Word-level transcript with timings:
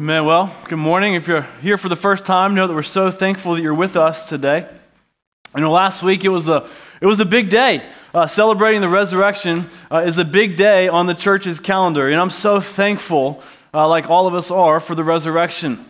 Amen. 0.00 0.26
Well, 0.26 0.54
good 0.68 0.78
morning. 0.78 1.14
If 1.14 1.26
you're 1.26 1.48
here 1.60 1.76
for 1.76 1.88
the 1.88 1.96
first 1.96 2.24
time, 2.24 2.54
know 2.54 2.68
that 2.68 2.72
we're 2.72 2.84
so 2.84 3.10
thankful 3.10 3.56
that 3.56 3.62
you're 3.62 3.74
with 3.74 3.96
us 3.96 4.28
today. 4.28 4.64
You 5.56 5.60
know, 5.60 5.72
last 5.72 6.04
week 6.04 6.22
it 6.22 6.28
was 6.28 6.46
a 6.46 6.68
it 7.00 7.06
was 7.06 7.18
a 7.18 7.24
big 7.24 7.50
day. 7.50 7.84
Uh, 8.14 8.28
celebrating 8.28 8.80
the 8.80 8.88
resurrection 8.88 9.68
uh, 9.90 10.04
is 10.06 10.16
a 10.16 10.24
big 10.24 10.56
day 10.56 10.86
on 10.86 11.06
the 11.06 11.14
church's 11.14 11.58
calendar, 11.58 12.08
and 12.08 12.20
I'm 12.20 12.30
so 12.30 12.60
thankful, 12.60 13.42
uh, 13.74 13.88
like 13.88 14.08
all 14.08 14.28
of 14.28 14.34
us 14.34 14.52
are, 14.52 14.78
for 14.78 14.94
the 14.94 15.02
resurrection. 15.02 15.84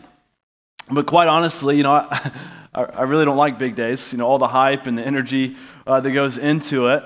But 0.91 1.05
quite 1.05 1.29
honestly, 1.29 1.77
you 1.77 1.83
know, 1.83 1.93
I, 1.93 2.33
I 2.75 3.03
really 3.03 3.27
don't 3.27 3.37
like 3.37 3.59
big 3.59 3.75
days. 3.75 4.11
You 4.13 4.17
know, 4.17 4.27
all 4.27 4.39
the 4.39 4.49
hype 4.49 4.87
and 4.87 4.97
the 4.97 5.07
energy 5.07 5.57
uh, 5.87 6.01
that 6.01 6.13
goes 6.13 6.39
into 6.39 6.87
it. 6.87 7.05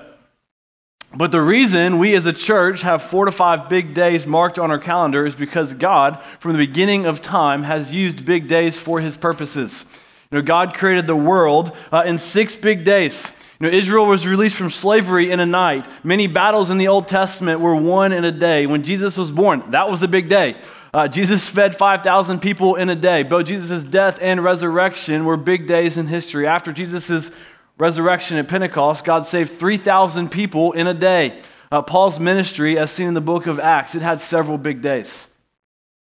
But 1.15 1.31
the 1.31 1.41
reason 1.41 1.99
we 1.99 2.15
as 2.15 2.25
a 2.25 2.33
church 2.33 2.81
have 2.81 3.03
four 3.03 3.25
to 3.25 3.31
five 3.31 3.69
big 3.69 3.93
days 3.93 4.25
marked 4.25 4.57
on 4.57 4.71
our 4.71 4.79
calendar 4.79 5.25
is 5.27 5.35
because 5.35 5.73
God, 5.75 6.19
from 6.39 6.53
the 6.53 6.57
beginning 6.57 7.05
of 7.05 7.21
time, 7.21 7.63
has 7.63 7.93
used 7.93 8.25
big 8.25 8.47
days 8.47 8.77
for 8.77 8.99
his 8.99 9.15
purposes. 9.15 9.85
You 10.31 10.39
know, 10.39 10.41
God 10.41 10.73
created 10.73 11.05
the 11.05 11.15
world 11.15 11.77
uh, 11.91 12.03
in 12.05 12.17
six 12.17 12.55
big 12.55 12.83
days. 12.83 13.31
You 13.59 13.69
know, 13.69 13.77
Israel 13.77 14.07
was 14.07 14.25
released 14.25 14.55
from 14.55 14.71
slavery 14.71 15.29
in 15.29 15.39
a 15.39 15.45
night. 15.45 15.87
Many 16.03 16.25
battles 16.25 16.71
in 16.71 16.79
the 16.79 16.87
Old 16.87 17.07
Testament 17.07 17.59
were 17.59 17.75
won 17.75 18.11
in 18.11 18.25
a 18.25 18.31
day. 18.31 18.65
When 18.65 18.83
Jesus 18.83 19.15
was 19.15 19.31
born, 19.31 19.69
that 19.69 19.87
was 19.87 19.99
the 19.99 20.07
big 20.07 20.29
day. 20.29 20.57
Uh, 20.93 21.07
Jesus 21.07 21.47
fed 21.47 21.75
5,000 21.75 22.39
people 22.39 22.75
in 22.75 22.89
a 22.89 22.95
day. 22.95 23.21
Both 23.21 23.45
Jesus' 23.45 23.83
death 23.83 24.17
and 24.21 24.43
resurrection 24.43 25.25
were 25.25 25.37
big 25.37 25.67
days 25.67 25.97
in 25.97 26.07
history. 26.07 26.47
After 26.47 26.71
Jesus' 26.71 27.29
resurrection 27.77 28.37
at 28.37 28.47
Pentecost, 28.47 29.03
God 29.03 29.25
saved 29.25 29.51
3,000 29.59 30.29
people 30.29 30.73
in 30.73 30.87
a 30.87 30.93
day. 30.93 31.41
Uh, 31.71 31.81
Paul's 31.81 32.19
ministry, 32.19 32.77
as 32.77 32.91
seen 32.91 33.07
in 33.07 33.13
the 33.13 33.21
book 33.21 33.47
of 33.47 33.59
Acts, 33.59 33.95
it 33.95 34.01
had 34.01 34.19
several 34.19 34.57
big 34.57 34.81
days. 34.81 35.27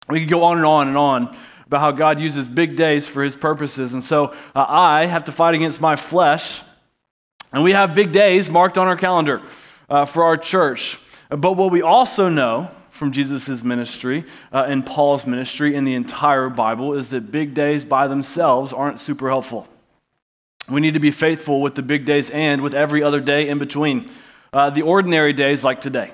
We 0.09 0.19
could 0.19 0.29
go 0.29 0.43
on 0.43 0.57
and 0.57 0.65
on 0.65 0.87
and 0.89 0.97
on 0.97 1.37
about 1.65 1.79
how 1.79 1.91
God 1.91 2.19
uses 2.19 2.47
big 2.47 2.75
days 2.75 3.07
for 3.07 3.23
his 3.23 3.35
purposes. 3.35 3.93
And 3.93 4.03
so 4.03 4.35
uh, 4.53 4.65
I 4.67 5.05
have 5.05 5.25
to 5.25 5.31
fight 5.31 5.55
against 5.55 5.79
my 5.79 5.95
flesh. 5.95 6.61
And 7.53 7.63
we 7.63 7.71
have 7.71 7.95
big 7.95 8.11
days 8.11 8.49
marked 8.49 8.77
on 8.77 8.87
our 8.87 8.97
calendar 8.97 9.41
uh, 9.89 10.05
for 10.05 10.23
our 10.23 10.37
church. 10.37 10.99
But 11.29 11.53
what 11.53 11.71
we 11.71 11.81
also 11.81 12.29
know 12.29 12.69
from 12.89 13.11
Jesus' 13.11 13.63
ministry 13.63 14.25
uh, 14.51 14.65
and 14.67 14.85
Paul's 14.85 15.25
ministry 15.25 15.73
in 15.75 15.83
the 15.83 15.95
entire 15.95 16.49
Bible 16.49 16.93
is 16.93 17.09
that 17.09 17.31
big 17.31 17.53
days 17.53 17.85
by 17.85 18.07
themselves 18.07 18.73
aren't 18.73 18.99
super 18.99 19.29
helpful. 19.29 19.67
We 20.69 20.81
need 20.81 20.93
to 20.93 20.99
be 20.99 21.11
faithful 21.11 21.61
with 21.61 21.75
the 21.75 21.81
big 21.81 22.05
days 22.05 22.29
and 22.29 22.61
with 22.61 22.73
every 22.73 23.03
other 23.03 23.19
day 23.19 23.49
in 23.49 23.59
between. 23.59 24.09
Uh, 24.51 24.69
the 24.69 24.83
ordinary 24.83 25.33
days 25.33 25.63
like 25.63 25.81
today. 25.81 26.13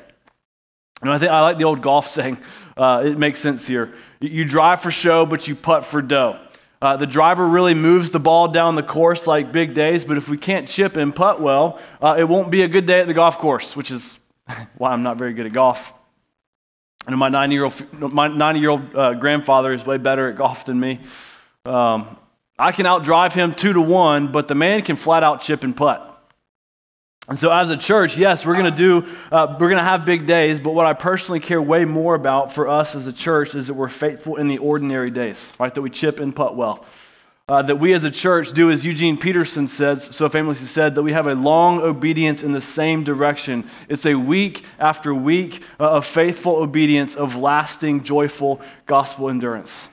And 1.02 1.12
I 1.12 1.18
think 1.18 1.32
I 1.32 1.42
like 1.42 1.58
the 1.58 1.66
old 1.66 1.82
golf 1.82 2.08
saying. 2.12 2.38
Uh, 2.76 3.04
it 3.06 3.18
makes 3.18 3.40
sense 3.40 3.68
here. 3.68 3.94
You 4.20 4.46
drive 4.46 4.82
for 4.82 4.92
show, 4.92 5.26
but 5.26 5.48
you 5.48 5.56
putt 5.56 5.86
for 5.86 6.02
dough. 6.02 6.40
Uh, 6.82 6.96
the 6.96 7.06
driver 7.06 7.46
really 7.46 7.74
moves 7.74 8.10
the 8.10 8.20
ball 8.20 8.48
down 8.48 8.76
the 8.76 8.84
course 8.84 9.28
like 9.28 9.52
big 9.52 9.74
days, 9.74 10.06
but 10.06 10.18
if 10.18 10.30
we 10.30 10.38
can't 10.38 10.68
chip 10.68 10.96
and 10.96 11.14
putt 11.14 11.42
well, 11.42 11.78
uh, 12.02 12.16
it 12.18 12.24
won't 12.24 12.50
be 12.50 12.62
a 12.62 12.70
good 12.70 12.86
day 12.86 13.02
at 13.02 13.08
the 13.08 13.14
golf 13.14 13.38
course, 13.38 13.76
which 13.76 13.92
is 13.92 14.18
why 14.78 14.92
I'm 14.92 15.04
not 15.04 15.18
very 15.18 15.34
good 15.34 15.46
at 15.46 15.52
golf. 15.52 15.92
And 17.06 17.18
my 17.18 17.28
90 17.28 17.56
year 17.56 17.64
old, 17.66 18.14
my 18.14 18.28
90 18.28 18.60
year 18.62 18.70
old 18.70 18.96
uh, 18.96 19.14
grandfather 19.16 19.74
is 19.74 19.86
way 19.86 19.98
better 19.98 20.30
at 20.30 20.38
golf 20.38 20.66
than 20.66 20.80
me. 20.80 21.02
Um, 21.66 22.18
I 22.60 22.74
can 22.74 22.86
outdrive 22.86 23.32
him 23.32 23.56
two 23.56 23.72
to 23.72 23.82
one, 23.82 24.32
but 24.32 24.50
the 24.50 24.56
man 24.56 24.82
can 24.82 24.98
flat 24.98 25.24
out 25.24 25.42
chip 25.42 25.64
and 25.64 25.76
putt. 25.76 26.06
And 27.30 27.38
so, 27.38 27.52
as 27.52 27.70
a 27.70 27.78
church, 27.78 28.18
yes, 28.18 28.44
we're 28.46 28.56
going 28.56 28.66
to 28.66 28.72
do, 28.72 29.08
uh, 29.32 29.56
we're 29.60 29.70
going 29.70 29.78
to 29.78 29.84
have 29.84 30.04
big 30.04 30.26
days, 30.26 30.60
but 30.60 30.72
what 30.72 30.88
I 30.88 30.94
personally 30.94 31.40
care 31.40 31.62
way 31.62 31.86
more 31.86 32.16
about 32.16 32.54
for 32.54 32.68
us 32.68 32.96
as 32.96 33.06
a 33.06 33.14
church 33.14 33.54
is 33.54 33.68
that 33.68 33.76
we're 33.76 33.88
faithful 33.88 34.38
in 34.38 34.48
the 34.48 34.58
ordinary 34.58 35.12
days, 35.12 35.54
right? 35.60 35.74
That 35.74 35.82
we 35.82 35.92
chip 35.92 36.20
and 36.20 36.36
putt 36.36 36.56
well. 36.58 36.86
Uh, 37.48 37.62
that 37.62 37.78
we 37.78 37.94
as 37.94 38.04
a 38.04 38.12
church 38.12 38.52
do 38.54 38.72
as 38.72 38.84
Eugene 38.84 39.16
Peterson 39.16 39.68
said, 39.68 40.02
so 40.02 40.28
famously 40.28 40.68
said, 40.68 40.96
that 40.96 41.04
we 41.04 41.14
have 41.14 41.28
a 41.28 41.36
long 41.36 41.80
obedience 41.82 42.44
in 42.44 42.52
the 42.52 42.62
same 42.62 43.04
direction. 43.04 43.68
It's 43.88 44.06
a 44.06 44.16
week 44.16 44.64
after 44.80 45.14
week 45.14 45.64
uh, 45.80 45.92
of 45.92 46.06
faithful 46.06 46.58
obedience, 46.58 47.16
of 47.16 47.36
lasting, 47.36 48.04
joyful 48.04 48.60
gospel 48.86 49.30
endurance. 49.30 49.90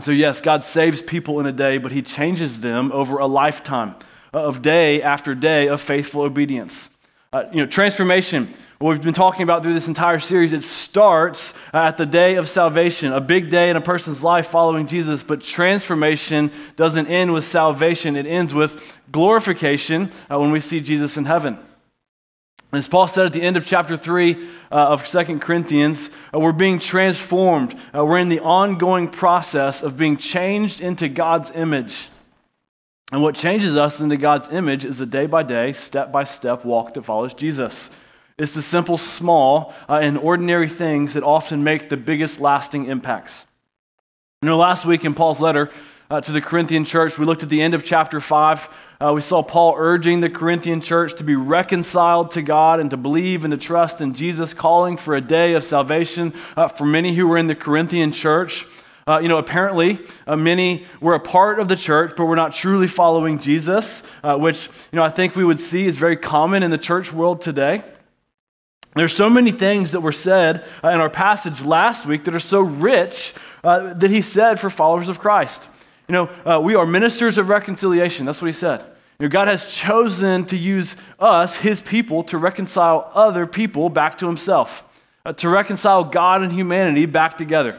So, 0.00 0.12
yes, 0.12 0.40
God 0.40 0.62
saves 0.62 1.02
people 1.02 1.40
in 1.40 1.46
a 1.46 1.52
day, 1.52 1.78
but 1.78 1.92
He 1.92 2.02
changes 2.02 2.60
them 2.60 2.92
over 2.92 3.18
a 3.18 3.26
lifetime 3.26 3.96
of 4.32 4.62
day 4.62 5.02
after 5.02 5.34
day 5.34 5.68
of 5.68 5.80
faithful 5.80 6.22
obedience. 6.22 6.90
Uh, 7.32 7.44
you 7.52 7.58
know, 7.58 7.66
transformation, 7.66 8.54
what 8.78 8.90
we've 8.90 9.02
been 9.02 9.12
talking 9.12 9.42
about 9.42 9.62
through 9.62 9.74
this 9.74 9.88
entire 9.88 10.20
series, 10.20 10.52
it 10.52 10.62
starts 10.62 11.52
at 11.74 11.96
the 11.96 12.06
day 12.06 12.36
of 12.36 12.48
salvation, 12.48 13.12
a 13.12 13.20
big 13.20 13.50
day 13.50 13.70
in 13.70 13.76
a 13.76 13.80
person's 13.80 14.22
life 14.22 14.46
following 14.46 14.86
Jesus, 14.86 15.22
but 15.22 15.42
transformation 15.42 16.50
doesn't 16.76 17.06
end 17.08 17.32
with 17.32 17.44
salvation, 17.44 18.16
it 18.16 18.24
ends 18.24 18.54
with 18.54 18.94
glorification 19.10 20.10
uh, 20.30 20.38
when 20.38 20.52
we 20.52 20.60
see 20.60 20.80
Jesus 20.80 21.16
in 21.16 21.24
heaven. 21.24 21.58
As 22.70 22.86
Paul 22.86 23.08
said 23.08 23.24
at 23.24 23.32
the 23.32 23.40
end 23.40 23.56
of 23.56 23.66
chapter 23.66 23.96
3 23.96 24.34
uh, 24.70 24.74
of 24.74 25.06
Second 25.06 25.40
Corinthians, 25.40 26.10
uh, 26.34 26.38
we're 26.38 26.52
being 26.52 26.78
transformed. 26.78 27.74
Uh, 27.94 28.04
we're 28.04 28.18
in 28.18 28.28
the 28.28 28.40
ongoing 28.40 29.08
process 29.08 29.82
of 29.82 29.96
being 29.96 30.18
changed 30.18 30.82
into 30.82 31.08
God's 31.08 31.50
image. 31.52 32.08
And 33.10 33.22
what 33.22 33.34
changes 33.34 33.74
us 33.78 34.00
into 34.00 34.18
God's 34.18 34.48
image 34.48 34.84
is 34.84 35.00
a 35.00 35.06
day 35.06 35.24
by 35.24 35.44
day, 35.44 35.72
step 35.72 36.12
by 36.12 36.24
step 36.24 36.66
walk 36.66 36.92
that 36.94 37.04
follows 37.04 37.32
Jesus. 37.32 37.88
It's 38.36 38.52
the 38.52 38.60
simple, 38.60 38.98
small, 38.98 39.72
uh, 39.88 40.00
and 40.02 40.18
ordinary 40.18 40.68
things 40.68 41.14
that 41.14 41.22
often 41.22 41.64
make 41.64 41.88
the 41.88 41.96
biggest 41.96 42.38
lasting 42.38 42.84
impacts. 42.84 43.46
You 44.42 44.48
know, 44.50 44.58
last 44.58 44.84
week 44.84 45.06
in 45.06 45.14
Paul's 45.14 45.40
letter 45.40 45.70
uh, 46.10 46.20
to 46.20 46.32
the 46.32 46.40
Corinthian 46.40 46.84
church, 46.84 47.18
we 47.18 47.24
looked 47.24 47.42
at 47.42 47.48
the 47.48 47.60
end 47.60 47.74
of 47.74 47.84
chapter 47.84 48.20
5 48.20 48.68
uh, 49.00 49.12
we 49.14 49.20
saw 49.20 49.44
Paul 49.44 49.74
urging 49.78 50.20
the 50.20 50.28
Corinthian 50.28 50.80
church 50.80 51.14
to 51.18 51.24
be 51.24 51.36
reconciled 51.36 52.32
to 52.32 52.42
God 52.42 52.80
and 52.80 52.90
to 52.90 52.96
believe 52.96 53.44
and 53.44 53.52
to 53.52 53.56
trust 53.56 54.00
in 54.00 54.12
Jesus, 54.12 54.52
calling 54.52 54.96
for 54.96 55.14
a 55.14 55.20
day 55.20 55.54
of 55.54 55.62
salvation 55.62 56.34
uh, 56.56 56.66
for 56.66 56.84
many 56.84 57.14
who 57.14 57.28
were 57.28 57.38
in 57.38 57.46
the 57.46 57.54
Corinthian 57.54 58.10
church. 58.10 58.66
Uh, 59.06 59.20
you 59.20 59.28
know, 59.28 59.38
apparently, 59.38 60.00
uh, 60.26 60.34
many 60.34 60.84
were 61.00 61.14
a 61.14 61.20
part 61.20 61.60
of 61.60 61.68
the 61.68 61.76
church, 61.76 62.14
but 62.16 62.24
were 62.24 62.34
not 62.34 62.52
truly 62.52 62.88
following 62.88 63.38
Jesus, 63.38 64.02
uh, 64.24 64.36
which, 64.36 64.68
you 64.90 64.96
know, 64.96 65.04
I 65.04 65.10
think 65.10 65.36
we 65.36 65.44
would 65.44 65.60
see 65.60 65.86
is 65.86 65.96
very 65.96 66.16
common 66.16 66.64
in 66.64 66.72
the 66.72 66.76
church 66.76 67.12
world 67.12 67.40
today. 67.40 67.84
There's 68.96 69.14
so 69.14 69.30
many 69.30 69.52
things 69.52 69.92
that 69.92 70.00
were 70.00 70.10
said 70.10 70.66
uh, 70.82 70.88
in 70.88 71.00
our 71.00 71.08
passage 71.08 71.62
last 71.62 72.04
week 72.04 72.24
that 72.24 72.34
are 72.34 72.40
so 72.40 72.62
rich 72.62 73.32
that 73.62 74.10
he 74.10 74.22
said 74.22 74.58
for 74.58 74.70
followers 74.70 75.08
of 75.08 75.20
Christ. 75.20 75.68
You 76.08 76.14
know, 76.14 76.30
uh, 76.44 76.60
we 76.60 76.74
are 76.74 76.86
ministers 76.86 77.36
of 77.36 77.50
reconciliation. 77.50 78.24
That's 78.24 78.40
what 78.40 78.46
he 78.46 78.52
said. 78.52 78.80
You 79.18 79.26
know, 79.26 79.28
God 79.28 79.48
has 79.48 79.68
chosen 79.68 80.46
to 80.46 80.56
use 80.56 80.96
us, 81.18 81.56
his 81.56 81.82
people, 81.82 82.24
to 82.24 82.38
reconcile 82.38 83.10
other 83.14 83.46
people 83.46 83.90
back 83.90 84.16
to 84.18 84.26
himself, 84.26 84.84
uh, 85.26 85.34
to 85.34 85.48
reconcile 85.50 86.04
God 86.04 86.42
and 86.42 86.52
humanity 86.52 87.04
back 87.04 87.36
together. 87.36 87.78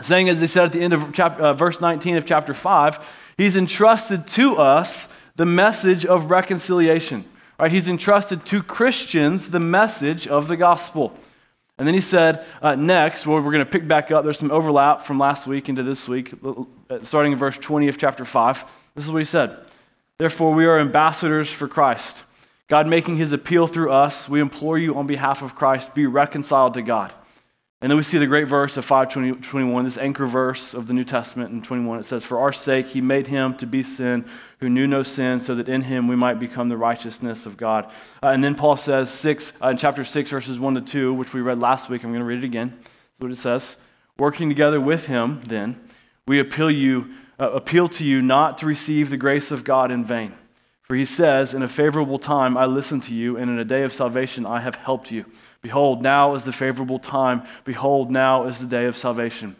Saying, 0.00 0.30
as 0.30 0.40
they 0.40 0.46
said 0.46 0.64
at 0.64 0.72
the 0.72 0.82
end 0.82 0.94
of 0.94 1.12
chapter, 1.12 1.42
uh, 1.42 1.52
verse 1.52 1.80
19 1.80 2.16
of 2.16 2.24
chapter 2.24 2.54
5, 2.54 3.04
he's 3.36 3.56
entrusted 3.56 4.26
to 4.28 4.56
us 4.56 5.08
the 5.36 5.44
message 5.44 6.06
of 6.06 6.30
reconciliation. 6.30 7.26
Right? 7.58 7.70
He's 7.70 7.88
entrusted 7.88 8.46
to 8.46 8.62
Christians 8.62 9.50
the 9.50 9.60
message 9.60 10.26
of 10.26 10.48
the 10.48 10.56
gospel. 10.56 11.18
And 11.80 11.86
then 11.86 11.94
he 11.94 12.02
said, 12.02 12.44
uh, 12.60 12.74
next, 12.74 13.26
well, 13.26 13.40
we're 13.40 13.52
going 13.52 13.64
to 13.64 13.70
pick 13.70 13.88
back 13.88 14.10
up. 14.10 14.22
There's 14.22 14.38
some 14.38 14.50
overlap 14.50 15.00
from 15.00 15.18
last 15.18 15.46
week 15.46 15.70
into 15.70 15.82
this 15.82 16.06
week, 16.06 16.34
uh, 16.44 16.64
starting 17.00 17.32
in 17.32 17.38
verse 17.38 17.56
20 17.56 17.88
of 17.88 17.96
chapter 17.96 18.26
5. 18.26 18.64
This 18.94 19.06
is 19.06 19.10
what 19.10 19.20
he 19.20 19.24
said 19.24 19.56
Therefore, 20.18 20.52
we 20.52 20.66
are 20.66 20.78
ambassadors 20.78 21.50
for 21.50 21.66
Christ. 21.68 22.22
God 22.68 22.86
making 22.86 23.16
his 23.16 23.32
appeal 23.32 23.66
through 23.66 23.92
us, 23.92 24.28
we 24.28 24.40
implore 24.42 24.76
you 24.76 24.94
on 24.96 25.06
behalf 25.06 25.40
of 25.40 25.54
Christ, 25.54 25.94
be 25.94 26.04
reconciled 26.04 26.74
to 26.74 26.82
God. 26.82 27.14
And 27.82 27.90
then 27.90 27.96
we 27.96 28.02
see 28.02 28.18
the 28.18 28.26
great 28.26 28.46
verse 28.46 28.76
of 28.76 28.84
521, 28.84 29.84
this 29.84 29.96
anchor 29.96 30.26
verse 30.26 30.74
of 30.74 30.86
the 30.86 30.92
New 30.92 31.04
Testament 31.04 31.50
in 31.50 31.62
21. 31.62 32.00
It 32.00 32.02
says, 32.02 32.24
For 32.24 32.38
our 32.38 32.52
sake, 32.52 32.88
he 32.88 33.00
made 33.00 33.26
him 33.26 33.54
to 33.56 33.66
be 33.66 33.82
sin 33.82 34.26
who 34.58 34.68
knew 34.68 34.86
no 34.86 35.02
sin, 35.02 35.40
so 35.40 35.54
that 35.54 35.66
in 35.66 35.80
him 35.80 36.06
we 36.06 36.14
might 36.14 36.38
become 36.38 36.68
the 36.68 36.76
righteousness 36.76 37.46
of 37.46 37.56
God. 37.56 37.86
Uh, 38.22 38.28
and 38.28 38.44
then 38.44 38.54
Paul 38.54 38.76
says, 38.76 39.08
six, 39.08 39.54
uh, 39.62 39.68
in 39.68 39.78
chapter 39.78 40.04
6, 40.04 40.28
verses 40.28 40.60
1 40.60 40.74
to 40.74 40.80
2, 40.82 41.14
which 41.14 41.32
we 41.32 41.40
read 41.40 41.58
last 41.58 41.88
week. 41.88 42.04
I'm 42.04 42.10
going 42.10 42.20
to 42.20 42.26
read 42.26 42.44
it 42.44 42.44
again. 42.44 42.74
That's 42.78 43.20
what 43.20 43.30
it 43.30 43.36
says. 43.36 43.78
Working 44.18 44.50
together 44.50 44.78
with 44.78 45.06
him, 45.06 45.40
then, 45.46 45.80
we 46.26 46.38
appeal, 46.38 46.70
you, 46.70 47.14
uh, 47.38 47.50
appeal 47.52 47.88
to 47.88 48.04
you 48.04 48.20
not 48.20 48.58
to 48.58 48.66
receive 48.66 49.08
the 49.08 49.16
grace 49.16 49.50
of 49.50 49.64
God 49.64 49.90
in 49.90 50.04
vain. 50.04 50.34
For 50.82 50.96
he 50.96 51.06
says, 51.06 51.54
In 51.54 51.62
a 51.62 51.68
favorable 51.68 52.18
time 52.18 52.58
I 52.58 52.66
listened 52.66 53.04
to 53.04 53.14
you, 53.14 53.38
and 53.38 53.50
in 53.50 53.58
a 53.58 53.64
day 53.64 53.84
of 53.84 53.92
salvation 53.94 54.44
I 54.44 54.60
have 54.60 54.74
helped 54.74 55.10
you. 55.10 55.24
Behold, 55.62 56.02
now 56.02 56.34
is 56.34 56.44
the 56.44 56.52
favorable 56.52 56.98
time. 56.98 57.42
Behold, 57.64 58.10
now 58.10 58.46
is 58.46 58.58
the 58.58 58.66
day 58.66 58.86
of 58.86 58.96
salvation. 58.96 59.56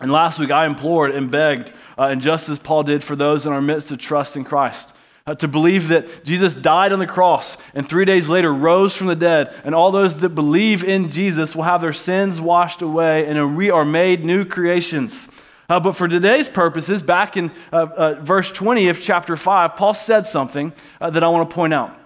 And 0.00 0.12
last 0.12 0.38
week 0.38 0.50
I 0.50 0.66
implored 0.66 1.12
and 1.12 1.30
begged, 1.30 1.72
uh, 1.96 2.04
and 2.04 2.20
just 2.20 2.48
as 2.48 2.58
Paul 2.58 2.82
did 2.82 3.02
for 3.02 3.16
those 3.16 3.46
in 3.46 3.52
our 3.52 3.62
midst 3.62 3.88
to 3.88 3.96
trust 3.96 4.36
in 4.36 4.44
Christ, 4.44 4.92
uh, 5.26 5.34
to 5.36 5.48
believe 5.48 5.88
that 5.88 6.24
Jesus 6.24 6.54
died 6.54 6.92
on 6.92 6.98
the 6.98 7.06
cross 7.06 7.56
and 7.74 7.88
three 7.88 8.04
days 8.04 8.28
later 8.28 8.52
rose 8.52 8.94
from 8.94 9.06
the 9.06 9.16
dead, 9.16 9.54
and 9.64 9.74
all 9.74 9.90
those 9.90 10.20
that 10.20 10.30
believe 10.30 10.84
in 10.84 11.10
Jesus 11.10 11.56
will 11.56 11.62
have 11.62 11.80
their 11.80 11.92
sins 11.92 12.40
washed 12.40 12.82
away, 12.82 13.26
and 13.26 13.56
we 13.56 13.70
are 13.70 13.84
made 13.84 14.24
new 14.24 14.44
creations. 14.44 15.28
Uh, 15.68 15.80
but 15.80 15.96
for 15.96 16.06
today's 16.06 16.48
purposes, 16.48 17.02
back 17.02 17.36
in 17.36 17.50
uh, 17.72 17.86
uh, 17.96 18.14
verse 18.20 18.50
20 18.52 18.88
of 18.88 19.00
chapter 19.00 19.36
5, 19.36 19.76
Paul 19.76 19.94
said 19.94 20.26
something 20.26 20.72
uh, 21.00 21.10
that 21.10 21.24
I 21.24 21.28
want 21.28 21.48
to 21.48 21.54
point 21.54 21.74
out 21.74 21.98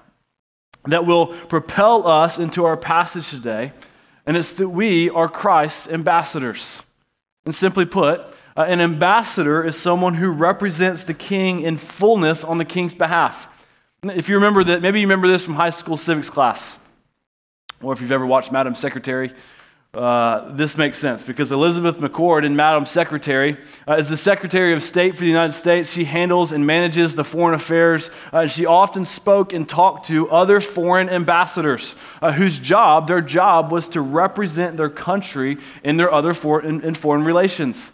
that 0.87 1.07
will 1.07 1.29
propel 1.49 2.07
us 2.07 2.39
into 2.39 2.65
our 2.65 2.77
passage 2.77 3.31
today, 3.31 3.73
and 4.27 4.37
it's 4.37 4.53
that 4.55 4.69
we 4.69 5.11
are 5.11 5.29
Christ's 5.29 5.89
ambassadors. 5.89 6.83
And 7.45 7.55
simply 7.55 7.85
put, 7.85 8.21
uh, 8.57 8.63
an 8.63 8.81
ambassador 8.81 9.65
is 9.65 9.79
someone 9.79 10.15
who 10.15 10.31
represents 10.31 11.05
the 11.05 11.15
king 11.15 11.63
in 11.63 11.77
fullness 11.77 12.45
on 12.45 12.59
the 12.59 12.65
king's 12.65 12.95
behalf. 12.95 13.49
If 14.03 14.29
you 14.29 14.37
remember 14.37 14.65
that, 14.65 14.83
maybe 14.83 15.01
you 15.01 15.07
remember 15.07 15.29
this 15.29 15.45
from 15.45 15.55
high 15.55 15.71
school 15.71 15.97
civics 15.97 16.31
class, 16.31 16.79
or 17.83 17.93
if 17.93 18.01
you've 18.01 18.13
ever 18.13 18.27
watched 18.27 18.53
Madam 18.53 18.75
Secretary, 18.75 19.33
uh, 19.93 20.55
this 20.55 20.77
makes 20.77 20.99
sense 20.99 21.25
because 21.25 21.51
Elizabeth 21.51 21.99
McCord 21.99 22.45
in 22.45 22.55
Madam 22.55 22.87
Secretary 22.87 23.57
uh, 23.89 23.95
is 23.95 24.09
the 24.09 24.17
Secretary 24.17 24.73
of 24.73 24.85
State 24.85 25.15
for 25.15 25.23
the 25.23 25.27
United 25.27 25.53
States. 25.53 25.91
She 25.91 26.05
handles 26.05 26.53
and 26.53 26.65
manages 26.65 27.17
the 27.17 27.25
foreign 27.25 27.55
affairs. 27.55 28.09
Uh, 28.33 28.47
she 28.47 28.67
often 28.67 29.05
spoke 29.05 29.53
and 29.53 29.69
talked 29.69 30.07
to 30.07 30.31
other 30.31 30.61
foreign 30.61 31.09
ambassadors 31.09 31.97
uh, 32.23 32.31
whose 32.31 32.61
job, 32.61 33.09
their 33.09 33.21
job, 33.21 33.73
was 33.73 33.89
to 33.89 34.01
represent 34.01 34.77
their 34.77 34.91
country 34.91 35.59
in 35.83 35.97
their 35.97 36.13
other 36.13 36.31
in 36.61 36.95
foreign 36.95 37.25
relations. 37.25 37.91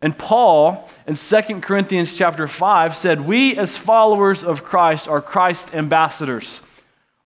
And 0.00 0.16
Paul 0.16 0.88
in 1.06 1.14
2 1.14 1.60
Corinthians 1.60 2.14
chapter 2.14 2.48
5 2.48 2.96
said, 2.96 3.20
We 3.20 3.54
as 3.58 3.76
followers 3.76 4.44
of 4.44 4.64
Christ 4.64 5.08
are 5.08 5.20
Christ's 5.20 5.74
ambassadors. 5.74 6.62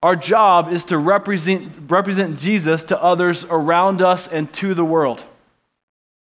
Our 0.00 0.14
job 0.14 0.72
is 0.72 0.84
to 0.86 0.98
represent, 0.98 1.90
represent 1.90 2.38
Jesus 2.38 2.84
to 2.84 3.02
others 3.02 3.44
around 3.44 4.00
us 4.00 4.28
and 4.28 4.52
to 4.54 4.72
the 4.74 4.84
world. 4.84 5.24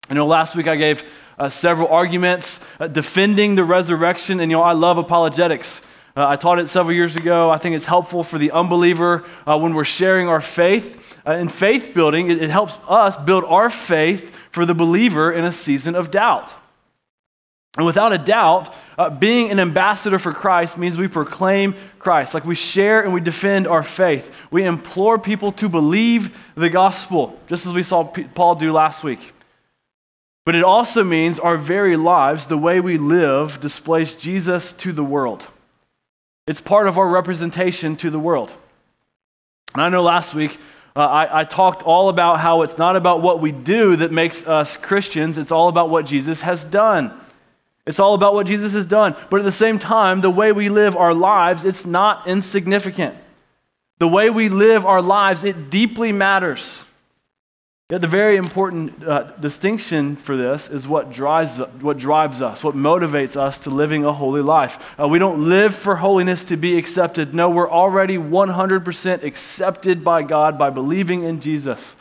I 0.09 0.15
know 0.15 0.27
last 0.27 0.55
week 0.55 0.69
I 0.69 0.77
gave 0.77 1.03
uh, 1.39 1.49
several 1.49 1.89
arguments 1.89 2.61
uh, 2.79 2.87
defending 2.87 3.57
the 3.57 3.65
resurrection, 3.65 4.39
and 4.39 4.49
you 4.49 4.59
know, 4.59 4.63
I 4.63 4.73
love 4.73 4.99
apologetics. 4.99 5.81
Uh, 6.17 6.29
I 6.29 6.37
taught 6.37 6.61
it 6.61 6.69
several 6.69 6.95
years 6.95 7.17
ago. 7.17 7.51
I 7.51 7.59
think 7.59 7.75
it's 7.75 7.87
helpful 7.87 8.23
for 8.23 8.39
the 8.39 8.53
unbeliever 8.53 9.25
uh, 9.45 9.59
when 9.59 9.75
we're 9.75 9.83
sharing 9.83 10.29
our 10.29 10.41
faith. 10.41 11.19
Uh, 11.27 11.33
in 11.33 11.49
faith 11.49 11.95
building, 11.95 12.31
it, 12.31 12.41
it 12.41 12.51
helps 12.51 12.79
us 12.87 13.17
build 13.17 13.43
our 13.45 13.71
faith 13.71 14.33
for 14.53 14.65
the 14.65 14.75
believer 14.75 15.33
in 15.33 15.45
a 15.45 15.51
season 15.51 15.97
of 15.97 16.13
doubt. 16.13 16.53
And 17.77 17.87
without 17.87 18.13
a 18.13 18.19
doubt, 18.19 18.73
uh, 18.97 19.11
being 19.11 19.51
an 19.51 19.59
ambassador 19.59 20.19
for 20.19 20.33
Christ 20.33 20.79
means 20.79 20.97
we 20.97 21.09
proclaim 21.09 21.75
Christ. 21.99 22.33
Like 22.33 22.45
we 22.45 22.55
share 22.55 23.03
and 23.03 23.13
we 23.13 23.21
defend 23.21 23.67
our 23.67 23.83
faith. 23.83 24.33
We 24.51 24.65
implore 24.65 25.19
people 25.19 25.51
to 25.53 25.69
believe 25.69 26.37
the 26.55 26.71
gospel, 26.71 27.39
just 27.49 27.67
as 27.67 27.73
we 27.73 27.83
saw 27.83 28.05
P- 28.05 28.25
Paul 28.25 28.55
do 28.55 28.73
last 28.73 29.03
week. 29.03 29.33
But 30.47 30.55
it 30.55 30.63
also 30.63 31.03
means 31.03 31.39
our 31.39 31.57
very 31.57 31.97
lives, 31.97 32.47
the 32.47 32.59
way 32.59 32.79
we 32.79 32.97
live, 32.97 33.61
displays 33.61 34.15
Jesus 34.15 34.73
to 34.75 34.93
the 34.93 35.03
world. 35.03 35.45
It's 36.47 36.61
part 36.61 36.87
of 36.87 36.97
our 36.97 37.09
representation 37.09 37.97
to 37.97 38.11
the 38.11 38.19
world. 38.19 38.53
And 39.73 39.83
I 39.83 39.89
know 39.89 40.03
last 40.03 40.35
week 40.35 40.59
uh, 40.95 41.01
I, 41.01 41.41
I 41.41 41.45
talked 41.45 41.83
all 41.83 42.09
about 42.09 42.39
how 42.39 42.63
it's 42.63 42.79
not 42.79 42.95
about 42.95 43.21
what 43.21 43.41
we 43.41 43.51
do 43.51 43.97
that 43.97 44.13
makes 44.13 44.47
us 44.47 44.77
Christians, 44.77 45.39
it's 45.39 45.51
all 45.51 45.69
about 45.69 45.91
what 45.91 46.07
Jesus 46.07 46.43
has 46.43 46.65
done. 46.65 47.19
It's 47.87 48.01
all 48.01 48.15
about 48.15 48.35
what 48.35 48.47
Jesus 48.47 48.73
has 48.73 48.87
done. 48.87 49.15
But 49.31 49.41
at 49.41 49.45
the 49.45 49.53
same 49.53 49.79
time, 49.79 50.21
the 50.21 50.31
way 50.31 50.53
we 50.53 50.69
live 50.69 50.97
our 50.97 51.13
lives, 51.13 51.65
it's 51.65 51.85
not 51.85 52.27
insignificant. 52.27 53.15
The 53.99 54.09
way 54.09 54.31
we 54.31 54.49
live 54.49 54.87
our 54.87 55.03
lives, 55.03 55.45
it 55.45 55.71
deeply 55.71 56.11
matters. 56.11 56.85
Yet 57.91 58.01
the 58.01 58.09
very 58.09 58.39
important 58.39 59.05
uh, 59.05 59.25
distinction 59.37 60.17
for 60.17 60.39
this 60.39 60.71
is 60.71 60.89
what 60.89 61.13
drives, 61.13 61.59
what 61.83 61.99
drives 61.99 62.41
us, 62.41 62.65
what 62.65 62.75
motivates 62.75 63.37
us 63.37 63.59
to 63.61 63.71
living 63.71 64.07
a 64.07 64.13
holy 64.13 64.41
life. 64.41 64.79
Uh, 64.99 65.07
we 65.07 65.19
don't 65.19 65.47
live 65.47 65.75
for 65.75 65.97
holiness 65.97 66.45
to 66.45 66.57
be 66.57 66.79
accepted. 66.79 67.35
No, 67.35 67.51
we're 67.51 67.71
already 67.71 68.17
100% 68.17 69.23
accepted 69.23 70.03
by 70.03 70.23
God 70.23 70.59
by 70.59 70.71
believing 70.71 71.25
in 71.25 71.43
Jesus. 71.43 71.95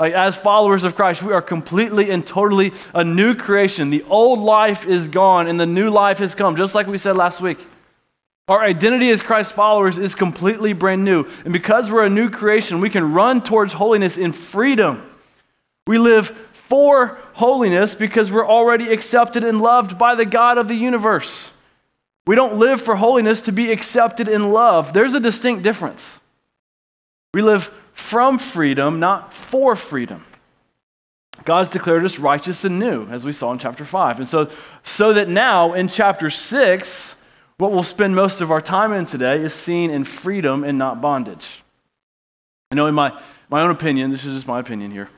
Like, 0.00 0.14
as 0.14 0.34
followers 0.34 0.82
of 0.82 0.96
Christ, 0.96 1.22
we 1.22 1.34
are 1.34 1.42
completely 1.42 2.10
and 2.10 2.26
totally 2.26 2.72
a 2.94 3.04
new 3.04 3.34
creation. 3.34 3.90
The 3.90 4.02
old 4.04 4.38
life 4.38 4.86
is 4.86 5.08
gone 5.08 5.46
and 5.46 5.60
the 5.60 5.66
new 5.66 5.90
life 5.90 6.20
has 6.20 6.34
come, 6.34 6.56
just 6.56 6.74
like 6.74 6.86
we 6.86 6.96
said 6.96 7.18
last 7.18 7.42
week. 7.42 7.58
Our 8.48 8.62
identity 8.62 9.10
as 9.10 9.20
Christ 9.20 9.52
followers 9.52 9.98
is 9.98 10.14
completely 10.14 10.72
brand 10.72 11.04
new. 11.04 11.26
And 11.44 11.52
because 11.52 11.90
we're 11.90 12.06
a 12.06 12.08
new 12.08 12.30
creation, 12.30 12.80
we 12.80 12.88
can 12.88 13.12
run 13.12 13.42
towards 13.42 13.74
holiness 13.74 14.16
in 14.16 14.32
freedom. 14.32 15.06
We 15.86 15.98
live 15.98 16.28
for 16.52 17.18
holiness 17.34 17.94
because 17.94 18.32
we're 18.32 18.48
already 18.48 18.90
accepted 18.90 19.44
and 19.44 19.60
loved 19.60 19.98
by 19.98 20.14
the 20.14 20.24
God 20.24 20.56
of 20.56 20.66
the 20.66 20.74
universe. 20.74 21.50
We 22.26 22.36
don't 22.36 22.56
live 22.56 22.80
for 22.80 22.96
holiness 22.96 23.42
to 23.42 23.52
be 23.52 23.70
accepted 23.70 24.28
and 24.28 24.50
loved. 24.50 24.94
There's 24.94 25.12
a 25.12 25.20
distinct 25.20 25.62
difference. 25.62 26.19
We 27.32 27.42
live 27.42 27.70
from 27.92 28.38
freedom, 28.38 28.98
not 28.98 29.32
for 29.32 29.76
freedom. 29.76 30.24
God's 31.44 31.70
declared 31.70 32.04
us 32.04 32.18
righteous 32.18 32.64
and 32.64 32.78
new, 32.78 33.06
as 33.06 33.24
we 33.24 33.32
saw 33.32 33.52
in 33.52 33.58
chapter 33.58 33.84
5. 33.84 34.18
And 34.18 34.28
so, 34.28 34.50
so 34.82 35.12
that 35.12 35.28
now 35.28 35.72
in 35.72 35.88
chapter 35.88 36.28
6, 36.28 37.14
what 37.56 37.72
we'll 37.72 37.82
spend 37.82 38.14
most 38.14 38.40
of 38.40 38.50
our 38.50 38.60
time 38.60 38.92
in 38.92 39.06
today 39.06 39.40
is 39.40 39.54
seen 39.54 39.90
in 39.90 40.04
freedom 40.04 40.64
and 40.64 40.76
not 40.76 41.00
bondage. 41.00 41.62
I 42.70 42.74
know, 42.74 42.86
in 42.86 42.94
my, 42.94 43.18
my 43.48 43.62
own 43.62 43.70
opinion, 43.70 44.10
this 44.10 44.24
is 44.24 44.34
just 44.34 44.46
my 44.46 44.60
opinion 44.60 44.90
here, 44.90 45.08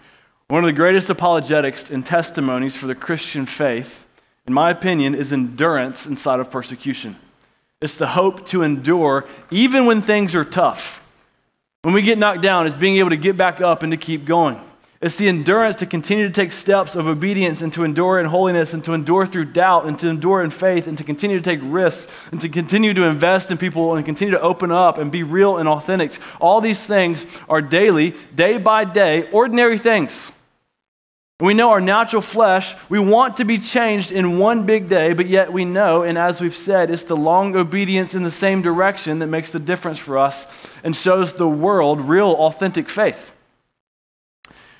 one 0.48 0.62
of 0.62 0.68
the 0.68 0.72
greatest 0.72 1.08
apologetics 1.10 1.90
and 1.90 2.04
testimonies 2.04 2.76
for 2.76 2.86
the 2.86 2.94
Christian 2.94 3.46
faith, 3.46 4.06
in 4.46 4.52
my 4.52 4.70
opinion, 4.70 5.14
is 5.14 5.32
endurance 5.32 6.06
inside 6.06 6.40
of 6.40 6.50
persecution. 6.50 7.16
It's 7.80 7.96
the 7.96 8.08
hope 8.08 8.46
to 8.48 8.62
endure 8.62 9.26
even 9.50 9.86
when 9.86 10.02
things 10.02 10.34
are 10.34 10.44
tough. 10.44 11.01
When 11.82 11.94
we 11.94 12.02
get 12.02 12.16
knocked 12.16 12.42
down, 12.42 12.68
it's 12.68 12.76
being 12.76 12.98
able 12.98 13.10
to 13.10 13.16
get 13.16 13.36
back 13.36 13.60
up 13.60 13.82
and 13.82 13.90
to 13.90 13.96
keep 13.96 14.24
going. 14.24 14.56
It's 15.00 15.16
the 15.16 15.26
endurance 15.26 15.74
to 15.76 15.86
continue 15.86 16.28
to 16.28 16.32
take 16.32 16.52
steps 16.52 16.94
of 16.94 17.08
obedience 17.08 17.60
and 17.60 17.72
to 17.72 17.82
endure 17.82 18.20
in 18.20 18.26
holiness 18.26 18.72
and 18.72 18.84
to 18.84 18.94
endure 18.94 19.26
through 19.26 19.46
doubt 19.46 19.86
and 19.86 19.98
to 19.98 20.08
endure 20.08 20.44
in 20.44 20.50
faith 20.50 20.86
and 20.86 20.96
to 20.98 21.02
continue 21.02 21.38
to 21.38 21.42
take 21.42 21.58
risks 21.60 22.08
and 22.30 22.40
to 22.40 22.48
continue 22.48 22.94
to 22.94 23.02
invest 23.02 23.50
in 23.50 23.58
people 23.58 23.96
and 23.96 24.06
continue 24.06 24.30
to 24.30 24.40
open 24.40 24.70
up 24.70 24.98
and 24.98 25.10
be 25.10 25.24
real 25.24 25.58
and 25.58 25.68
authentic. 25.68 26.16
All 26.40 26.60
these 26.60 26.80
things 26.80 27.26
are 27.48 27.60
daily, 27.60 28.14
day 28.32 28.58
by 28.58 28.84
day, 28.84 29.28
ordinary 29.32 29.76
things. 29.76 30.30
We 31.40 31.54
know 31.54 31.70
our 31.70 31.80
natural 31.80 32.22
flesh, 32.22 32.74
we 32.88 33.00
want 33.00 33.38
to 33.38 33.44
be 33.44 33.58
changed 33.58 34.12
in 34.12 34.38
one 34.38 34.64
big 34.64 34.88
day, 34.88 35.12
but 35.12 35.26
yet 35.26 35.52
we 35.52 35.64
know, 35.64 36.02
and 36.02 36.16
as 36.16 36.40
we've 36.40 36.56
said, 36.56 36.88
it's 36.88 37.02
the 37.02 37.16
long 37.16 37.56
obedience 37.56 38.14
in 38.14 38.22
the 38.22 38.30
same 38.30 38.62
direction 38.62 39.18
that 39.18 39.26
makes 39.26 39.50
the 39.50 39.58
difference 39.58 39.98
for 39.98 40.18
us 40.18 40.46
and 40.84 40.94
shows 40.94 41.32
the 41.32 41.48
world 41.48 42.00
real, 42.00 42.30
authentic 42.30 42.88
faith. 42.88 43.32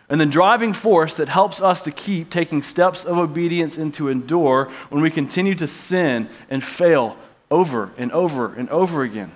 And 0.08 0.20
the 0.20 0.26
driving 0.26 0.72
force 0.72 1.16
that 1.16 1.28
helps 1.28 1.60
us 1.60 1.82
to 1.84 1.90
keep 1.90 2.30
taking 2.30 2.62
steps 2.62 3.04
of 3.04 3.18
obedience 3.18 3.76
and 3.76 3.92
to 3.94 4.08
endure 4.08 4.70
when 4.90 5.02
we 5.02 5.10
continue 5.10 5.54
to 5.56 5.66
sin 5.66 6.28
and 6.50 6.62
fail 6.62 7.16
over 7.50 7.90
and 7.96 8.12
over 8.12 8.54
and 8.54 8.68
over 8.68 9.02
again 9.02 9.32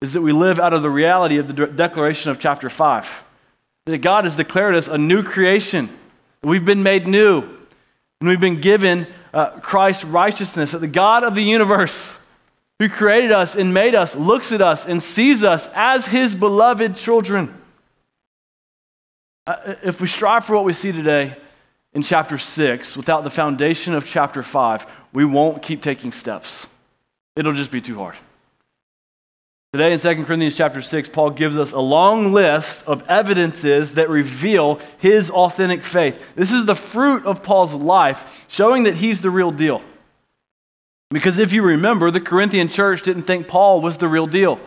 is 0.00 0.12
that 0.12 0.20
we 0.20 0.32
live 0.32 0.60
out 0.60 0.72
of 0.72 0.82
the 0.82 0.90
reality 0.90 1.38
of 1.38 1.48
the 1.48 1.66
declaration 1.66 2.30
of 2.30 2.38
chapter 2.38 2.70
5. 2.70 3.24
That 3.86 3.98
God 3.98 4.24
has 4.24 4.36
declared 4.36 4.74
us 4.74 4.86
a 4.86 4.98
new 4.98 5.22
creation 5.22 5.88
We've 6.42 6.64
been 6.64 6.82
made 6.82 7.06
new, 7.06 7.40
and 8.20 8.28
we've 8.28 8.40
been 8.40 8.60
given 8.60 9.06
uh, 9.34 9.50
Christ's 9.60 10.04
righteousness. 10.04 10.72
That 10.72 10.78
the 10.78 10.86
God 10.86 11.24
of 11.24 11.34
the 11.34 11.42
universe, 11.42 12.16
who 12.78 12.88
created 12.88 13.32
us 13.32 13.56
and 13.56 13.74
made 13.74 13.94
us, 13.94 14.14
looks 14.14 14.52
at 14.52 14.62
us 14.62 14.86
and 14.86 15.02
sees 15.02 15.42
us 15.42 15.68
as 15.74 16.06
his 16.06 16.34
beloved 16.34 16.96
children. 16.96 17.54
Uh, 19.46 19.74
if 19.82 20.00
we 20.00 20.06
strive 20.06 20.44
for 20.44 20.54
what 20.54 20.64
we 20.64 20.72
see 20.72 20.92
today 20.92 21.36
in 21.92 22.02
chapter 22.02 22.38
6 22.38 22.96
without 22.96 23.24
the 23.24 23.30
foundation 23.30 23.94
of 23.94 24.06
chapter 24.06 24.42
5, 24.42 24.86
we 25.12 25.24
won't 25.24 25.62
keep 25.62 25.82
taking 25.82 26.12
steps. 26.12 26.66
It'll 27.34 27.54
just 27.54 27.70
be 27.70 27.80
too 27.80 27.96
hard. 27.96 28.16
Today 29.74 29.92
in 29.92 30.00
2 30.00 30.24
Corinthians 30.24 30.56
chapter 30.56 30.80
6, 30.80 31.10
Paul 31.10 31.28
gives 31.28 31.58
us 31.58 31.72
a 31.72 31.78
long 31.78 32.32
list 32.32 32.82
of 32.86 33.02
evidences 33.06 33.92
that 33.96 34.08
reveal 34.08 34.80
his 34.96 35.30
authentic 35.30 35.84
faith. 35.84 36.34
This 36.34 36.50
is 36.50 36.64
the 36.64 36.74
fruit 36.74 37.26
of 37.26 37.42
Paul's 37.42 37.74
life, 37.74 38.46
showing 38.48 38.84
that 38.84 38.96
he's 38.96 39.20
the 39.20 39.28
real 39.28 39.50
deal. 39.50 39.82
Because 41.10 41.38
if 41.38 41.52
you 41.52 41.60
remember, 41.60 42.10
the 42.10 42.18
Corinthian 42.18 42.68
church 42.68 43.02
didn't 43.02 43.24
think 43.24 43.46
Paul 43.46 43.82
was 43.82 43.98
the 43.98 44.08
real 44.08 44.26
deal. 44.26 44.58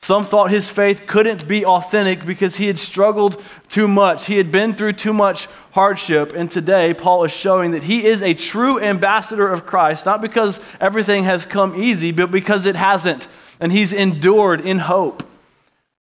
Some 0.00 0.24
thought 0.24 0.50
his 0.50 0.70
faith 0.70 1.02
couldn't 1.06 1.46
be 1.46 1.66
authentic 1.66 2.24
because 2.24 2.56
he 2.56 2.66
had 2.66 2.78
struggled 2.78 3.42
too 3.68 3.86
much. 3.86 4.24
He 4.24 4.38
had 4.38 4.50
been 4.50 4.74
through 4.74 4.94
too 4.94 5.12
much 5.12 5.48
hardship. 5.72 6.32
And 6.34 6.50
today, 6.50 6.94
Paul 6.94 7.24
is 7.24 7.32
showing 7.32 7.72
that 7.72 7.82
he 7.82 8.06
is 8.06 8.22
a 8.22 8.32
true 8.32 8.80
ambassador 8.80 9.52
of 9.52 9.66
Christ, 9.66 10.06
not 10.06 10.22
because 10.22 10.60
everything 10.80 11.24
has 11.24 11.44
come 11.44 11.78
easy, 11.78 12.10
but 12.10 12.30
because 12.30 12.64
it 12.64 12.76
hasn't. 12.76 13.28
And 13.60 13.70
he's 13.70 13.92
endured 13.92 14.60
in 14.62 14.78
hope. 14.78 15.22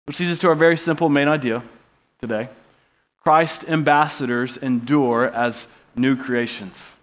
Which 0.05 0.19
leads 0.19 0.33
us 0.33 0.39
to 0.39 0.49
our 0.49 0.55
very 0.55 0.77
simple 0.77 1.09
main 1.09 1.27
idea 1.27 1.63
today 2.21 2.49
Christ 3.23 3.65
ambassadors 3.67 4.57
endure 4.57 5.29
as 5.29 5.67
new 5.95 6.15
creations. 6.15 6.95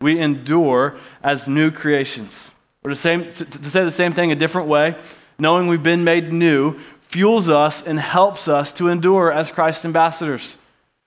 We 0.00 0.18
endure 0.18 0.96
as 1.22 1.48
new 1.48 1.70
creations. 1.70 2.50
Or 2.82 2.90
to 2.90 2.96
say, 2.96 3.16
to 3.22 3.64
say 3.64 3.84
the 3.84 3.90
same 3.90 4.12
thing 4.12 4.32
a 4.32 4.34
different 4.34 4.68
way, 4.68 4.96
knowing 5.38 5.68
we've 5.68 5.82
been 5.82 6.04
made 6.04 6.32
new, 6.32 6.78
fuels 7.00 7.48
us 7.48 7.82
and 7.82 7.98
helps 7.98 8.46
us 8.46 8.72
to 8.74 8.88
endure 8.88 9.32
as 9.32 9.50
Christ's 9.50 9.84
ambassadors. 9.84 10.56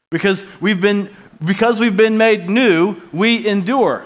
Because 0.09 0.43
we've 0.59 0.81
been, 0.81 1.15
because 1.43 1.79
we've 1.79 1.97
been 1.97 2.17
made 2.17 2.49
new, 2.49 3.01
we 3.11 3.47
endure. 3.47 4.05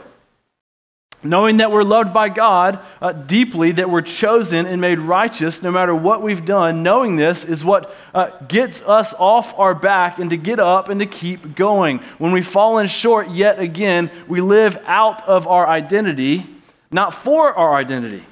Knowing 1.24 1.58
that 1.58 1.72
we're 1.72 1.84
loved 1.84 2.14
by 2.14 2.30
God 2.30 2.80
uh, 3.02 3.12
deeply, 3.12 3.72
that 3.72 3.90
we're 3.90 4.04
chosen 4.04 4.68
and 4.68 4.80
made 4.80 5.00
righteous 5.00 5.64
no 5.64 5.72
matter 5.72 5.96
what 5.96 6.22
we've 6.22 6.46
done, 6.46 6.84
knowing 6.84 7.16
this 7.16 7.44
is 7.44 7.66
what 7.66 7.94
uh, 8.14 8.30
gets 8.48 8.84
us 8.84 9.16
off 9.18 9.58
our 9.58 9.74
back 9.74 10.20
and 10.20 10.30
to 10.30 10.38
get 10.38 10.60
up 10.60 10.90
and 10.90 11.00
to 11.00 11.08
keep 11.08 11.56
going. 11.56 11.98
When 12.20 12.32
we've 12.32 12.48
fallen 12.48 12.88
short 12.88 13.32
yet 13.32 13.60
again, 13.60 14.12
we 14.28 14.42
live 14.42 14.78
out 14.86 15.28
of 15.28 15.48
our 15.48 15.68
identity, 15.68 16.46
not 16.92 17.16
for 17.16 17.52
our 17.52 17.74
identity. 17.74 18.24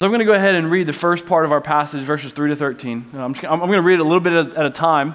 So 0.00 0.06
I'm 0.06 0.10
going 0.10 0.18
to 0.18 0.26
go 0.26 0.34
ahead 0.34 0.56
and 0.56 0.70
read 0.70 0.86
the 0.86 0.92
first 0.92 1.24
part 1.24 1.46
of 1.46 1.52
our 1.52 1.62
passage, 1.62 2.02
verses 2.02 2.34
3 2.34 2.50
to 2.50 2.56
13. 2.56 3.10
I'm, 3.14 3.32
just, 3.32 3.46
I'm 3.46 3.60
going 3.60 3.72
to 3.72 3.80
read 3.80 3.94
it 3.94 4.00
a 4.00 4.04
little 4.04 4.20
bit 4.20 4.34
at 4.34 4.66
a 4.66 4.70
time. 4.70 5.14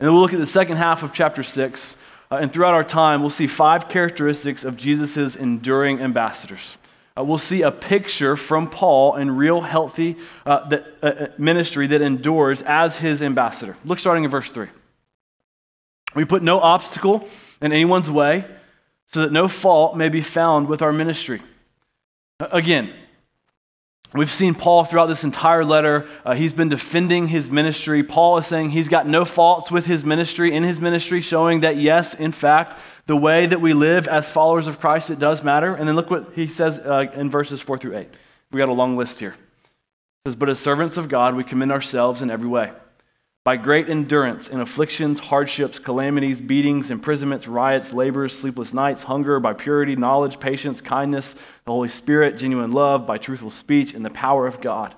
And 0.00 0.06
then 0.06 0.12
we'll 0.12 0.22
look 0.22 0.32
at 0.32 0.40
the 0.40 0.46
second 0.46 0.76
half 0.76 1.04
of 1.04 1.12
chapter 1.12 1.44
6. 1.44 1.96
Uh, 2.30 2.36
and 2.36 2.52
throughout 2.52 2.74
our 2.74 2.84
time, 2.84 3.20
we'll 3.20 3.30
see 3.30 3.46
five 3.46 3.88
characteristics 3.88 4.64
of 4.64 4.76
Jesus' 4.76 5.34
enduring 5.34 6.00
ambassadors. 6.00 6.76
Uh, 7.16 7.24
we'll 7.24 7.38
see 7.38 7.62
a 7.62 7.70
picture 7.70 8.36
from 8.36 8.68
Paul 8.68 9.16
in 9.16 9.36
real 9.36 9.60
healthy 9.60 10.16
uh, 10.44 10.68
that, 10.68 10.86
uh, 11.02 11.06
uh, 11.06 11.26
ministry 11.38 11.86
that 11.86 12.02
endures 12.02 12.62
as 12.62 12.98
his 12.98 13.22
ambassador. 13.22 13.76
Look 13.84 13.98
starting 13.98 14.24
in 14.24 14.30
verse 14.30 14.50
3. 14.50 14.68
We 16.14 16.24
put 16.24 16.42
no 16.42 16.60
obstacle 16.60 17.28
in 17.60 17.72
anyone's 17.72 18.10
way 18.10 18.44
so 19.12 19.22
that 19.22 19.32
no 19.32 19.48
fault 19.48 19.96
may 19.96 20.08
be 20.08 20.20
found 20.20 20.68
with 20.68 20.82
our 20.82 20.92
ministry. 20.92 21.42
Again, 22.40 22.92
We've 24.14 24.30
seen 24.30 24.54
Paul 24.54 24.84
throughout 24.84 25.06
this 25.06 25.22
entire 25.22 25.64
letter. 25.64 26.08
Uh, 26.24 26.34
he's 26.34 26.54
been 26.54 26.70
defending 26.70 27.28
his 27.28 27.50
ministry. 27.50 28.02
Paul 28.02 28.38
is 28.38 28.46
saying 28.46 28.70
he's 28.70 28.88
got 28.88 29.06
no 29.06 29.26
faults 29.26 29.70
with 29.70 29.84
his 29.84 30.02
ministry, 30.04 30.52
in 30.52 30.62
his 30.62 30.80
ministry, 30.80 31.20
showing 31.20 31.60
that, 31.60 31.76
yes, 31.76 32.14
in 32.14 32.32
fact, 32.32 32.78
the 33.06 33.16
way 33.16 33.44
that 33.44 33.60
we 33.60 33.74
live 33.74 34.08
as 34.08 34.30
followers 34.30 34.66
of 34.66 34.80
Christ, 34.80 35.10
it 35.10 35.18
does 35.18 35.42
matter. 35.42 35.74
And 35.74 35.86
then 35.86 35.94
look 35.94 36.10
what 36.10 36.32
he 36.34 36.46
says 36.46 36.78
uh, 36.78 37.06
in 37.14 37.30
verses 37.30 37.60
4 37.60 37.76
through 37.76 37.98
8. 37.98 38.08
We 38.50 38.58
got 38.58 38.70
a 38.70 38.72
long 38.72 38.96
list 38.96 39.18
here. 39.18 39.34
It 39.34 40.28
says, 40.28 40.36
But 40.36 40.48
as 40.48 40.58
servants 40.58 40.96
of 40.96 41.10
God, 41.10 41.34
we 41.34 41.44
commend 41.44 41.70
ourselves 41.70 42.22
in 42.22 42.30
every 42.30 42.48
way 42.48 42.72
by 43.48 43.56
great 43.56 43.88
endurance 43.88 44.50
in 44.50 44.60
afflictions, 44.60 45.18
hardships, 45.18 45.78
calamities, 45.78 46.38
beatings, 46.38 46.90
imprisonments, 46.90 47.48
riots, 47.48 47.94
labors, 47.94 48.38
sleepless 48.38 48.74
nights, 48.74 49.02
hunger, 49.02 49.40
by 49.40 49.54
purity, 49.54 49.96
knowledge, 49.96 50.38
patience, 50.38 50.82
kindness, 50.82 51.34
the 51.64 51.72
Holy 51.72 51.88
Spirit, 51.88 52.36
genuine 52.36 52.72
love, 52.72 53.06
by 53.06 53.16
truthful 53.16 53.50
speech, 53.50 53.94
and 53.94 54.04
the 54.04 54.10
power 54.10 54.46
of 54.46 54.60
God. 54.60 54.94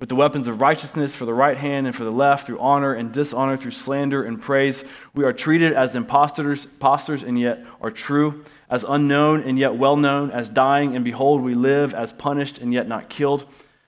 With 0.00 0.08
the 0.08 0.16
weapons 0.16 0.48
of 0.48 0.60
righteousness 0.60 1.14
for 1.14 1.26
the 1.26 1.32
right 1.32 1.56
hand 1.56 1.86
and 1.86 1.94
for 1.94 2.02
the 2.02 2.10
left, 2.10 2.44
through 2.44 2.58
honor 2.58 2.92
and 2.92 3.12
dishonor, 3.12 3.56
through 3.56 3.70
slander 3.70 4.24
and 4.24 4.42
praise, 4.42 4.82
we 5.14 5.22
are 5.22 5.32
treated 5.32 5.72
as 5.72 5.94
impostors, 5.94 6.64
impostors 6.64 7.22
and 7.22 7.38
yet 7.38 7.64
are 7.80 7.92
true, 7.92 8.44
as 8.68 8.82
unknown 8.82 9.44
and 9.44 9.60
yet 9.60 9.76
well 9.76 9.96
known, 9.96 10.32
as 10.32 10.48
dying 10.48 10.96
and 10.96 11.04
behold, 11.04 11.40
we 11.40 11.54
live, 11.54 11.94
as 11.94 12.12
punished 12.12 12.58
and 12.58 12.72
yet 12.72 12.88
not 12.88 13.08
killed, 13.08 13.46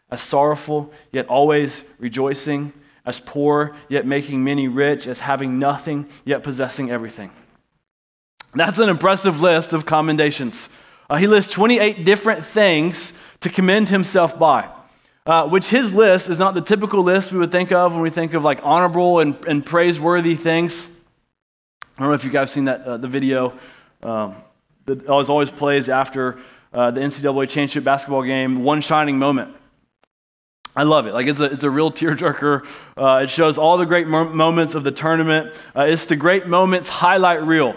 as 0.09 0.21
sorrowful 0.21 0.92
yet 1.11 1.26
always 1.26 1.83
rejoicing 1.99 2.73
as 3.04 3.20
poor, 3.20 3.76
yet 3.88 4.06
making 4.06 4.42
many 4.42 4.68
rich, 4.68 5.06
as 5.06 5.20
having 5.20 5.58
nothing, 5.58 6.08
yet 6.25 6.42
possessing 6.42 6.90
everything. 6.90 7.30
That's 8.54 8.78
an 8.78 8.88
impressive 8.88 9.40
list 9.40 9.73
of 9.73 9.84
commendations. 9.84 10.68
Uh, 11.11 11.16
he 11.16 11.26
lists 11.26 11.52
28 11.52 12.04
different 12.04 12.44
things 12.44 13.12
to 13.40 13.50
commend 13.50 13.88
himself 13.88 14.38
by, 14.38 14.68
uh, 15.26 15.46
which 15.49 15.68
his 15.68 15.92
list 15.92 16.30
is 16.30 16.38
not 16.38 16.54
the 16.54 16.61
typical 16.61 17.02
list 17.02 17.32
we 17.32 17.38
would 17.38 17.52
think 17.52 17.73
of 17.73 17.92
when 17.92 18.00
we 18.00 18.11
think 18.11 18.32
of 18.32 18.42
like 18.42 18.61
honorable 18.62 19.20
and, 19.20 19.37
and 19.46 19.66
praiseworthy 19.66 20.34
things. 20.34 20.88
I 21.96 22.02
don't 22.02 22.08
know 22.08 22.14
if 22.14 22.25
you 22.25 22.30
guys 22.30 22.49
have 22.49 22.50
seen 22.50 22.64
that, 22.64 22.82
uh, 22.82 22.96
the 22.96 23.08
video 23.08 23.52
um, 24.02 24.37
that 24.87 25.06
always, 25.06 25.28
always 25.28 25.50
plays 25.50 25.88
after 25.88 26.38
uh, 26.73 26.90
the 26.90 27.00
NCAA 27.00 27.49
championship 27.49 27.84
basketball 27.84 28.23
game, 28.23 28.64
one 28.64 28.80
shining 28.80 29.18
moment. 29.18 29.54
I 30.76 30.83
love 30.83 31.07
it. 31.07 31.14
Like 31.14 31.26
it's 31.26 31.40
a, 31.40 31.45
it's 31.45 31.62
a 31.62 31.71
real 31.71 31.90
tearjerker. 31.93 32.66
Uh, 32.97 33.23
it 33.25 33.31
shows 33.31 33.59
all 33.59 33.78
the 33.78 33.87
great 33.87 34.09
mo- 34.09 34.28
moments 34.28 34.75
of 34.75 34.83
the 34.83 34.90
tournament. 34.90 35.54
Uh, 35.75 35.83
it's 35.83 36.07
the 36.07 36.16
great 36.16 36.47
moments 36.47 36.88
highlight 36.88 37.43
reel. 37.43 37.76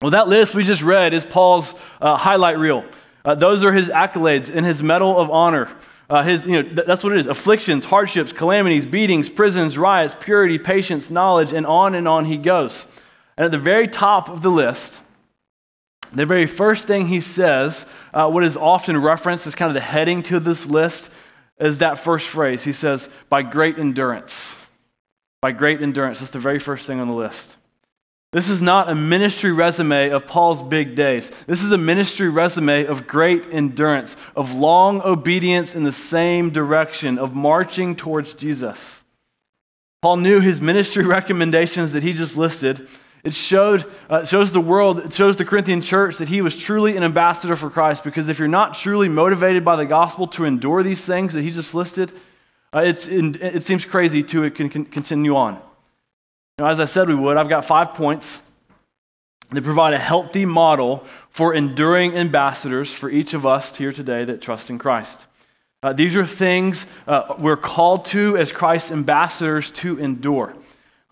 Well, 0.00 0.10
that 0.10 0.28
list 0.28 0.54
we 0.54 0.64
just 0.64 0.82
read 0.82 1.14
is 1.14 1.24
Paul's 1.24 1.74
uh, 2.00 2.16
highlight 2.16 2.58
reel. 2.58 2.84
Uh, 3.24 3.34
those 3.34 3.64
are 3.64 3.72
his 3.72 3.88
accolades 3.88 4.54
and 4.54 4.64
his 4.64 4.82
medal 4.82 5.18
of 5.18 5.30
honor. 5.30 5.74
Uh, 6.10 6.22
his, 6.22 6.44
you 6.44 6.52
know, 6.52 6.62
th- 6.62 6.86
that's 6.86 7.02
what 7.02 7.12
it 7.14 7.18
is 7.18 7.26
afflictions, 7.26 7.86
hardships, 7.86 8.30
calamities, 8.30 8.84
beatings, 8.84 9.28
prisons, 9.28 9.78
riots, 9.78 10.14
purity, 10.20 10.58
patience, 10.58 11.10
knowledge, 11.10 11.52
and 11.52 11.66
on 11.66 11.94
and 11.94 12.06
on 12.06 12.26
he 12.26 12.36
goes. 12.36 12.86
And 13.36 13.46
at 13.46 13.50
the 13.50 13.58
very 13.58 13.88
top 13.88 14.28
of 14.28 14.42
the 14.42 14.50
list, 14.50 15.00
the 16.12 16.26
very 16.26 16.46
first 16.46 16.86
thing 16.86 17.08
he 17.08 17.20
says, 17.20 17.86
uh, 18.12 18.30
what 18.30 18.44
is 18.44 18.56
often 18.56 19.00
referenced 19.00 19.46
as 19.46 19.54
kind 19.54 19.70
of 19.70 19.74
the 19.74 19.80
heading 19.80 20.22
to 20.24 20.38
this 20.38 20.66
list, 20.66 21.10
is 21.58 21.78
that 21.78 21.98
first 21.98 22.26
phrase. 22.26 22.64
He 22.64 22.72
says, 22.72 23.08
by 23.28 23.42
great 23.42 23.78
endurance. 23.78 24.56
By 25.40 25.52
great 25.52 25.82
endurance. 25.82 26.20
That's 26.20 26.32
the 26.32 26.38
very 26.38 26.58
first 26.58 26.86
thing 26.86 27.00
on 27.00 27.08
the 27.08 27.14
list. 27.14 27.56
This 28.32 28.50
is 28.50 28.60
not 28.60 28.88
a 28.88 28.96
ministry 28.96 29.52
resume 29.52 30.10
of 30.10 30.26
Paul's 30.26 30.60
big 30.60 30.96
days. 30.96 31.30
This 31.46 31.62
is 31.62 31.70
a 31.70 31.78
ministry 31.78 32.28
resume 32.28 32.84
of 32.84 33.06
great 33.06 33.54
endurance, 33.54 34.16
of 34.34 34.52
long 34.52 35.00
obedience 35.02 35.76
in 35.76 35.84
the 35.84 35.92
same 35.92 36.50
direction, 36.50 37.16
of 37.16 37.32
marching 37.32 37.94
towards 37.94 38.34
Jesus. 38.34 39.04
Paul 40.02 40.16
knew 40.16 40.40
his 40.40 40.60
ministry 40.60 41.04
recommendations 41.06 41.92
that 41.92 42.02
he 42.02 42.12
just 42.12 42.36
listed 42.36 42.88
it 43.24 43.34
showed, 43.34 43.90
uh, 44.10 44.24
shows 44.24 44.52
the 44.52 44.60
world, 44.60 45.00
it 45.00 45.14
shows 45.14 45.36
the 45.36 45.44
Corinthian 45.44 45.80
church 45.80 46.18
that 46.18 46.28
he 46.28 46.42
was 46.42 46.58
truly 46.58 46.96
an 46.96 47.02
ambassador 47.02 47.56
for 47.56 47.70
Christ. 47.70 48.04
Because 48.04 48.28
if 48.28 48.38
you're 48.38 48.48
not 48.48 48.74
truly 48.74 49.08
motivated 49.08 49.64
by 49.64 49.76
the 49.76 49.86
gospel 49.86 50.26
to 50.28 50.44
endure 50.44 50.82
these 50.82 51.02
things 51.02 51.32
that 51.32 51.42
he 51.42 51.50
just 51.50 51.74
listed, 51.74 52.12
uh, 52.74 52.80
it's, 52.80 53.08
it 53.08 53.62
seems 53.62 53.84
crazy 53.84 54.22
to 54.22 54.44
it 54.44 54.54
can, 54.54 54.68
can 54.68 54.84
continue 54.84 55.34
on. 55.36 55.60
Now, 56.58 56.66
as 56.66 56.80
I 56.80 56.84
said 56.84 57.08
we 57.08 57.14
would, 57.14 57.36
I've 57.36 57.48
got 57.48 57.64
five 57.64 57.94
points 57.94 58.40
that 59.50 59.62
provide 59.64 59.94
a 59.94 59.98
healthy 59.98 60.44
model 60.44 61.04
for 61.30 61.54
enduring 61.54 62.16
ambassadors 62.16 62.92
for 62.92 63.08
each 63.08 63.34
of 63.34 63.46
us 63.46 63.74
here 63.74 63.92
today 63.92 64.24
that 64.24 64.42
trust 64.42 64.70
in 64.70 64.78
Christ. 64.78 65.26
Uh, 65.82 65.92
these 65.92 66.16
are 66.16 66.26
things 66.26 66.86
uh, 67.06 67.34
we're 67.38 67.56
called 67.56 68.04
to 68.06 68.36
as 68.36 68.52
Christ's 68.52 68.90
ambassadors 68.90 69.70
to 69.72 69.98
endure. 69.98 70.54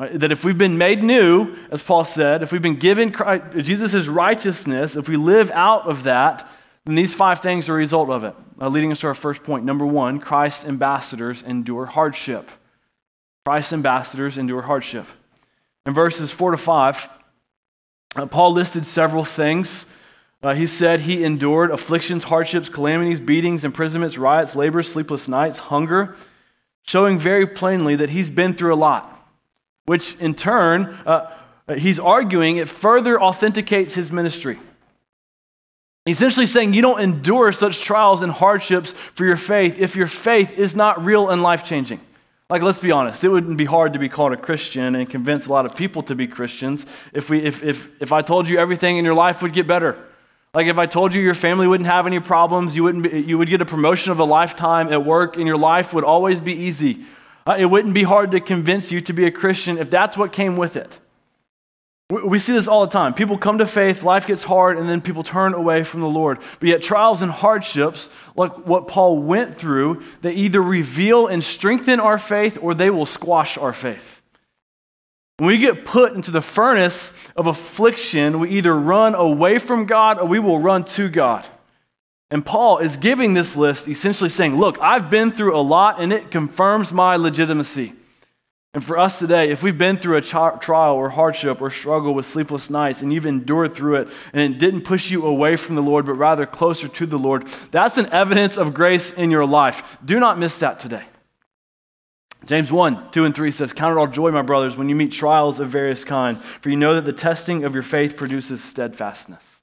That 0.09 0.33
if 0.33 0.45
we've 0.45 0.59
been 0.59 0.79
made 0.79 1.03
new, 1.03 1.55
as 1.71 1.83
Paul 1.83 2.05
said, 2.05 2.43
if 2.43 2.51
we've 2.51 2.63
been 2.63 2.77
given 2.77 3.15
Jesus' 3.63 4.09
righteousness, 4.09 4.97
if 4.97 5.09
we 5.09 5.17
live 5.17 5.51
out 5.51 5.87
of 5.87 6.05
that, 6.05 6.49
then 6.85 6.95
these 6.95 7.15
five 7.15 7.41
things 7.41 7.69
are 7.69 7.75
a 7.75 7.77
result 7.77 8.11
of 8.11 8.25
it. 8.25 8.35
Uh, 8.61 8.69
leading 8.69 8.93
us 8.93 9.01
to 9.01 9.07
our 9.07 9.15
first 9.15 9.43
point. 9.43 9.65
Number 9.65 9.87
one, 9.87 10.19
Christ's 10.19 10.65
ambassadors 10.65 11.43
endure 11.43 11.87
hardship. 11.87 12.51
Christ's 13.45 13.73
ambassadors 13.73 14.39
endure 14.39 14.63
hardship. 14.63 15.07
In 15.85 15.95
verses 15.95 16.31
4 16.31 16.53
to 16.53 16.57
5, 16.57 17.09
uh, 18.15 18.27
Paul 18.27 18.53
listed 18.53 18.87
several 18.87 19.25
things. 19.25 19.87
Uh, 20.43 20.55
he 20.55 20.67
said 20.67 21.01
he 21.01 21.25
endured 21.25 21.71
afflictions, 21.71 22.25
hardships, 22.25 22.69
calamities, 22.69 23.21
beatings, 23.21 23.65
imprisonments, 23.65 24.19
riots, 24.19 24.55
labors, 24.57 24.91
sleepless 24.91 25.29
nights, 25.29 25.59
hunger, 25.59 26.17
showing 26.83 27.19
very 27.19 27.47
plainly 27.47 27.97
that 27.97 28.11
he's 28.11 28.31
been 28.31 28.55
through 28.55 28.75
a 28.75 28.77
lot 28.77 29.22
which 29.93 30.17
in 30.21 30.33
turn, 30.33 30.87
uh, 31.05 31.31
he's 31.77 32.01
arguing 32.01 32.57
it 32.57 32.67
further 32.67 33.21
authenticates 33.21 33.93
his 33.93 34.11
ministry. 34.11 34.59
He's 36.07 36.17
essentially 36.17 36.47
saying 36.47 36.73
you 36.73 36.81
don't 36.81 36.99
endure 36.99 37.53
such 37.53 37.83
trials 37.83 38.23
and 38.23 38.33
hardships 38.33 38.93
for 38.93 39.27
your 39.27 39.37
faith 39.37 39.79
if 39.79 39.95
your 39.95 40.07
faith 40.07 40.59
is 40.59 40.75
not 40.75 41.05
real 41.05 41.29
and 41.29 41.43
life 41.43 41.63
changing. 41.63 42.01
Like, 42.49 42.63
let's 42.63 42.79
be 42.79 42.91
honest, 42.91 43.23
it 43.23 43.29
wouldn't 43.29 43.59
be 43.59 43.67
hard 43.67 43.93
to 43.93 43.99
be 43.99 44.09
called 44.09 44.33
a 44.33 44.39
Christian 44.39 44.95
and 44.95 45.11
convince 45.11 45.45
a 45.45 45.51
lot 45.51 45.67
of 45.67 45.77
people 45.77 46.03
to 46.05 46.15
be 46.15 46.27
Christians 46.27 46.87
if, 47.13 47.29
we, 47.29 47.41
if, 47.41 47.63
if, 47.63 47.91
if 48.01 48.13
I 48.13 48.23
told 48.23 48.49
you 48.49 48.59
everything 48.59 48.97
in 48.97 49.05
your 49.05 49.13
life 49.13 49.43
would 49.43 49.53
get 49.53 49.67
better. 49.67 50.03
Like 50.55 50.69
if 50.69 50.79
I 50.79 50.87
told 50.87 51.13
you 51.13 51.21
your 51.21 51.35
family 51.35 51.67
wouldn't 51.67 51.91
have 51.91 52.07
any 52.07 52.19
problems, 52.19 52.75
you, 52.75 52.83
wouldn't 52.85 53.05
be, 53.05 53.21
you 53.21 53.37
would 53.37 53.51
get 53.51 53.61
a 53.61 53.67
promotion 53.67 54.11
of 54.11 54.21
a 54.21 54.25
lifetime 54.25 54.91
at 54.91 55.05
work, 55.05 55.37
and 55.37 55.47
your 55.47 55.59
life 55.59 55.93
would 55.93 56.05
always 56.05 56.41
be 56.41 56.55
easy. 56.55 57.05
Uh, 57.47 57.57
it 57.59 57.67
wouldn't 57.67 57.95
be 57.95 58.05
hard 58.05 58.31
to 58.33 58.41
convince 58.41 58.93
you 58.93 59.01
to 59.01 59.13
be 59.13 59.25
a 59.25 59.31
Christian 59.31 59.79
if 59.79 59.91
that's 59.91 60.17
what 60.17 60.33
came 60.33 60.57
with 60.57 60.77
it. 60.77 60.99
We, 62.11 62.23
we 62.23 62.39
see 62.39 62.53
this 62.53 62.69
all 62.69 62.87
the 62.87 62.93
time. 62.93 63.15
People 63.15 63.39
come 63.39 63.59
to 63.59 63.67
faith, 63.67 64.03
life 64.03 64.27
gets 64.27 64.45
hard, 64.45 64.79
and 64.79 64.89
then 64.89 65.01
people 65.01 65.23
turn 65.23 65.55
away 65.55 65.83
from 65.83 66.01
the 66.01 66.09
Lord. 66.09 66.39
But 66.61 66.69
yet, 66.69 66.83
trials 66.83 67.23
and 67.23 67.33
hardships, 67.33 68.11
like 68.37 68.67
what 68.67 68.87
Paul 68.87 69.19
went 69.19 69.57
through, 69.57 70.03
they 70.21 70.33
either 70.33 70.63
reveal 70.63 71.27
and 71.27 71.43
strengthen 71.43 72.01
our 72.01 72.19
faith 72.19 72.59
or 72.61 72.75
they 72.75 72.91
will 72.91 73.07
squash 73.07 73.57
our 73.59 73.73
faith. 73.73 74.21
When 75.39 75.49
we 75.49 75.59
get 75.59 75.85
put 75.85 76.13
into 76.13 76.31
the 76.31 76.43
furnace 76.43 77.13
of 77.35 77.47
affliction, 77.47 78.39
we 78.39 78.51
either 78.51 78.79
run 78.79 79.15
away 79.15 79.59
from 79.59 79.87
God 79.87 80.19
or 80.19 80.27
we 80.27 80.39
will 80.39 80.61
run 80.61 80.85
to 80.85 81.09
God. 81.09 81.47
And 82.33 82.47
Paul 82.47 82.79
is 82.79 82.97
giving 82.97 83.35
this 83.35 83.57
list 83.57 83.87
essentially 83.87 84.31
saying, 84.31 84.57
Look, 84.57 84.79
I've 84.81 85.11
been 85.11 85.33
through 85.33 85.55
a 85.55 85.61
lot 85.61 86.01
and 86.01 86.15
it 86.15 86.31
confirms 86.31 86.91
my 86.91 87.17
legitimacy. 87.17 87.93
And 88.73 88.83
for 88.83 88.99
us 88.99 89.19
today, 89.19 89.51
if 89.51 89.63
we've 89.63 89.77
been 89.77 89.99
through 89.99 90.17
a 90.17 90.23
trial 90.23 90.97
or 90.97 91.11
hardship 91.11 91.61
or 91.61 91.71
struggle 91.71 92.15
with 92.15 92.25
sleepless 92.25 92.71
nights 92.71 93.03
and 93.03 93.13
you've 93.13 93.27
endured 93.27 93.75
through 93.75 93.97
it 93.97 94.09
and 94.33 94.55
it 94.55 94.59
didn't 94.59 94.81
push 94.81 95.11
you 95.11 95.27
away 95.27 95.57
from 95.57 95.75
the 95.75 95.83
Lord, 95.83 96.07
but 96.07 96.15
rather 96.15 96.47
closer 96.47 96.89
to 96.89 97.05
the 97.05 97.19
Lord, 97.19 97.47
that's 97.71 97.99
an 97.99 98.07
evidence 98.07 98.57
of 98.57 98.73
grace 98.73 99.13
in 99.13 99.31
your 99.31 99.45
life. 99.45 99.83
Do 100.03 100.19
not 100.19 100.39
miss 100.39 100.59
that 100.61 100.79
today. 100.79 101.05
James 102.47 102.73
1, 102.73 103.11
2, 103.11 103.27
and 103.27 103.35
3 103.35 103.51
says, 103.51 103.75
Count 103.75 103.93
it 103.93 104.01
all 104.01 104.07
joy, 104.07 104.31
my 104.31 104.41
brothers, 104.41 104.75
when 104.75 104.89
you 104.89 104.95
meet 104.95 105.13
trials 105.13 105.61
of 105.61 105.69
various 105.69 106.03
kind, 106.03 106.43
for 106.43 106.71
you 106.71 106.77
know 106.77 106.95
that 106.95 107.05
the 107.05 107.13
testing 107.13 107.65
of 107.65 107.75
your 107.75 107.83
faith 107.83 108.17
produces 108.17 108.65
steadfastness. 108.65 109.62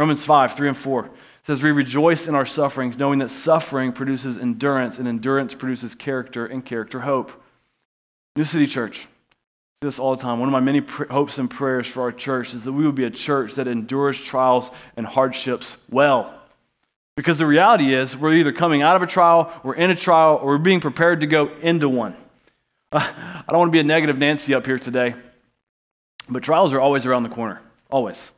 Romans 0.00 0.24
5, 0.24 0.54
3 0.54 0.68
and 0.68 0.76
4 0.78 1.10
says, 1.42 1.62
We 1.62 1.72
rejoice 1.72 2.26
in 2.26 2.34
our 2.34 2.46
sufferings, 2.46 2.96
knowing 2.96 3.18
that 3.18 3.28
suffering 3.28 3.92
produces 3.92 4.38
endurance, 4.38 4.96
and 4.96 5.06
endurance 5.06 5.54
produces 5.54 5.94
character, 5.94 6.46
and 6.46 6.64
character 6.64 7.00
hope. 7.00 7.30
New 8.34 8.44
City 8.44 8.66
Church, 8.66 9.08
this 9.82 9.98
all 9.98 10.16
the 10.16 10.22
time. 10.22 10.38
One 10.38 10.48
of 10.48 10.52
my 10.54 10.60
many 10.60 10.80
pr- 10.80 11.04
hopes 11.04 11.36
and 11.36 11.50
prayers 11.50 11.86
for 11.86 12.00
our 12.00 12.12
church 12.12 12.54
is 12.54 12.64
that 12.64 12.72
we 12.72 12.86
would 12.86 12.94
be 12.94 13.04
a 13.04 13.10
church 13.10 13.56
that 13.56 13.68
endures 13.68 14.18
trials 14.18 14.70
and 14.96 15.06
hardships 15.06 15.76
well. 15.90 16.32
Because 17.14 17.36
the 17.36 17.46
reality 17.46 17.92
is, 17.92 18.16
we're 18.16 18.32
either 18.32 18.52
coming 18.52 18.80
out 18.80 18.96
of 18.96 19.02
a 19.02 19.06
trial, 19.06 19.52
we're 19.62 19.74
in 19.74 19.90
a 19.90 19.96
trial, 19.96 20.38
or 20.40 20.52
we're 20.52 20.58
being 20.58 20.80
prepared 20.80 21.20
to 21.20 21.26
go 21.26 21.48
into 21.60 21.90
one. 21.90 22.16
Uh, 22.90 23.00
I 23.06 23.44
don't 23.50 23.58
want 23.58 23.68
to 23.68 23.76
be 23.76 23.80
a 23.80 23.84
negative 23.84 24.16
Nancy 24.16 24.54
up 24.54 24.64
here 24.64 24.78
today, 24.78 25.14
but 26.26 26.42
trials 26.42 26.72
are 26.72 26.80
always 26.80 27.04
around 27.04 27.24
the 27.24 27.28
corner, 27.28 27.60
always. 27.90 28.32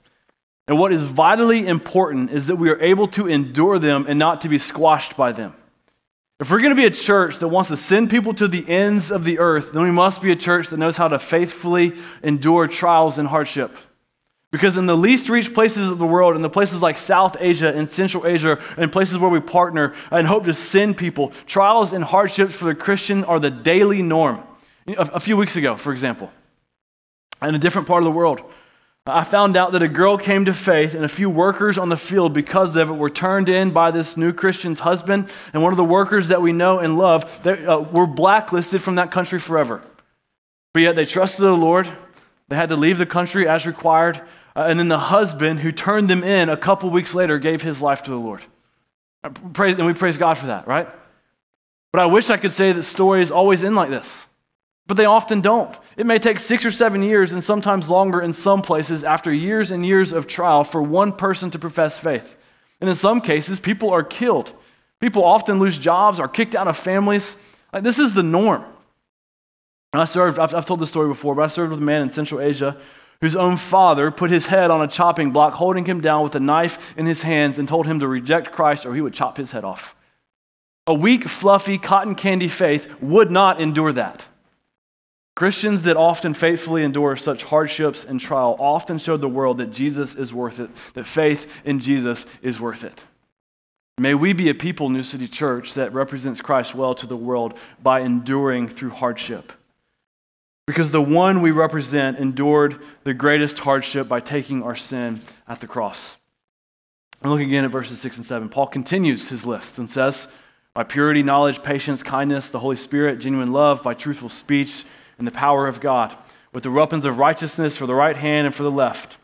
And 0.68 0.78
what 0.78 0.92
is 0.92 1.02
vitally 1.02 1.66
important 1.66 2.30
is 2.30 2.46
that 2.46 2.56
we 2.56 2.70
are 2.70 2.80
able 2.80 3.08
to 3.08 3.26
endure 3.26 3.78
them 3.78 4.06
and 4.08 4.18
not 4.18 4.42
to 4.42 4.48
be 4.48 4.58
squashed 4.58 5.16
by 5.16 5.32
them. 5.32 5.54
If 6.38 6.50
we're 6.50 6.58
going 6.58 6.70
to 6.70 6.76
be 6.76 6.86
a 6.86 6.90
church 6.90 7.38
that 7.38 7.48
wants 7.48 7.68
to 7.68 7.76
send 7.76 8.10
people 8.10 8.34
to 8.34 8.48
the 8.48 8.68
ends 8.68 9.12
of 9.12 9.24
the 9.24 9.38
earth, 9.38 9.72
then 9.72 9.82
we 9.82 9.92
must 9.92 10.20
be 10.20 10.32
a 10.32 10.36
church 10.36 10.68
that 10.68 10.76
knows 10.76 10.96
how 10.96 11.08
to 11.08 11.18
faithfully 11.18 11.94
endure 12.22 12.66
trials 12.66 13.18
and 13.18 13.28
hardship. 13.28 13.76
Because 14.50 14.76
in 14.76 14.86
the 14.86 14.96
least 14.96 15.28
reached 15.28 15.54
places 15.54 15.88
of 15.88 15.98
the 15.98 16.06
world, 16.06 16.36
in 16.36 16.42
the 16.42 16.50
places 16.50 16.82
like 16.82 16.98
South 16.98 17.36
Asia 17.40 17.72
and 17.74 17.88
Central 17.88 18.26
Asia, 18.26 18.60
and 18.76 18.92
places 18.92 19.18
where 19.18 19.30
we 19.30 19.40
partner 19.40 19.94
and 20.10 20.26
hope 20.26 20.44
to 20.44 20.54
send 20.54 20.96
people, 20.96 21.32
trials 21.46 21.92
and 21.92 22.04
hardships 22.04 22.54
for 22.54 22.66
the 22.66 22.74
Christian 22.74 23.24
are 23.24 23.40
the 23.40 23.50
daily 23.50 24.02
norm. 24.02 24.42
A, 24.88 25.20
few 25.20 25.36
weeks 25.36 25.54
ago, 25.56 25.76
for 25.76 25.92
example, 25.92 26.30
in 27.40 27.54
a 27.54 27.58
different 27.58 27.86
part 27.86 28.02
of 28.02 28.04
the 28.04 28.10
world, 28.10 28.42
I 29.04 29.24
found 29.24 29.56
out 29.56 29.72
that 29.72 29.82
a 29.82 29.88
girl 29.88 30.16
came 30.16 30.44
to 30.44 30.54
faith, 30.54 30.94
and 30.94 31.04
a 31.04 31.08
few 31.08 31.28
workers 31.28 31.76
on 31.76 31.88
the 31.88 31.96
field, 31.96 32.32
because 32.32 32.76
of 32.76 32.88
it, 32.88 32.92
were 32.92 33.10
turned 33.10 33.48
in 33.48 33.72
by 33.72 33.90
this 33.90 34.16
new 34.16 34.32
Christian's 34.32 34.78
husband. 34.78 35.28
And 35.52 35.60
one 35.60 35.72
of 35.72 35.76
the 35.76 35.84
workers 35.84 36.28
that 36.28 36.40
we 36.40 36.52
know 36.52 36.78
and 36.78 36.96
love 36.96 37.42
they, 37.42 37.66
uh, 37.66 37.78
were 37.78 38.06
blacklisted 38.06 38.80
from 38.80 38.94
that 38.96 39.10
country 39.10 39.40
forever. 39.40 39.82
But 40.72 40.80
yet 40.80 40.94
they 40.94 41.04
trusted 41.04 41.44
the 41.44 41.50
Lord. 41.50 41.90
They 42.48 42.54
had 42.54 42.68
to 42.68 42.76
leave 42.76 42.98
the 42.98 43.06
country 43.06 43.48
as 43.48 43.66
required. 43.66 44.22
Uh, 44.54 44.66
and 44.68 44.78
then 44.78 44.88
the 44.88 44.98
husband 44.98 45.60
who 45.60 45.72
turned 45.72 46.08
them 46.08 46.22
in 46.22 46.48
a 46.48 46.56
couple 46.56 46.88
weeks 46.90 47.12
later 47.12 47.38
gave 47.38 47.60
his 47.60 47.82
life 47.82 48.04
to 48.04 48.10
the 48.10 48.16
Lord. 48.16 48.44
Praise, 49.52 49.76
and 49.78 49.86
we 49.86 49.94
praise 49.94 50.16
God 50.16 50.34
for 50.34 50.46
that, 50.46 50.68
right? 50.68 50.88
But 51.92 52.02
I 52.02 52.06
wish 52.06 52.30
I 52.30 52.36
could 52.36 52.52
say 52.52 52.72
that 52.72 52.82
stories 52.84 53.32
always 53.32 53.64
end 53.64 53.74
like 53.74 53.90
this. 53.90 54.26
But 54.86 54.96
they 54.96 55.04
often 55.04 55.40
don't. 55.40 55.76
It 55.96 56.06
may 56.06 56.18
take 56.18 56.40
six 56.40 56.64
or 56.64 56.70
seven 56.70 57.02
years 57.02 57.32
and 57.32 57.42
sometimes 57.42 57.88
longer 57.88 58.20
in 58.20 58.32
some 58.32 58.62
places 58.62 59.04
after 59.04 59.32
years 59.32 59.70
and 59.70 59.86
years 59.86 60.12
of 60.12 60.26
trial 60.26 60.64
for 60.64 60.82
one 60.82 61.12
person 61.12 61.50
to 61.52 61.58
profess 61.58 61.98
faith. 61.98 62.36
And 62.80 62.90
in 62.90 62.96
some 62.96 63.20
cases, 63.20 63.60
people 63.60 63.90
are 63.90 64.02
killed. 64.02 64.52
People 65.00 65.24
often 65.24 65.58
lose 65.58 65.78
jobs, 65.78 66.18
are 66.18 66.28
kicked 66.28 66.54
out 66.54 66.68
of 66.68 66.76
families. 66.76 67.36
Like, 67.72 67.84
this 67.84 67.98
is 67.98 68.14
the 68.14 68.22
norm. 68.22 68.64
I 69.92 70.04
served, 70.06 70.38
I've, 70.38 70.54
I've 70.54 70.66
told 70.66 70.80
this 70.80 70.90
story 70.90 71.08
before, 71.08 71.34
but 71.34 71.42
I 71.42 71.46
served 71.48 71.70
with 71.70 71.80
a 71.80 71.84
man 71.84 72.02
in 72.02 72.10
Central 72.10 72.40
Asia 72.40 72.76
whose 73.20 73.36
own 73.36 73.56
father 73.56 74.10
put 74.10 74.30
his 74.30 74.46
head 74.46 74.70
on 74.70 74.82
a 74.82 74.88
chopping 74.88 75.30
block, 75.30 75.54
holding 75.54 75.84
him 75.84 76.00
down 76.00 76.24
with 76.24 76.34
a 76.34 76.40
knife 76.40 76.92
in 76.96 77.06
his 77.06 77.22
hands, 77.22 77.56
and 77.56 77.68
told 77.68 77.86
him 77.86 78.00
to 78.00 78.08
reject 78.08 78.50
Christ 78.50 78.84
or 78.84 78.94
he 78.94 79.00
would 79.00 79.14
chop 79.14 79.36
his 79.36 79.52
head 79.52 79.64
off. 79.64 79.94
A 80.88 80.94
weak, 80.94 81.28
fluffy, 81.28 81.78
cotton 81.78 82.16
candy 82.16 82.48
faith 82.48 82.92
would 83.00 83.30
not 83.30 83.60
endure 83.60 83.92
that. 83.92 84.24
Christians 85.34 85.82
that 85.84 85.96
often 85.96 86.34
faithfully 86.34 86.82
endure 86.82 87.16
such 87.16 87.44
hardships 87.44 88.04
and 88.04 88.20
trial 88.20 88.56
often 88.58 88.98
show 88.98 89.16
the 89.16 89.28
world 89.28 89.58
that 89.58 89.72
Jesus 89.72 90.14
is 90.14 90.32
worth 90.34 90.60
it, 90.60 90.70
that 90.94 91.06
faith 91.06 91.50
in 91.64 91.80
Jesus 91.80 92.26
is 92.42 92.60
worth 92.60 92.84
it. 92.84 93.02
May 93.98 94.14
we 94.14 94.32
be 94.32 94.50
a 94.50 94.54
people, 94.54 94.88
New 94.88 95.02
City 95.02 95.28
Church, 95.28 95.74
that 95.74 95.92
represents 95.92 96.40
Christ 96.40 96.74
well 96.74 96.94
to 96.94 97.06
the 97.06 97.16
world 97.16 97.54
by 97.82 98.00
enduring 98.00 98.68
through 98.68 98.90
hardship. 98.90 99.52
Because 100.66 100.90
the 100.90 101.02
one 101.02 101.42
we 101.42 101.50
represent 101.50 102.18
endured 102.18 102.80
the 103.04 103.14
greatest 103.14 103.58
hardship 103.58 104.08
by 104.08 104.20
taking 104.20 104.62
our 104.62 104.76
sin 104.76 105.22
at 105.48 105.60
the 105.60 105.66
cross. 105.66 106.16
And 107.22 107.30
look 107.30 107.40
again 107.40 107.64
at 107.64 107.70
verses 107.70 108.00
6 108.00 108.18
and 108.18 108.26
7. 108.26 108.48
Paul 108.48 108.66
continues 108.66 109.28
his 109.28 109.46
list 109.46 109.78
and 109.78 109.88
says, 109.88 110.28
By 110.74 110.84
purity, 110.84 111.22
knowledge, 111.22 111.62
patience, 111.62 112.02
kindness, 112.02 112.48
the 112.48 112.58
Holy 112.58 112.76
Spirit, 112.76 113.18
genuine 113.18 113.52
love, 113.52 113.82
by 113.82 113.94
truthful 113.94 114.28
speech, 114.28 114.84
and 115.22 115.26
the 115.28 115.30
power 115.30 115.68
of 115.68 115.80
God, 115.80 116.12
with 116.52 116.64
the 116.64 116.70
weapons 116.72 117.04
of 117.04 117.16
righteousness 117.16 117.76
for 117.76 117.86
the 117.86 117.94
right 117.94 118.16
hand 118.16 118.44
and 118.44 118.52
for 118.52 118.64
the 118.64 118.72
left. 118.72 119.18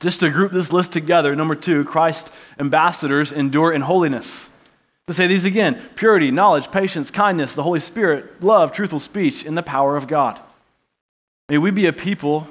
Just 0.00 0.18
to 0.18 0.30
group 0.30 0.50
this 0.50 0.72
list 0.72 0.90
together, 0.90 1.36
number 1.36 1.54
two, 1.54 1.84
Christ 1.84 2.32
ambassadors 2.58 3.30
endure 3.30 3.72
in 3.72 3.82
holiness. 3.82 4.50
To 5.06 5.14
say 5.14 5.28
these 5.28 5.44
again 5.44 5.80
purity, 5.94 6.32
knowledge, 6.32 6.72
patience, 6.72 7.12
kindness, 7.12 7.54
the 7.54 7.62
Holy 7.62 7.78
Spirit, 7.78 8.42
love, 8.42 8.72
truthful 8.72 8.98
speech, 8.98 9.44
and 9.44 9.56
the 9.56 9.62
power 9.62 9.96
of 9.96 10.08
God. 10.08 10.40
May 11.48 11.58
we 11.58 11.70
be 11.70 11.86
a 11.86 11.92
people, 11.92 12.48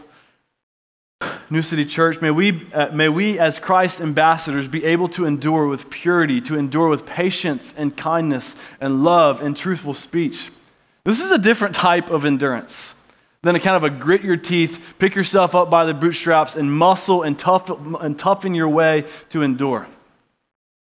New 1.50 1.62
City 1.62 1.84
Church, 1.84 2.22
may 2.22 2.32
we, 2.32 2.66
uh, 2.74 2.92
may 2.94 3.10
we 3.10 3.38
as 3.38 3.60
Christ 3.60 4.00
ambassadors 4.00 4.70
be 4.70 4.86
able 4.86 5.10
to 5.10 5.26
endure 5.26 5.68
with 5.68 5.90
purity, 5.90 6.40
to 6.40 6.56
endure 6.56 6.88
with 6.88 7.06
patience 7.06 7.74
and 7.76 7.98
kindness 7.98 8.56
and 8.80 9.04
love 9.04 9.42
and 9.42 9.58
truthful 9.58 9.94
speech. 9.94 10.52
This 11.10 11.22
is 11.22 11.32
a 11.32 11.40
different 11.40 11.74
type 11.74 12.12
of 12.12 12.24
endurance 12.24 12.94
than 13.42 13.56
a 13.56 13.60
kind 13.60 13.76
of 13.76 13.84
a 13.84 13.90
grit 13.90 14.22
your 14.22 14.38
teeth, 14.38 14.80
pick 15.00 15.16
yourself 15.16 15.56
up 15.56 15.68
by 15.68 15.84
the 15.86 15.94
bootstraps, 15.96 16.56
and 16.56 16.72
muscle 16.72 17.24
and, 17.24 17.38
tough, 17.40 17.68
and 18.00 18.20
toughen 18.20 18.54
your 18.54 18.70
way 18.70 19.06
to 19.30 19.42
endure. 19.42 19.88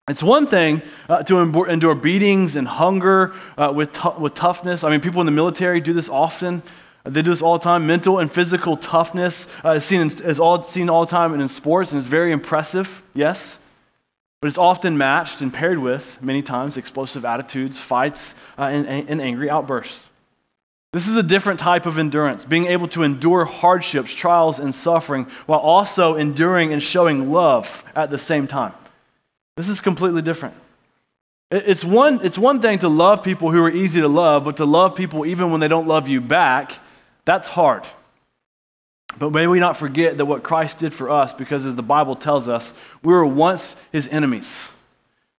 It's 0.09 0.21
one 0.21 0.45
thing 0.45 0.81
uh, 1.07 1.23
to 1.23 1.63
endure 1.69 1.95
beatings 1.95 2.57
and 2.57 2.67
hunger 2.67 3.33
uh, 3.57 3.71
with, 3.73 3.93
t- 3.93 4.09
with 4.17 4.33
toughness. 4.33 4.83
I 4.83 4.89
mean, 4.89 4.99
people 4.99 5.21
in 5.21 5.25
the 5.25 5.31
military 5.31 5.79
do 5.79 5.93
this 5.93 6.09
often. 6.09 6.63
They 7.05 7.21
do 7.21 7.29
this 7.29 7.41
all 7.41 7.57
the 7.57 7.63
time. 7.63 7.87
Mental 7.87 8.19
and 8.19 8.29
physical 8.29 8.75
toughness 8.75 9.47
uh, 9.63 9.69
is, 9.69 9.85
seen 9.85 10.01
in, 10.01 10.09
is 10.25 10.37
all, 10.37 10.63
seen 10.63 10.89
all 10.89 11.05
the 11.05 11.11
time 11.11 11.31
and 11.31 11.41
in 11.41 11.47
sports, 11.47 11.93
and 11.93 11.97
it's 11.97 12.07
very 12.07 12.33
impressive, 12.33 13.03
yes. 13.13 13.57
But 14.41 14.49
it's 14.49 14.57
often 14.57 14.97
matched 14.97 15.39
and 15.39 15.53
paired 15.53 15.79
with, 15.79 16.21
many 16.21 16.41
times, 16.41 16.75
explosive 16.75 17.23
attitudes, 17.23 17.79
fights, 17.79 18.35
uh, 18.57 18.63
and, 18.63 18.85
and 18.85 19.21
angry 19.21 19.49
outbursts. 19.49 20.08
This 20.91 21.07
is 21.07 21.15
a 21.17 21.23
different 21.23 21.59
type 21.59 21.85
of 21.85 21.99
endurance, 21.99 22.45
being 22.45 22.65
able 22.65 22.87
to 22.89 23.03
endure 23.03 23.45
hardships, 23.45 24.11
trials, 24.11 24.59
and 24.59 24.73
suffering 24.73 25.27
while 25.45 25.59
also 25.59 26.15
enduring 26.15 26.73
and 26.73 26.81
showing 26.81 27.31
love 27.31 27.83
at 27.95 28.09
the 28.09 28.17
same 28.17 28.47
time. 28.47 28.73
This 29.55 29.69
is 29.69 29.81
completely 29.81 30.23
different. 30.23 30.55
It's 31.51 31.83
one, 31.83 32.19
it's 32.23 32.37
one 32.37 32.59
thing 32.59 32.79
to 32.79 32.89
love 32.89 33.23
people 33.23 33.51
who 33.51 33.61
are 33.63 33.69
easy 33.69 34.01
to 34.01 34.07
love, 34.07 34.43
but 34.45 34.57
to 34.57 34.65
love 34.65 34.95
people 34.95 35.25
even 35.25 35.51
when 35.51 35.59
they 35.59 35.67
don't 35.67 35.87
love 35.87 36.07
you 36.07 36.21
back, 36.21 36.73
that's 37.25 37.47
hard. 37.47 37.85
But 39.17 39.31
may 39.31 39.47
we 39.47 39.59
not 39.59 39.75
forget 39.75 40.17
that 40.17 40.25
what 40.25 40.43
Christ 40.43 40.77
did 40.77 40.93
for 40.93 41.09
us, 41.09 41.33
because 41.33 41.65
as 41.65 41.75
the 41.75 41.83
Bible 41.83 42.15
tells 42.15 42.47
us, 42.47 42.73
we 43.03 43.13
were 43.13 43.25
once 43.25 43.75
his 43.91 44.07
enemies, 44.07 44.69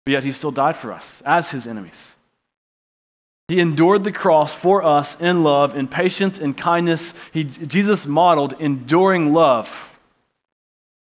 but 0.04 0.12
yet 0.12 0.24
he 0.24 0.32
still 0.32 0.50
died 0.50 0.76
for 0.76 0.92
us 0.92 1.22
as 1.24 1.50
his 1.50 1.66
enemies. 1.66 2.14
He 3.50 3.58
endured 3.58 4.04
the 4.04 4.12
cross 4.12 4.54
for 4.54 4.84
us 4.84 5.16
in 5.20 5.42
love, 5.42 5.76
in 5.76 5.88
patience, 5.88 6.38
in 6.38 6.54
kindness. 6.54 7.12
He, 7.32 7.42
Jesus 7.42 8.06
modeled 8.06 8.54
enduring 8.60 9.32
love 9.32 9.92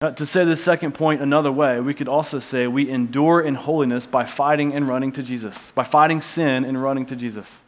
to 0.01 0.27
say 0.27 0.45
this 0.45 0.61
second 0.61 0.91
point 0.91 1.23
another 1.23 1.53
way, 1.53 1.79
we 1.79 1.95
could 1.95 2.09
also 2.09 2.41
say 2.41 2.67
we 2.67 2.91
endure 2.91 3.41
in 3.41 3.55
holiness 3.55 4.07
by 4.09 4.25
fighting 4.25 4.75
and 4.75 4.89
running 4.89 5.13
to 5.13 5.23
Jesus, 5.23 5.71
by 5.71 5.85
fighting 5.85 6.21
sin 6.21 6.65
and 6.65 6.83
running 6.83 7.07
to 7.07 7.15
Jesus. 7.15 7.63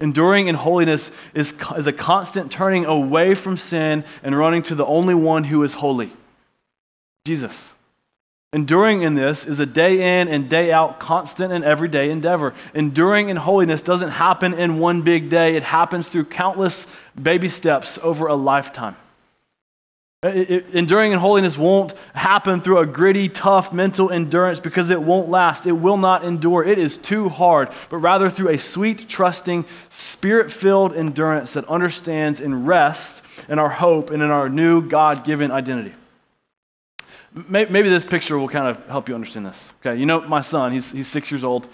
Enduring 0.00 0.48
in 0.48 0.56
holiness 0.56 1.12
is, 1.32 1.54
is 1.76 1.86
a 1.86 1.92
constant 1.92 2.50
turning 2.50 2.86
away 2.86 3.36
from 3.36 3.56
sin 3.56 4.04
and 4.24 4.36
running 4.36 4.64
to 4.64 4.74
the 4.74 4.86
only 4.86 5.14
one 5.14 5.44
who 5.44 5.62
is 5.62 5.74
holy 5.74 6.12
Jesus. 7.24 7.72
Enduring 8.54 9.02
in 9.02 9.14
this 9.14 9.44
is 9.44 9.60
a 9.60 9.66
day 9.66 10.20
in 10.20 10.28
and 10.28 10.48
day 10.48 10.72
out, 10.72 10.98
constant 10.98 11.52
and 11.52 11.62
everyday 11.62 12.10
endeavor. 12.10 12.54
Enduring 12.72 13.28
in 13.28 13.36
holiness 13.36 13.82
doesn't 13.82 14.08
happen 14.08 14.54
in 14.54 14.78
one 14.78 15.02
big 15.02 15.28
day, 15.28 15.54
it 15.56 15.62
happens 15.62 16.08
through 16.08 16.24
countless 16.24 16.86
baby 17.20 17.50
steps 17.50 17.98
over 18.02 18.26
a 18.26 18.34
lifetime. 18.34 18.96
Enduring 20.22 21.12
in 21.12 21.18
holiness 21.18 21.58
won't 21.58 21.92
happen 22.14 22.62
through 22.62 22.78
a 22.78 22.86
gritty, 22.86 23.28
tough 23.28 23.70
mental 23.72 24.10
endurance 24.10 24.58
because 24.58 24.88
it 24.88 25.00
won't 25.00 25.28
last. 25.28 25.66
It 25.66 25.72
will 25.72 25.98
not 25.98 26.24
endure. 26.24 26.64
It 26.64 26.78
is 26.78 26.98
too 26.98 27.28
hard, 27.28 27.68
but 27.90 27.98
rather 27.98 28.30
through 28.30 28.48
a 28.48 28.58
sweet, 28.58 29.08
trusting, 29.08 29.66
spirit 29.90 30.50
filled 30.50 30.96
endurance 30.96 31.52
that 31.52 31.68
understands 31.68 32.40
and 32.40 32.66
rests 32.66 33.22
in 33.48 33.58
our 33.58 33.68
hope 33.68 34.10
and 34.10 34.22
in 34.22 34.30
our 34.30 34.48
new 34.48 34.80
God 34.80 35.22
given 35.22 35.52
identity. 35.52 35.94
Maybe 37.48 37.88
this 37.88 38.04
picture 38.04 38.38
will 38.38 38.48
kind 38.48 38.66
of 38.66 38.86
help 38.86 39.08
you 39.08 39.14
understand 39.14 39.46
this. 39.46 39.72
Okay, 39.80 39.98
you 39.98 40.06
know, 40.06 40.20
my 40.22 40.40
son, 40.40 40.72
he's, 40.72 40.90
he's 40.92 41.06
six 41.06 41.30
years 41.30 41.44
old. 41.44 41.68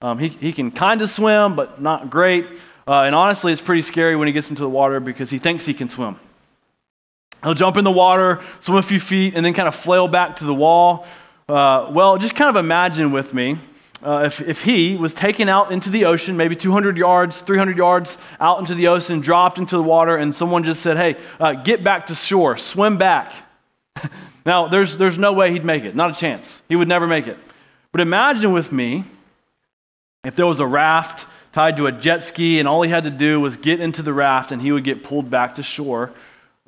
Um, 0.00 0.18
he, 0.18 0.28
he 0.28 0.52
can 0.52 0.70
kind 0.70 1.02
of 1.02 1.10
swim, 1.10 1.56
but 1.56 1.82
not 1.82 2.10
great. 2.10 2.46
Uh, 2.86 3.02
and 3.02 3.14
honestly, 3.14 3.52
it's 3.52 3.60
pretty 3.60 3.82
scary 3.82 4.16
when 4.16 4.26
he 4.26 4.32
gets 4.32 4.50
into 4.50 4.62
the 4.62 4.68
water 4.68 5.00
because 5.00 5.30
he 5.30 5.38
thinks 5.38 5.66
he 5.66 5.74
can 5.74 5.88
swim. 5.88 6.16
He'll 7.42 7.54
jump 7.54 7.76
in 7.76 7.84
the 7.84 7.90
water, 7.90 8.40
swim 8.60 8.78
a 8.78 8.82
few 8.82 9.00
feet, 9.00 9.34
and 9.34 9.44
then 9.44 9.54
kind 9.54 9.68
of 9.68 9.74
flail 9.74 10.08
back 10.08 10.36
to 10.36 10.44
the 10.44 10.54
wall. 10.54 11.06
Uh, 11.48 11.90
well, 11.90 12.18
just 12.18 12.34
kind 12.34 12.48
of 12.48 12.56
imagine 12.56 13.12
with 13.12 13.34
me 13.34 13.58
uh, 14.02 14.22
if, 14.24 14.40
if 14.40 14.62
he 14.62 14.96
was 14.96 15.12
taken 15.12 15.48
out 15.48 15.72
into 15.72 15.90
the 15.90 16.06
ocean, 16.06 16.36
maybe 16.36 16.56
200 16.56 16.96
yards, 16.96 17.42
300 17.42 17.76
yards 17.76 18.16
out 18.40 18.58
into 18.58 18.74
the 18.74 18.88
ocean, 18.88 19.20
dropped 19.20 19.58
into 19.58 19.76
the 19.76 19.82
water, 19.82 20.16
and 20.16 20.34
someone 20.34 20.64
just 20.64 20.80
said, 20.80 20.96
Hey, 20.96 21.16
uh, 21.38 21.52
get 21.52 21.84
back 21.84 22.06
to 22.06 22.14
shore, 22.14 22.56
swim 22.56 22.96
back. 22.96 23.32
now, 24.44 24.68
there's, 24.68 24.96
there's 24.96 25.18
no 25.18 25.32
way 25.32 25.52
he'd 25.52 25.64
make 25.64 25.84
it, 25.84 25.94
not 25.94 26.10
a 26.10 26.14
chance. 26.14 26.62
He 26.68 26.76
would 26.76 26.88
never 26.88 27.06
make 27.06 27.26
it. 27.26 27.38
But 27.92 28.00
imagine 28.00 28.52
with 28.52 28.72
me 28.72 29.04
if 30.24 30.36
there 30.36 30.46
was 30.46 30.60
a 30.60 30.66
raft 30.66 31.26
tied 31.52 31.76
to 31.76 31.86
a 31.86 31.92
jet 31.92 32.22
ski, 32.22 32.58
and 32.58 32.68
all 32.68 32.82
he 32.82 32.90
had 32.90 33.04
to 33.04 33.10
do 33.10 33.40
was 33.40 33.56
get 33.56 33.80
into 33.80 34.02
the 34.02 34.12
raft, 34.12 34.52
and 34.52 34.62
he 34.62 34.72
would 34.72 34.84
get 34.84 35.02
pulled 35.02 35.28
back 35.28 35.56
to 35.56 35.62
shore 35.62 36.12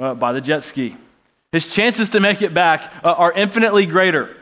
uh, 0.00 0.14
by 0.14 0.32
the 0.32 0.40
jet 0.40 0.62
ski. 0.62 0.96
His 1.52 1.66
chances 1.66 2.10
to 2.10 2.20
make 2.20 2.42
it 2.42 2.52
back 2.52 2.92
uh, 3.04 3.12
are 3.12 3.32
infinitely 3.32 3.86
greater. 3.86 4.36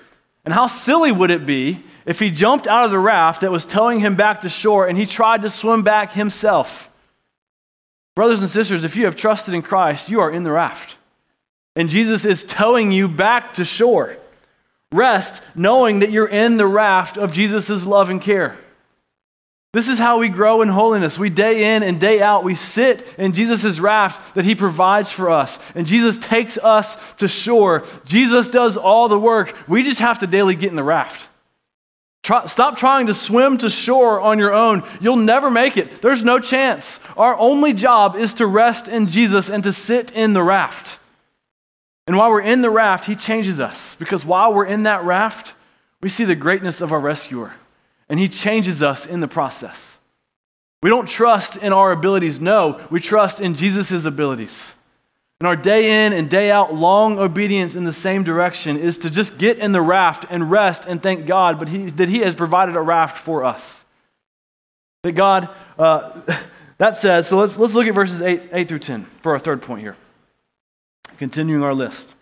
And 0.44 0.54
how 0.54 0.68
silly 0.68 1.12
would 1.12 1.30
it 1.30 1.44
be 1.44 1.82
if 2.06 2.18
he 2.18 2.30
jumped 2.30 2.66
out 2.66 2.84
of 2.84 2.90
the 2.90 2.98
raft 2.98 3.42
that 3.42 3.52
was 3.52 3.66
towing 3.66 4.00
him 4.00 4.16
back 4.16 4.40
to 4.40 4.48
shore 4.48 4.88
and 4.88 4.96
he 4.96 5.04
tried 5.04 5.42
to 5.42 5.50
swim 5.50 5.82
back 5.82 6.12
himself? 6.12 6.88
Brothers 8.14 8.40
and 8.40 8.50
sisters, 8.50 8.84
if 8.84 8.96
you 8.96 9.04
have 9.04 9.16
trusted 9.16 9.54
in 9.54 9.62
Christ, 9.62 10.08
you 10.08 10.20
are 10.20 10.30
in 10.30 10.44
the 10.44 10.50
raft. 10.50 10.96
And 11.80 11.88
Jesus 11.88 12.26
is 12.26 12.44
towing 12.44 12.92
you 12.92 13.08
back 13.08 13.54
to 13.54 13.64
shore. 13.64 14.18
Rest 14.92 15.40
knowing 15.54 16.00
that 16.00 16.10
you're 16.10 16.28
in 16.28 16.58
the 16.58 16.66
raft 16.66 17.16
of 17.16 17.32
Jesus' 17.32 17.86
love 17.86 18.10
and 18.10 18.20
care. 18.20 18.58
This 19.72 19.88
is 19.88 19.98
how 19.98 20.18
we 20.18 20.28
grow 20.28 20.60
in 20.60 20.68
holiness. 20.68 21.18
We 21.18 21.30
day 21.30 21.74
in 21.74 21.82
and 21.82 21.98
day 21.98 22.20
out, 22.20 22.44
we 22.44 22.54
sit 22.54 23.06
in 23.16 23.32
Jesus' 23.32 23.80
raft 23.80 24.34
that 24.34 24.44
he 24.44 24.54
provides 24.54 25.10
for 25.10 25.30
us. 25.30 25.58
And 25.74 25.86
Jesus 25.86 26.18
takes 26.18 26.58
us 26.58 26.98
to 27.16 27.26
shore. 27.26 27.86
Jesus 28.04 28.50
does 28.50 28.76
all 28.76 29.08
the 29.08 29.18
work. 29.18 29.56
We 29.66 29.82
just 29.82 30.02
have 30.02 30.18
to 30.18 30.26
daily 30.26 30.56
get 30.56 30.68
in 30.68 30.76
the 30.76 30.84
raft. 30.84 31.30
Try, 32.22 32.44
stop 32.44 32.76
trying 32.76 33.06
to 33.06 33.14
swim 33.14 33.56
to 33.56 33.70
shore 33.70 34.20
on 34.20 34.38
your 34.38 34.52
own. 34.52 34.86
You'll 35.00 35.16
never 35.16 35.50
make 35.50 35.78
it. 35.78 36.02
There's 36.02 36.24
no 36.24 36.40
chance. 36.40 37.00
Our 37.16 37.34
only 37.38 37.72
job 37.72 38.16
is 38.16 38.34
to 38.34 38.46
rest 38.46 38.86
in 38.86 39.06
Jesus 39.06 39.48
and 39.48 39.64
to 39.64 39.72
sit 39.72 40.10
in 40.10 40.34
the 40.34 40.42
raft. 40.42 40.98
And 42.10 42.16
while 42.16 42.30
we're 42.30 42.40
in 42.40 42.60
the 42.60 42.70
raft, 42.70 43.04
he 43.04 43.14
changes 43.14 43.60
us 43.60 43.94
because 43.94 44.24
while 44.24 44.52
we're 44.52 44.66
in 44.66 44.82
that 44.82 45.04
raft, 45.04 45.54
we 46.00 46.08
see 46.08 46.24
the 46.24 46.34
greatness 46.34 46.80
of 46.80 46.92
our 46.92 46.98
rescuer 46.98 47.54
and 48.08 48.18
He 48.18 48.28
changes 48.28 48.82
us 48.82 49.06
in 49.06 49.20
the 49.20 49.28
process. 49.28 50.00
We 50.82 50.90
don't 50.90 51.08
trust 51.08 51.56
in 51.58 51.72
our 51.72 51.92
abilities. 51.92 52.40
No, 52.40 52.84
we 52.90 52.98
trust 52.98 53.40
in 53.40 53.54
Jesus' 53.54 54.04
abilities. 54.04 54.74
And 55.38 55.46
our 55.46 55.54
day 55.54 56.04
in 56.04 56.12
and 56.12 56.28
day 56.28 56.50
out 56.50 56.74
long 56.74 57.20
obedience 57.20 57.76
in 57.76 57.84
the 57.84 57.92
same 57.92 58.24
direction 58.24 58.76
is 58.76 58.98
to 58.98 59.08
just 59.08 59.38
get 59.38 59.58
in 59.58 59.70
the 59.70 59.80
raft 59.80 60.26
and 60.30 60.50
rest 60.50 60.86
and 60.86 61.00
thank 61.00 61.26
God 61.26 61.60
but 61.60 61.68
he, 61.68 61.90
that 61.90 62.08
He 62.08 62.18
has 62.18 62.34
provided 62.34 62.74
a 62.74 62.80
raft 62.80 63.18
for 63.18 63.44
us. 63.44 63.84
That 65.04 65.12
God, 65.12 65.48
uh, 65.78 66.20
that 66.78 66.96
says, 66.96 67.28
so 67.28 67.38
let's, 67.38 67.56
let's 67.56 67.74
look 67.74 67.86
at 67.86 67.94
verses 67.94 68.20
8, 68.20 68.48
8 68.52 68.68
through 68.68 68.80
10 68.80 69.06
for 69.22 69.30
our 69.30 69.38
third 69.38 69.62
point 69.62 69.82
here. 69.82 69.94
Continuing 71.18 71.62
our 71.62 71.74
list. 71.74 72.14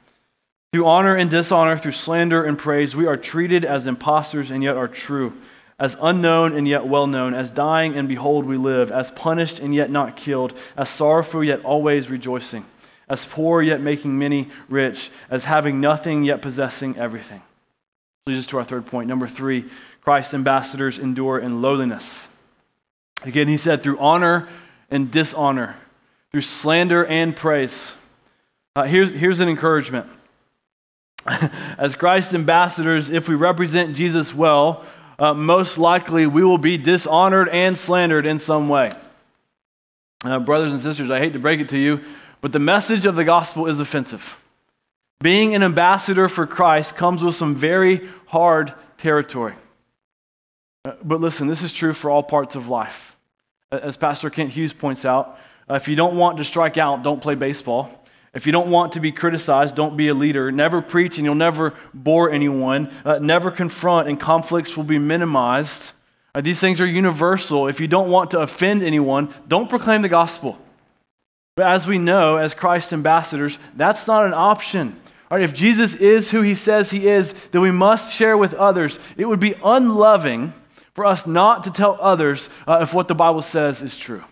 Through 0.73 0.87
honor 0.87 1.17
and 1.17 1.31
dishonor, 1.31 1.79
through 1.79 1.93
slander 1.93 2.45
and 2.45 2.59
praise, 2.59 2.95
we 2.95 3.07
are 3.07 3.17
treated 3.17 3.65
as 3.65 3.87
impostors 3.87 4.51
and 4.51 4.63
yet 4.63 4.77
are 4.77 4.89
true 4.89 5.33
as 5.79 5.97
unknown 6.01 6.57
and 6.57 6.67
yet 6.67 6.87
well 6.87 7.07
known, 7.07 7.35
as 7.35 7.51
dying 7.51 7.97
and 7.97 8.09
behold 8.09 8.45
we 8.45 8.57
live, 8.57 8.91
as 8.91 9.11
punished 9.13 9.61
and 9.61 9.75
yet 9.75 9.91
not 9.91 10.17
killed, 10.17 10.53
as 10.77 10.89
sorrowful 10.89 11.45
yet 11.45 11.65
always 11.65 12.11
rejoicing, 12.11 12.65
as 13.09 13.25
poor 13.25 13.63
yet 13.63 13.81
making 13.81 14.19
many 14.19 14.49
rich, 14.69 15.11
as 15.31 15.45
having 15.45 15.81
nothing 15.81 16.25
yet 16.25 16.43
possessing 16.43 16.97
everything. 16.97 17.43
Leads 18.27 18.41
us 18.41 18.47
to 18.49 18.59
our 18.59 18.65
third 18.65 18.87
point. 18.87 19.09
Number 19.09 19.29
three, 19.29 19.67
Christ's 20.03 20.35
ambassadors 20.35 20.99
endure 20.99 21.39
in 21.39 21.63
lowliness. 21.63 22.27
Again, 23.23 23.49
he 23.49 23.57
said, 23.57 23.83
through 23.83 23.99
honor 23.99 24.49
and 24.91 25.11
dishonor, 25.11 25.77
through 26.33 26.43
slander 26.43 27.07
and 27.07 27.37
praise. 27.37 27.95
Uh, 28.79 28.85
here's, 28.85 29.11
here's 29.11 29.41
an 29.41 29.49
encouragement. 29.49 30.07
As 31.27 31.97
Christ's 31.97 32.33
ambassadors, 32.33 33.11
if 33.11 33.29
we 33.29 33.35
represent 33.35 33.97
Jesus 33.97 34.33
well, 34.33 34.85
uh, 35.19 35.35
most 35.35 35.79
likely 35.79 36.29
we 36.29 36.45
will 36.45 36.59
be 36.59 36.79
dishonored 36.79 37.49
and 37.49 37.77
slandered 37.77 38.25
in 38.25 38.39
some 38.39 38.69
way. 38.69 38.93
Uh, 40.23 40.39
brothers 40.39 40.73
and 40.73 40.81
sisters, 40.81 41.11
I 41.11 41.19
hate 41.19 41.33
to 41.33 41.41
break 41.41 41.59
it 41.59 41.69
to 41.71 41.77
you, 41.77 42.05
but 42.41 42.53
the 42.53 42.61
message 42.61 43.05
of 43.05 43.17
the 43.17 43.25
gospel 43.25 43.67
is 43.67 43.81
offensive. 43.81 44.39
Being 45.21 45.57
an 45.57 45.65
ambassador 45.65 46.29
for 46.29 46.47
Christ 46.47 46.95
comes 46.95 47.21
with 47.21 47.35
some 47.35 47.57
very 47.57 48.09
hard 48.27 48.73
territory. 48.97 49.55
Uh, 50.85 50.93
but 51.03 51.21
listen, 51.21 51.49
this 51.49 51.65
is 51.65 51.73
true 51.73 51.95
for 51.95 52.13
all 52.13 52.23
parts 52.23 52.55
of 52.55 52.69
life. 52.69 53.17
As 53.73 53.97
Pastor 53.97 54.31
Kent 54.31 54.51
Hughes 54.51 54.73
points 54.73 55.05
out, 55.05 55.37
uh, 55.69 55.75
if 55.75 55.89
you 55.89 55.97
don't 55.97 56.17
want 56.17 56.37
to 56.37 56.45
strike 56.45 56.79
out, 56.79 57.03
don't 57.03 57.21
play 57.21 57.35
baseball. 57.35 57.99
If 58.35 58.47
you 58.47 58.53
don't 58.53 58.71
want 58.71 58.93
to 58.93 59.01
be 59.01 59.11
criticized, 59.11 59.75
don't 59.75 59.97
be 59.97 60.09
a 60.09 60.15
leader. 60.15 60.53
Never 60.53 60.83
preach 60.83 61.19
and 61.19 61.25
you'll 61.25 61.35
never 61.35 61.75
bore 61.95 62.31
anyone. 62.31 62.91
Uh, 63.05 63.19
never 63.19 63.51
confront 63.51 64.09
and 64.09 64.21
conflicts 64.21 64.77
will 64.77 64.85
be 64.85 64.99
minimized. 64.99 65.93
Uh, 66.35 66.41
these 66.41 66.61
things 66.61 66.81
are 66.81 66.87
universal. 66.87 67.69
If 67.69 67.81
you 67.81 67.89
don't 67.89 68.11
want 68.11 68.33
to 68.33 68.41
offend 68.41 68.83
anyone, 68.83 69.33
don't 69.49 69.71
proclaim 69.71 70.03
the 70.03 70.09
gospel. 70.09 70.59
But 71.57 71.67
as 71.67 71.87
we 71.87 71.99
know, 71.99 72.37
as 72.37 72.55
Christ's 72.55 72.93
ambassadors, 72.93 73.59
that's 73.75 74.07
not 74.07 74.27
an 74.27 74.35
option. 74.35 75.01
All 75.31 75.37
right, 75.37 75.45
if 75.45 75.55
Jesus 75.55 75.95
is 75.95 76.31
who 76.31 76.43
he 76.43 76.55
says 76.55 76.91
he 76.91 77.09
is, 77.09 77.35
then 77.51 77.63
we 77.63 77.71
must 77.71 78.13
share 78.13 78.37
with 78.37 78.55
others. 78.55 78.99
It 79.17 79.25
would 79.25 79.41
be 79.41 79.55
unloving 79.65 80.53
for 80.95 81.05
us 81.05 81.27
not 81.27 81.65
to 81.65 81.71
tell 81.71 81.99
others 82.01 82.49
uh, 82.67 82.79
if 82.83 82.95
what 82.95 83.09
the 83.09 83.15
Bible 83.15 83.43
says 83.43 83.83
is 83.83 83.97
true. 83.97 84.23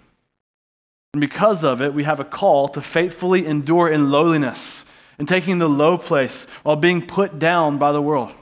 And 1.13 1.21
because 1.21 1.65
of 1.65 1.81
it, 1.81 1.95
we 1.95 2.05
have 2.05 2.21
a 2.21 2.25
call 2.25 2.69
to 2.69 2.81
faithfully 2.81 3.47
endure 3.47 3.89
in 3.89 4.11
lowliness 4.11 4.85
and 5.19 5.27
taking 5.27 5.59
the 5.59 5.69
low 5.69 5.97
place 5.97 6.47
while 6.63 6.77
being 6.77 7.07
put 7.07 7.39
down 7.39 7.79
by 7.79 7.93
the 7.93 8.03
world. 8.03 8.33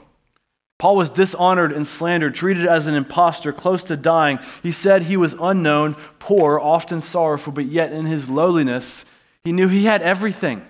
Paul 0.77 0.97
was 0.97 1.09
dishonored 1.09 1.71
and 1.71 1.87
slandered, 1.87 2.35
treated 2.35 2.67
as 2.67 2.85
an 2.85 2.95
impostor, 2.95 3.53
close 3.53 3.83
to 3.85 3.95
dying. 3.95 4.39
He 4.61 4.73
said 4.73 5.03
he 5.03 5.15
was 5.15 5.35
unknown, 5.39 5.95
poor, 6.19 6.59
often 6.59 7.01
sorrowful, 7.01 7.53
but 7.53 7.65
yet 7.65 7.93
in 7.93 8.05
his 8.05 8.29
lowliness, 8.29 9.05
he 9.45 9.53
knew 9.53 9.69
he 9.69 9.85
had 9.85 10.01
everything. 10.01 10.65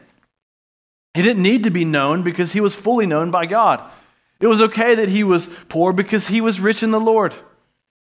He 1.15 1.23
didn't 1.23 1.41
need 1.41 1.63
to 1.63 1.71
be 1.71 1.85
known 1.85 2.21
because 2.23 2.53
he 2.53 2.59
was 2.59 2.75
fully 2.75 3.07
known 3.07 3.31
by 3.31 3.45
God. 3.47 3.89
It 4.39 4.47
was 4.47 4.61
okay 4.61 4.95
that 4.95 5.09
he 5.09 5.23
was 5.23 5.49
poor 5.69 5.91
because 5.93 6.27
he 6.27 6.41
was 6.41 6.59
rich 6.59 6.83
in 6.83 6.91
the 6.91 6.99
Lord. 6.99 7.33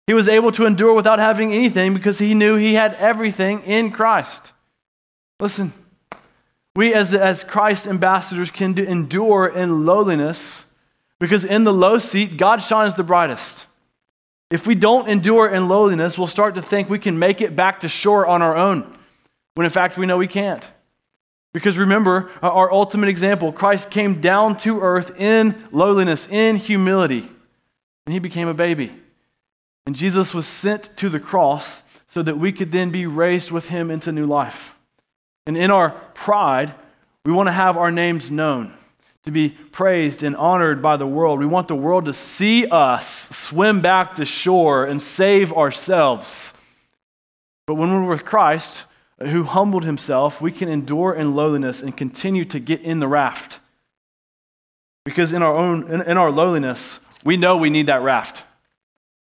He 0.06 0.14
was 0.14 0.28
able 0.28 0.52
to 0.52 0.66
endure 0.66 0.94
without 0.94 1.18
having 1.18 1.52
anything 1.52 1.92
because 1.92 2.18
he 2.18 2.34
knew 2.34 2.54
he 2.54 2.74
had 2.74 2.94
everything 2.94 3.62
in 3.62 3.90
Christ. 3.90 4.52
Listen, 5.40 5.72
we 6.76 6.94
as, 6.94 7.12
as 7.12 7.42
Christ 7.42 7.86
ambassadors 7.86 8.50
can 8.50 8.74
do, 8.74 8.84
endure 8.84 9.48
in 9.48 9.84
lowliness 9.84 10.64
because 11.18 11.44
in 11.44 11.64
the 11.64 11.72
low 11.72 11.98
seat, 11.98 12.36
God 12.36 12.62
shines 12.62 12.94
the 12.94 13.02
brightest. 13.02 13.66
If 14.50 14.66
we 14.66 14.76
don't 14.76 15.08
endure 15.08 15.48
in 15.48 15.66
lowliness, 15.66 16.16
we'll 16.16 16.28
start 16.28 16.54
to 16.54 16.62
think 16.62 16.88
we 16.88 17.00
can 17.00 17.18
make 17.18 17.40
it 17.40 17.56
back 17.56 17.80
to 17.80 17.88
shore 17.88 18.26
on 18.26 18.42
our 18.42 18.54
own, 18.54 18.96
when 19.54 19.64
in 19.64 19.72
fact 19.72 19.98
we 19.98 20.06
know 20.06 20.18
we 20.18 20.28
can't. 20.28 20.64
Because 21.52 21.78
remember, 21.78 22.30
our 22.42 22.70
ultimate 22.70 23.08
example 23.08 23.50
Christ 23.50 23.90
came 23.90 24.20
down 24.20 24.56
to 24.58 24.80
earth 24.80 25.18
in 25.18 25.66
lowliness, 25.72 26.28
in 26.28 26.56
humility, 26.56 27.28
and 28.06 28.12
he 28.12 28.18
became 28.20 28.46
a 28.46 28.54
baby. 28.54 28.92
And 29.86 29.94
Jesus 29.94 30.34
was 30.34 30.46
sent 30.46 30.96
to 30.96 31.08
the 31.08 31.20
cross 31.20 31.82
so 32.08 32.22
that 32.22 32.38
we 32.38 32.52
could 32.52 32.72
then 32.72 32.90
be 32.90 33.06
raised 33.06 33.50
with 33.50 33.68
him 33.68 33.90
into 33.90 34.10
new 34.10 34.26
life. 34.26 34.74
And 35.46 35.56
in 35.56 35.70
our 35.70 35.90
pride, 36.12 36.74
we 37.24 37.32
want 37.32 37.48
to 37.48 37.52
have 37.52 37.76
our 37.76 37.90
names 37.90 38.30
known, 38.30 38.74
to 39.24 39.30
be 39.30 39.50
praised 39.50 40.22
and 40.22 40.36
honored 40.36 40.82
by 40.82 40.96
the 40.96 41.06
world. 41.06 41.38
We 41.38 41.46
want 41.46 41.68
the 41.68 41.76
world 41.76 42.06
to 42.06 42.12
see 42.12 42.66
us 42.66 43.28
swim 43.30 43.80
back 43.80 44.16
to 44.16 44.24
shore 44.24 44.84
and 44.84 45.02
save 45.02 45.52
ourselves. 45.52 46.52
But 47.66 47.74
when 47.74 47.92
we're 47.92 48.08
with 48.08 48.24
Christ, 48.24 48.84
uh, 49.20 49.26
who 49.26 49.44
humbled 49.44 49.84
himself, 49.84 50.40
we 50.40 50.52
can 50.52 50.68
endure 50.68 51.14
in 51.14 51.34
lowliness 51.34 51.82
and 51.82 51.96
continue 51.96 52.44
to 52.46 52.60
get 52.60 52.80
in 52.82 53.00
the 53.00 53.08
raft. 53.08 53.60
Because 55.04 55.32
in 55.32 55.42
our 55.42 55.54
own 55.54 55.90
in, 55.90 56.02
in 56.02 56.16
our 56.16 56.30
lowliness, 56.30 56.98
we 57.24 57.36
know 57.36 57.56
we 57.56 57.70
need 57.70 57.86
that 57.86 58.02
raft. 58.02 58.44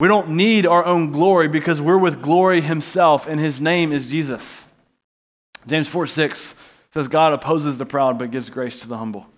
We 0.02 0.08
don't 0.08 0.30
need 0.30 0.66
our 0.66 0.84
own 0.84 1.12
glory 1.12 1.46
because 1.46 1.80
we're 1.80 1.96
with 1.96 2.20
glory 2.20 2.60
himself, 2.60 3.28
and 3.28 3.38
his 3.38 3.60
name 3.60 3.92
is 3.92 4.08
Jesus. 4.08 4.66
James 5.68 5.86
4 5.86 6.08
6 6.08 6.56
says, 6.90 7.06
God 7.06 7.32
opposes 7.32 7.78
the 7.78 7.86
proud 7.86 8.18
but 8.18 8.32
gives 8.32 8.50
grace 8.50 8.80
to 8.80 8.88
the 8.88 8.98
humble. 8.98 9.28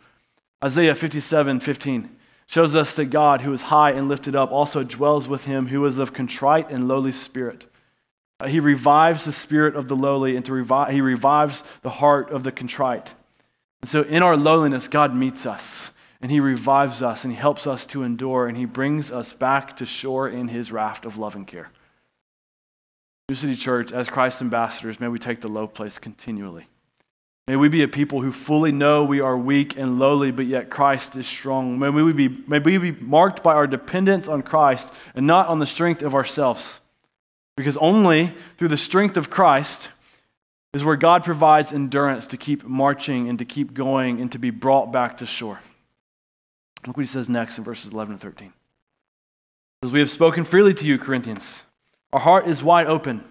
Isaiah 0.65 0.95
57 0.95 1.61
15 1.61 2.17
shows 2.47 2.75
us 2.75 2.95
that 2.95 3.11
God, 3.11 3.43
who 3.43 3.53
is 3.53 3.65
high 3.65 3.91
and 3.91 4.09
lifted 4.09 4.35
up, 4.35 4.53
also 4.53 4.83
dwells 4.83 5.29
with 5.29 5.45
him 5.45 5.67
who 5.67 5.85
is 5.85 5.99
of 5.99 6.15
contrite 6.15 6.71
and 6.71 6.89
lowly 6.89 7.13
spirit. 7.13 7.67
Uh, 8.41 8.49
he 8.49 8.59
revives 8.59 9.27
the 9.27 9.33
spirit 9.33 9.77
of 9.77 9.89
the 9.89 9.97
lowly 9.97 10.35
and 10.35 10.47
to 10.47 10.55
revive, 10.55 10.95
he 10.95 11.03
revives 11.03 11.63
the 11.83 11.91
heart 11.91 12.31
of 12.31 12.43
the 12.43 12.51
contrite. 12.51 13.13
And 13.83 13.91
so 13.91 14.01
in 14.01 14.23
our 14.23 14.35
lowliness, 14.35 14.89
God 14.89 15.15
meets 15.15 15.45
us 15.45 15.91
and 16.25 16.31
he 16.31 16.41
revives 16.41 17.03
us 17.03 17.25
and 17.25 17.35
he 17.35 17.39
helps 17.39 17.67
us 17.67 17.85
to 17.85 18.03
endure 18.03 18.47
and 18.47 18.57
he 18.57 18.65
brings 18.65 19.13
us 19.13 19.35
back 19.35 19.77
to 19.77 19.85
shore 19.85 20.27
in 20.27 20.49
his 20.49 20.73
raft 20.73 21.05
of 21.05 21.19
love 21.19 21.37
and 21.37 21.47
care. 21.47 21.71
New 23.29 23.35
City 23.35 23.55
Church, 23.55 23.93
as 23.93 24.09
Christ's 24.09 24.41
ambassadors, 24.41 24.99
may 24.99 25.09
we 25.09 25.19
take 25.19 25.43
the 25.43 25.49
low 25.49 25.67
place 25.67 25.99
continually. 25.99 26.67
May 27.47 27.57
we 27.57 27.69
be 27.69 27.83
a 27.83 27.89
people 27.89 28.23
who 28.23 28.33
fully 28.33 28.73
know 28.73 29.05
we 29.05 29.21
are 29.21 29.37
weak 29.37 29.77
and 29.77 29.99
lowly, 29.99 30.31
but 30.31 30.47
yet 30.47 30.71
Christ 30.71 31.15
is 31.15 31.27
strong. 31.27 31.79
May 31.79 31.91
we 31.91 32.15
be, 32.15 32.29
may 32.49 32.59
we 32.59 32.79
be 32.79 32.93
marked 32.93 33.43
by 33.43 33.53
our 33.53 33.67
dependence 33.67 34.27
on 34.27 34.41
Christ 34.41 34.91
and 35.15 35.27
not 35.27 35.49
on 35.49 35.59
the 35.59 35.67
strength 35.67 36.01
of 36.01 36.15
ourselves. 36.15 36.81
Because 37.55 37.77
only 37.77 38.33
through 38.57 38.69
the 38.69 38.79
strength 38.79 39.19
of 39.19 39.29
Christ 39.29 39.91
is 40.73 40.83
where 40.83 40.97
God 40.97 41.23
provides 41.23 41.71
endurance 41.71 42.29
to 42.29 42.39
keep 42.39 42.65
marching 42.65 43.29
and 43.29 43.39
to 43.41 43.45
keep 43.45 43.75
going 43.75 44.23
and 44.23 44.33
to 44.33 44.39
be 44.39 44.49
brought 44.49 44.91
back 44.91 45.19
to 45.19 45.27
shore. 45.27 45.61
Look 46.87 46.97
what 46.97 47.03
he 47.03 47.07
says 47.07 47.29
next 47.29 47.59
in 47.59 47.65
verses 47.65 47.93
11 47.93 48.13
and 48.13 48.21
13. 48.21 48.53
As 49.83 49.91
we 49.91 50.01
have 50.01 50.11
spoken 50.11 50.45
freely 50.45 50.75
to 50.75 50.87
you, 50.87 50.99
Corinthians, 50.99 51.63
our 52.13 52.21
heart 52.21 52.47
is 52.47 52.63
wide 52.63 52.87
open. 52.87 53.25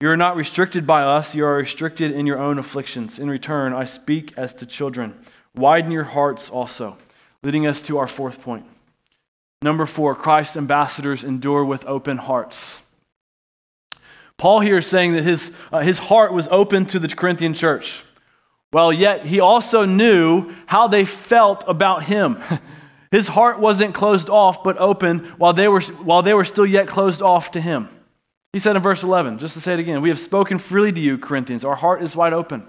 You 0.00 0.08
are 0.08 0.16
not 0.16 0.36
restricted 0.36 0.86
by 0.86 1.02
us, 1.02 1.34
you 1.34 1.44
are 1.44 1.56
restricted 1.56 2.12
in 2.12 2.26
your 2.26 2.38
own 2.38 2.58
afflictions. 2.58 3.18
In 3.18 3.28
return, 3.28 3.72
I 3.72 3.84
speak 3.84 4.32
as 4.36 4.54
to 4.54 4.66
children. 4.66 5.18
Widen 5.54 5.90
your 5.90 6.04
hearts 6.04 6.48
also, 6.48 6.96
leading 7.42 7.66
us 7.66 7.82
to 7.82 7.98
our 7.98 8.06
fourth 8.06 8.40
point. 8.40 8.64
Number 9.62 9.84
four, 9.84 10.14
Christ's 10.14 10.56
ambassadors 10.56 11.22
endure 11.22 11.64
with 11.64 11.84
open 11.84 12.16
hearts. 12.16 12.80
Paul 14.38 14.60
here 14.60 14.78
is 14.78 14.86
saying 14.86 15.12
that 15.12 15.22
his, 15.22 15.52
uh, 15.70 15.80
his 15.80 15.98
heart 15.98 16.32
was 16.32 16.48
open 16.50 16.86
to 16.86 16.98
the 16.98 17.08
Corinthian 17.08 17.52
church. 17.52 18.02
Well, 18.72 18.90
yet 18.90 19.26
he 19.26 19.38
also 19.38 19.84
knew 19.84 20.54
how 20.64 20.88
they 20.88 21.04
felt 21.04 21.62
about 21.66 22.04
him. 22.04 22.42
His 23.10 23.28
heart 23.28 23.58
wasn't 23.58 23.94
closed 23.94 24.30
off, 24.30 24.62
but 24.62 24.78
open 24.78 25.20
while 25.36 25.52
they 25.52 25.68
were, 25.68 25.80
while 25.80 26.22
they 26.22 26.34
were 26.34 26.44
still 26.44 26.66
yet 26.66 26.86
closed 26.86 27.22
off 27.22 27.50
to 27.52 27.60
him. 27.60 27.88
He 28.52 28.58
said 28.58 28.76
in 28.76 28.82
verse 28.82 29.02
11, 29.02 29.38
just 29.38 29.54
to 29.54 29.60
say 29.60 29.74
it 29.74 29.80
again, 29.80 30.02
We 30.02 30.08
have 30.08 30.18
spoken 30.18 30.58
freely 30.58 30.92
to 30.92 31.00
you, 31.00 31.18
Corinthians. 31.18 31.64
Our 31.64 31.76
heart 31.76 32.02
is 32.02 32.16
wide 32.16 32.32
open. 32.32 32.66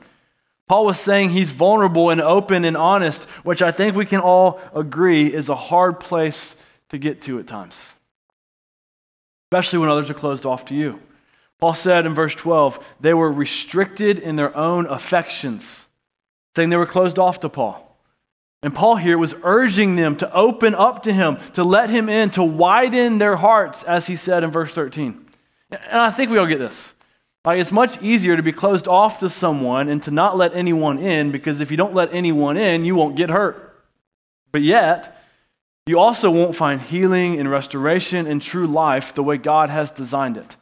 Paul 0.68 0.86
was 0.86 1.00
saying 1.00 1.32
he's 1.32 1.50
vulnerable 1.50 2.12
and 2.12 2.22
open 2.22 2.66
and 2.66 2.78
honest, 2.78 3.24
which 3.44 3.62
I 3.62 3.72
think 3.72 3.96
we 3.96 4.06
can 4.06 4.22
all 4.22 4.62
agree 4.74 5.28
is 5.28 5.50
a 5.50 5.56
hard 5.56 6.00
place 6.00 6.56
to 6.90 6.98
get 6.98 7.22
to 7.24 7.40
at 7.40 7.48
times, 7.48 7.94
especially 9.48 9.80
when 9.80 9.90
others 9.90 10.10
are 10.10 10.14
closed 10.14 10.46
off 10.46 10.66
to 10.66 10.76
you. 10.76 11.00
Paul 11.60 11.74
said 11.74 12.06
in 12.06 12.16
verse 12.16 12.36
12, 12.36 12.84
they 13.02 13.14
were 13.14 13.32
restricted 13.32 14.18
in 14.18 14.36
their 14.36 14.56
own 14.56 14.88
affections, 14.88 15.90
saying 16.56 16.70
they 16.70 16.78
were 16.78 16.86
closed 16.86 17.20
off 17.20 17.42
to 17.42 17.50
Paul. 17.50 17.91
And 18.64 18.76
Paul 18.76 18.96
here 18.96 19.18
was 19.18 19.34
urging 19.44 19.96
them 19.96 20.16
to 20.18 20.32
open 20.34 20.76
up 20.76 21.04
to 21.04 21.14
him, 21.14 21.38
to 21.54 21.64
let 21.64 21.90
him 21.90 22.10
in, 22.10 22.30
to 22.32 22.44
widen 22.44 23.18
their 23.18 23.36
hearts, 23.36 23.84
as 23.84 24.06
he 24.06 24.16
said 24.16 24.44
in 24.44 24.52
verse 24.52 24.74
13. 24.74 25.26
And 25.72 26.00
I 26.00 26.12
think 26.12 26.30
we 26.30 26.38
all 26.38 26.46
get 26.46 26.60
this. 26.60 26.94
Like 27.44 27.60
it's 27.60 27.72
much 27.72 28.00
easier 28.04 28.38
to 28.38 28.44
be 28.44 28.52
closed 28.52 28.88
off 28.88 29.20
to 29.20 29.30
someone 29.30 29.90
and 29.90 30.04
to 30.04 30.12
not 30.12 30.38
let 30.38 30.54
anyone 30.56 31.00
in 31.00 31.32
because 31.32 31.60
if 31.60 31.72
you 31.72 31.78
don't 31.78 31.96
let 31.96 32.14
anyone 32.14 32.56
in, 32.56 32.86
you 32.86 32.94
won't 32.96 33.16
get 33.16 33.30
hurt. 33.30 33.68
But 34.52 34.62
yet, 34.62 35.18
you 35.88 35.98
also 35.98 36.30
won't 36.30 36.56
find 36.56 36.80
healing 36.80 37.40
and 37.40 37.50
restoration 37.50 38.28
and 38.28 38.42
true 38.42 38.68
life 38.68 39.16
the 39.16 39.24
way 39.24 39.38
God 39.38 39.70
has 39.70 39.90
designed 39.90 40.38
it. 40.38 40.56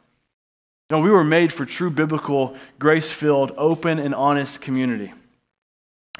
You 0.88 0.96
know, 0.96 1.02
we 1.02 1.10
were 1.10 1.24
made 1.24 1.52
for 1.52 1.66
true 1.66 1.90
biblical, 1.90 2.56
grace 2.78 3.10
filled, 3.10 3.52
open, 3.58 3.98
and 3.98 4.14
honest 4.14 4.62
community. 4.62 5.12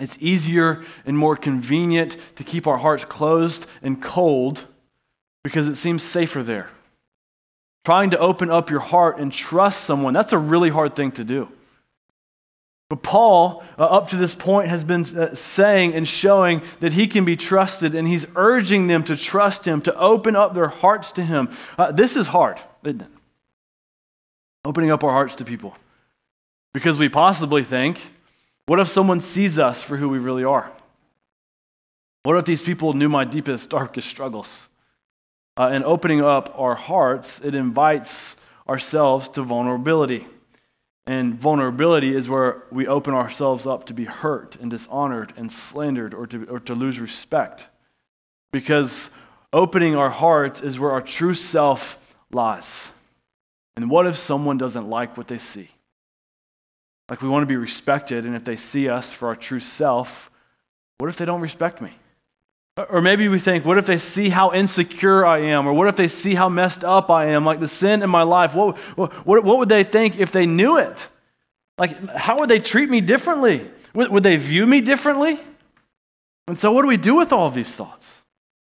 It's 0.00 0.16
easier 0.20 0.82
and 1.04 1.16
more 1.16 1.36
convenient 1.36 2.16
to 2.36 2.44
keep 2.44 2.66
our 2.66 2.78
hearts 2.78 3.04
closed 3.04 3.66
and 3.82 4.02
cold 4.02 4.66
because 5.44 5.68
it 5.68 5.76
seems 5.76 6.02
safer 6.02 6.42
there. 6.42 6.70
Trying 7.84 8.10
to 8.10 8.18
open 8.18 8.50
up 8.50 8.70
your 8.70 8.80
heart 8.80 9.18
and 9.18 9.32
trust 9.32 9.82
someone, 9.82 10.12
that's 10.12 10.32
a 10.32 10.38
really 10.38 10.70
hard 10.70 10.96
thing 10.96 11.12
to 11.12 11.24
do. 11.24 11.48
But 12.88 13.02
Paul, 13.02 13.62
uh, 13.78 13.84
up 13.84 14.08
to 14.08 14.16
this 14.16 14.34
point, 14.34 14.68
has 14.68 14.82
been 14.82 15.04
uh, 15.16 15.34
saying 15.36 15.94
and 15.94 16.08
showing 16.08 16.60
that 16.80 16.92
he 16.92 17.06
can 17.06 17.24
be 17.24 17.36
trusted, 17.36 17.94
and 17.94 18.06
he's 18.06 18.26
urging 18.34 18.88
them 18.88 19.04
to 19.04 19.16
trust 19.16 19.64
him, 19.64 19.80
to 19.82 19.96
open 19.96 20.34
up 20.34 20.54
their 20.54 20.68
hearts 20.68 21.12
to 21.12 21.22
him. 21.22 21.50
Uh, 21.78 21.92
this 21.92 22.16
is 22.16 22.26
hard, 22.26 22.60
isn't 22.82 23.02
it? 23.02 23.08
opening 24.64 24.90
up 24.90 25.02
our 25.04 25.10
hearts 25.10 25.36
to 25.36 25.44
people. 25.44 25.74
Because 26.72 26.98
we 26.98 27.08
possibly 27.08 27.64
think, 27.64 27.98
what 28.70 28.78
if 28.78 28.86
someone 28.86 29.20
sees 29.20 29.58
us 29.58 29.82
for 29.82 29.96
who 29.96 30.08
we 30.08 30.20
really 30.20 30.44
are? 30.44 30.70
What 32.22 32.36
if 32.36 32.44
these 32.44 32.62
people 32.62 32.92
knew 32.92 33.08
my 33.08 33.24
deepest, 33.24 33.68
darkest 33.68 34.08
struggles? 34.08 34.68
Uh, 35.56 35.70
and 35.72 35.82
opening 35.82 36.22
up 36.22 36.54
our 36.56 36.76
hearts, 36.76 37.40
it 37.40 37.56
invites 37.56 38.36
ourselves 38.68 39.28
to 39.30 39.42
vulnerability. 39.42 40.24
And 41.04 41.34
vulnerability 41.34 42.14
is 42.14 42.28
where 42.28 42.62
we 42.70 42.86
open 42.86 43.12
ourselves 43.12 43.66
up 43.66 43.86
to 43.86 43.92
be 43.92 44.04
hurt 44.04 44.54
and 44.60 44.70
dishonored 44.70 45.32
and 45.36 45.50
slandered 45.50 46.14
or 46.14 46.28
to, 46.28 46.44
or 46.44 46.60
to 46.60 46.74
lose 46.76 47.00
respect. 47.00 47.66
Because 48.52 49.10
opening 49.52 49.96
our 49.96 50.10
hearts 50.10 50.60
is 50.60 50.78
where 50.78 50.92
our 50.92 51.02
true 51.02 51.34
self 51.34 51.98
lies. 52.30 52.92
And 53.74 53.90
what 53.90 54.06
if 54.06 54.16
someone 54.16 54.58
doesn't 54.58 54.88
like 54.88 55.16
what 55.16 55.26
they 55.26 55.38
see? 55.38 55.70
Like 57.10 57.20
we 57.20 57.28
want 57.28 57.42
to 57.42 57.46
be 57.46 57.56
respected, 57.56 58.24
and 58.24 58.36
if 58.36 58.44
they 58.44 58.56
see 58.56 58.88
us 58.88 59.12
for 59.12 59.28
our 59.28 59.36
true 59.36 59.60
self, 59.60 60.30
what 60.98 61.10
if 61.10 61.16
they 61.16 61.24
don't 61.24 61.40
respect 61.40 61.82
me? 61.82 61.92
Or 62.88 63.02
maybe 63.02 63.28
we 63.28 63.40
think, 63.40 63.64
what 63.64 63.78
if 63.78 63.86
they 63.86 63.98
see 63.98 64.28
how 64.28 64.52
insecure 64.52 65.26
I 65.26 65.40
am? 65.40 65.66
Or 65.66 65.72
what 65.72 65.88
if 65.88 65.96
they 65.96 66.08
see 66.08 66.34
how 66.34 66.48
messed 66.48 66.84
up 66.84 67.10
I 67.10 67.26
am? 67.26 67.44
Like 67.44 67.60
the 67.60 67.68
sin 67.68 68.02
in 68.02 68.08
my 68.08 68.22
life, 68.22 68.54
what, 68.54 68.78
what, 68.96 69.26
what 69.26 69.58
would 69.58 69.68
they 69.68 69.82
think 69.82 70.18
if 70.18 70.30
they 70.30 70.46
knew 70.46 70.78
it? 70.78 71.08
Like, 71.76 72.08
how 72.10 72.38
would 72.38 72.48
they 72.48 72.60
treat 72.60 72.88
me 72.88 73.00
differently? 73.00 73.68
Would, 73.94 74.10
would 74.10 74.22
they 74.22 74.36
view 74.36 74.66
me 74.66 74.80
differently? 74.80 75.40
And 76.46 76.58
so, 76.58 76.70
what 76.72 76.82
do 76.82 76.88
we 76.88 76.96
do 76.96 77.14
with 77.16 77.32
all 77.32 77.46
of 77.46 77.54
these 77.54 77.74
thoughts? 77.74 78.22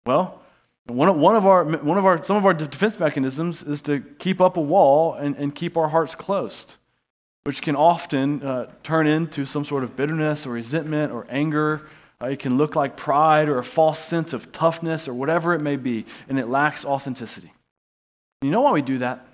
Well, 0.06 0.42
one, 0.88 1.20
one, 1.20 1.36
of 1.36 1.46
our, 1.46 1.64
one 1.64 1.98
of 1.98 2.06
our, 2.06 2.24
some 2.24 2.36
of 2.36 2.46
our 2.46 2.54
defense 2.54 3.00
mechanisms 3.00 3.64
is 3.64 3.82
to 3.84 4.00
keep 4.20 4.42
up 4.42 4.58
a 4.58 4.62
wall 4.62 5.14
and, 5.14 5.36
and 5.38 5.54
keep 5.54 5.78
our 5.78 5.90
hearts 5.90 6.16
closed, 6.16 6.76
which 7.44 7.62
can 7.62 7.76
often 7.76 8.42
uh, 8.42 8.72
turn 8.84 9.06
into 9.06 9.46
some 9.46 9.66
sort 9.66 9.84
of 9.84 9.96
bitterness 9.96 10.46
or 10.46 10.52
resentment 10.52 11.12
or 11.12 11.26
anger. 11.30 11.82
Uh, 12.22 12.28
it 12.28 12.40
can 12.40 12.58
look 12.58 12.76
like 12.76 12.96
pride 12.96 13.50
or 13.50 13.58
a 13.58 13.64
false 13.64 14.00
sense 14.00 14.32
of 14.32 14.52
toughness 14.52 15.08
or 15.08 15.14
whatever 15.14 15.54
it 15.54 15.60
may 15.60 15.76
be, 15.76 16.06
and 16.30 16.40
it 16.40 16.48
lacks 16.48 16.86
authenticity. 16.86 17.52
You 18.42 18.52
know 18.52 18.62
why 18.62 18.72
we 18.72 18.82
do 18.82 19.00
that? 19.00 19.26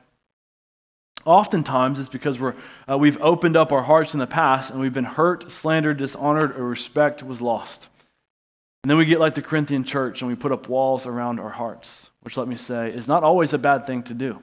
Oftentimes, 1.26 2.00
it's 2.00 2.10
because 2.10 2.40
we're, 2.40 2.56
uh, 2.90 2.98
we've 2.98 3.22
opened 3.22 3.58
up 3.58 3.72
our 3.72 3.84
hearts 3.84 4.14
in 4.14 4.20
the 4.20 4.28
past 4.28 4.72
and 4.72 4.80
we've 4.80 4.94
been 4.94 5.04
hurt, 5.04 5.52
slandered, 5.52 5.98
dishonored, 5.98 6.56
or 6.58 6.64
respect 6.64 7.22
was 7.22 7.42
lost. 7.42 7.90
And 8.84 8.90
then 8.90 8.98
we 8.98 9.06
get 9.06 9.20
like 9.20 9.36
the 9.36 9.42
Corinthian 9.42 9.84
church 9.84 10.22
and 10.22 10.30
we 10.30 10.36
put 10.36 10.54
up 10.54 10.70
walls 10.70 11.06
around 11.06 11.40
our 11.40 11.50
hearts, 11.50 12.10
which, 12.22 12.38
let 12.38 12.48
me 12.48 12.56
say, 12.56 12.90
is 12.92 13.08
not 13.08 13.24
always 13.24 13.54
a 13.54 13.58
bad 13.58 13.86
thing 13.86 14.02
to 14.04 14.14
do. 14.14 14.42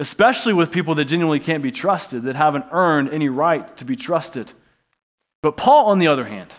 Especially 0.00 0.54
with 0.54 0.72
people 0.72 0.94
that 0.94 1.04
genuinely 1.04 1.40
can't 1.40 1.62
be 1.62 1.70
trusted, 1.70 2.22
that 2.22 2.34
haven't 2.34 2.64
earned 2.72 3.10
any 3.10 3.28
right 3.28 3.76
to 3.76 3.84
be 3.84 3.96
trusted. 3.96 4.50
But 5.42 5.58
Paul, 5.58 5.86
on 5.86 5.98
the 5.98 6.06
other 6.06 6.24
hand, 6.24 6.50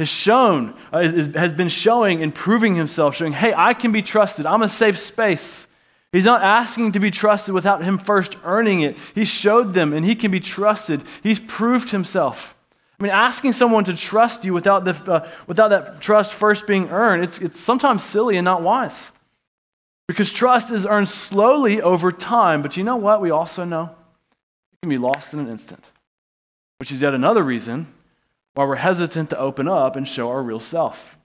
has 0.00 0.08
shown, 0.08 0.74
uh, 0.92 1.08
has 1.36 1.54
been 1.54 1.68
showing 1.68 2.24
and 2.24 2.34
proving 2.34 2.74
himself, 2.74 3.14
showing, 3.14 3.32
hey, 3.32 3.54
I 3.56 3.72
can 3.72 3.92
be 3.92 4.02
trusted. 4.02 4.46
I'm 4.46 4.62
a 4.62 4.68
safe 4.68 4.98
space. 4.98 5.68
He's 6.10 6.24
not 6.24 6.42
asking 6.42 6.92
to 6.92 7.00
be 7.00 7.12
trusted 7.12 7.54
without 7.54 7.84
him 7.84 7.98
first 7.98 8.36
earning 8.42 8.80
it. 8.80 8.96
He 9.14 9.24
showed 9.24 9.72
them 9.72 9.92
and 9.92 10.04
he 10.04 10.16
can 10.16 10.32
be 10.32 10.40
trusted. 10.40 11.04
He's 11.22 11.38
proved 11.38 11.90
himself. 11.90 12.56
I 12.98 13.02
mean, 13.04 13.12
asking 13.12 13.52
someone 13.52 13.84
to 13.84 13.94
trust 13.94 14.44
you 14.44 14.52
without, 14.52 14.84
the, 14.84 15.12
uh, 15.12 15.28
without 15.46 15.68
that 15.68 16.00
trust 16.00 16.32
first 16.32 16.66
being 16.66 16.90
earned, 16.90 17.22
it's, 17.22 17.38
it's 17.38 17.60
sometimes 17.60 18.02
silly 18.02 18.36
and 18.36 18.44
not 18.44 18.62
wise. 18.62 19.12
Because 20.08 20.30
trust 20.30 20.70
is 20.70 20.86
earned 20.86 21.08
slowly 21.08 21.82
over 21.82 22.12
time. 22.12 22.62
But 22.62 22.76
you 22.76 22.84
know 22.84 22.96
what? 22.96 23.20
We 23.20 23.30
also 23.30 23.64
know 23.64 23.84
it 24.72 24.78
can 24.82 24.90
be 24.90 24.98
lost 24.98 25.34
in 25.34 25.40
an 25.40 25.48
instant, 25.48 25.90
which 26.78 26.92
is 26.92 27.02
yet 27.02 27.14
another 27.14 27.42
reason 27.42 27.92
why 28.54 28.64
we're 28.64 28.76
hesitant 28.76 29.30
to 29.30 29.38
open 29.38 29.68
up 29.68 29.96
and 29.96 30.06
show 30.06 30.28
our 30.30 30.42
real 30.42 30.60
self. 30.60 31.16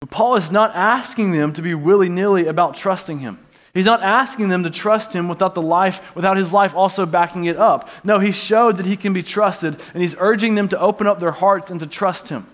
But 0.00 0.10
Paul 0.10 0.36
is 0.36 0.50
not 0.50 0.74
asking 0.74 1.32
them 1.32 1.52
to 1.54 1.62
be 1.62 1.74
willy 1.74 2.08
nilly 2.08 2.46
about 2.46 2.76
trusting 2.76 3.20
him. 3.20 3.38
He's 3.72 3.86
not 3.86 4.02
asking 4.02 4.48
them 4.48 4.62
to 4.62 4.70
trust 4.70 5.12
him 5.12 5.28
without 5.28 5.54
the 5.54 5.62
life, 5.62 6.14
without 6.14 6.36
his 6.36 6.52
life 6.52 6.74
also 6.74 7.04
backing 7.04 7.44
it 7.44 7.56
up. 7.56 7.90
No, 8.04 8.18
he 8.18 8.32
showed 8.32 8.78
that 8.78 8.86
he 8.86 8.96
can 8.96 9.12
be 9.12 9.22
trusted, 9.22 9.78
and 9.92 10.02
he's 10.02 10.14
urging 10.18 10.54
them 10.54 10.68
to 10.68 10.80
open 10.80 11.06
up 11.06 11.18
their 11.18 11.32
hearts 11.32 11.70
and 11.70 11.80
to 11.80 11.86
trust 11.86 12.28
him. 12.28 12.46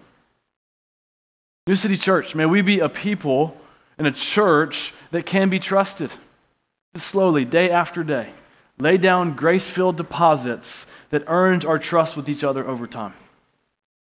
New 1.67 1.77
City 1.77 1.97
Church, 1.97 2.35
may 2.35 2.47
we 2.47 2.61
be 2.61 2.81
a 2.81 2.89
people 2.89 3.57
and 3.99 4.07
a 4.07 4.13
church 4.13 4.93
that 5.11 5.27
can 5.27 5.49
be 5.49 5.59
trusted. 5.59 6.13
Slowly, 6.95 7.45
day 7.45 7.71
after 7.71 8.05
day, 8.05 8.31
lay 8.79 8.99
down 8.99 9.35
grace 9.35 9.69
filled 9.69 9.97
deposits 9.97 10.87
that 11.11 11.25
earns 11.27 11.65
our 11.65 11.79
trust 11.79 12.17
with 12.17 12.29
each 12.29 12.45
other 12.45 12.67
over 12.67 12.87
time. 12.87 13.15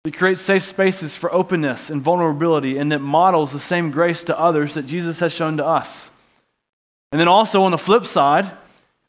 We 0.05 0.11
create 0.11 0.37
safe 0.37 0.63
spaces 0.63 1.15
for 1.17 1.33
openness 1.33 1.89
and 1.89 2.01
vulnerability, 2.01 2.77
and 2.77 2.91
that 2.91 2.99
models 2.99 3.51
the 3.51 3.59
same 3.59 3.91
grace 3.91 4.23
to 4.25 4.39
others 4.39 4.75
that 4.75 4.85
Jesus 4.85 5.19
has 5.19 5.33
shown 5.33 5.57
to 5.57 5.65
us. 5.65 6.09
And 7.11 7.19
then 7.19 7.27
also 7.27 7.63
on 7.63 7.71
the 7.71 7.77
flip 7.77 8.05
side, 8.05 8.49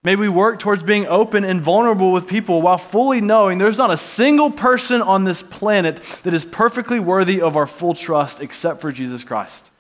may 0.03 0.17
we 0.17 0.29
work 0.29 0.59
towards 0.59 0.83
being 0.83 1.07
open 1.07 1.45
and 1.45 1.61
vulnerable 1.61 2.11
with 2.11 2.27
people 2.27 2.61
while 2.61 2.79
fully 2.79 3.21
knowing 3.21 3.59
there's 3.59 3.79
not 3.79 3.93
a 3.93 3.97
single 3.97 4.51
person 4.51 5.01
on 5.01 5.23
this 5.23 5.43
planet 5.43 6.03
that 6.25 6.35
is 6.35 6.45
perfectly 6.45 6.99
worthy 6.99 7.41
of 7.41 7.57
our 7.57 7.67
full 7.67 7.95
trust 7.95 8.41
except 8.41 8.81
for 8.81 8.91
Jesus 8.91 9.23
Christ. 9.23 9.71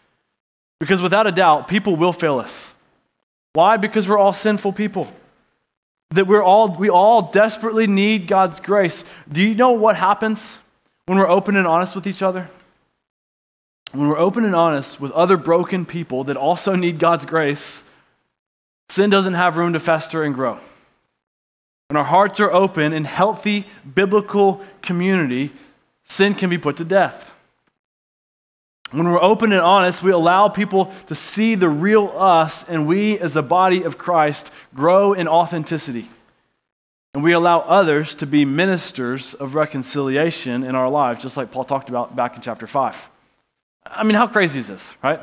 Because 0.80 1.02
without 1.02 1.26
a 1.26 1.32
doubt, 1.32 1.68
people 1.68 1.94
will 1.94 2.12
fail 2.12 2.38
us. 2.38 2.74
Why? 3.52 3.76
Because 3.76 4.08
we're 4.08 4.18
all 4.18 4.32
sinful 4.32 4.72
people. 4.72 5.12
That 6.12 6.26
we're 6.26 6.42
all, 6.42 6.74
we 6.74 6.90
all 6.90 7.30
desperately 7.30 7.86
need 7.86 8.26
God's 8.26 8.58
grace. 8.58 9.04
Do 9.30 9.42
you 9.42 9.54
know 9.54 9.72
what 9.72 9.94
happens 9.94 10.58
when 11.06 11.18
we're 11.18 11.28
open 11.28 11.56
and 11.56 11.66
honest 11.66 11.94
with 11.94 12.06
each 12.06 12.22
other? 12.22 12.48
When 13.92 14.08
we're 14.08 14.18
open 14.18 14.44
and 14.44 14.54
honest 14.56 15.00
with 15.00 15.12
other 15.12 15.36
broken 15.36 15.84
people 15.84 16.24
that 16.24 16.36
also 16.36 16.74
need 16.74 16.98
God's 16.98 17.24
grace, 17.24 17.84
sin 18.88 19.10
doesn't 19.10 19.34
have 19.34 19.56
room 19.56 19.74
to 19.74 19.80
fester 19.80 20.22
and 20.22 20.34
grow. 20.34 20.58
When 21.88 21.96
our 21.96 22.04
hearts 22.04 22.40
are 22.40 22.52
open 22.52 22.92
in 22.92 23.04
healthy 23.04 23.66
biblical 23.94 24.64
community, 24.80 25.52
sin 26.04 26.34
can 26.34 26.48
be 26.48 26.58
put 26.58 26.76
to 26.76 26.84
death. 26.84 27.32
When 28.90 29.08
we're 29.08 29.22
open 29.22 29.52
and 29.52 29.60
honest, 29.60 30.02
we 30.02 30.10
allow 30.10 30.48
people 30.48 30.92
to 31.06 31.14
see 31.14 31.54
the 31.54 31.68
real 31.68 32.12
us, 32.16 32.64
and 32.64 32.88
we, 32.88 33.18
as 33.18 33.36
a 33.36 33.42
body 33.42 33.84
of 33.84 33.98
Christ, 33.98 34.50
grow 34.74 35.12
in 35.12 35.28
authenticity. 35.28 36.10
And 37.14 37.22
we 37.22 37.32
allow 37.32 37.60
others 37.60 38.14
to 38.14 38.26
be 38.26 38.44
ministers 38.44 39.34
of 39.34 39.54
reconciliation 39.54 40.64
in 40.64 40.74
our 40.74 40.88
lives, 40.88 41.22
just 41.22 41.36
like 41.36 41.52
Paul 41.52 41.64
talked 41.64 41.88
about 41.88 42.16
back 42.16 42.34
in 42.34 42.42
chapter 42.42 42.66
5. 42.66 43.08
I 43.86 44.02
mean, 44.02 44.16
how 44.16 44.26
crazy 44.26 44.58
is 44.58 44.66
this, 44.66 44.94
right? 45.02 45.20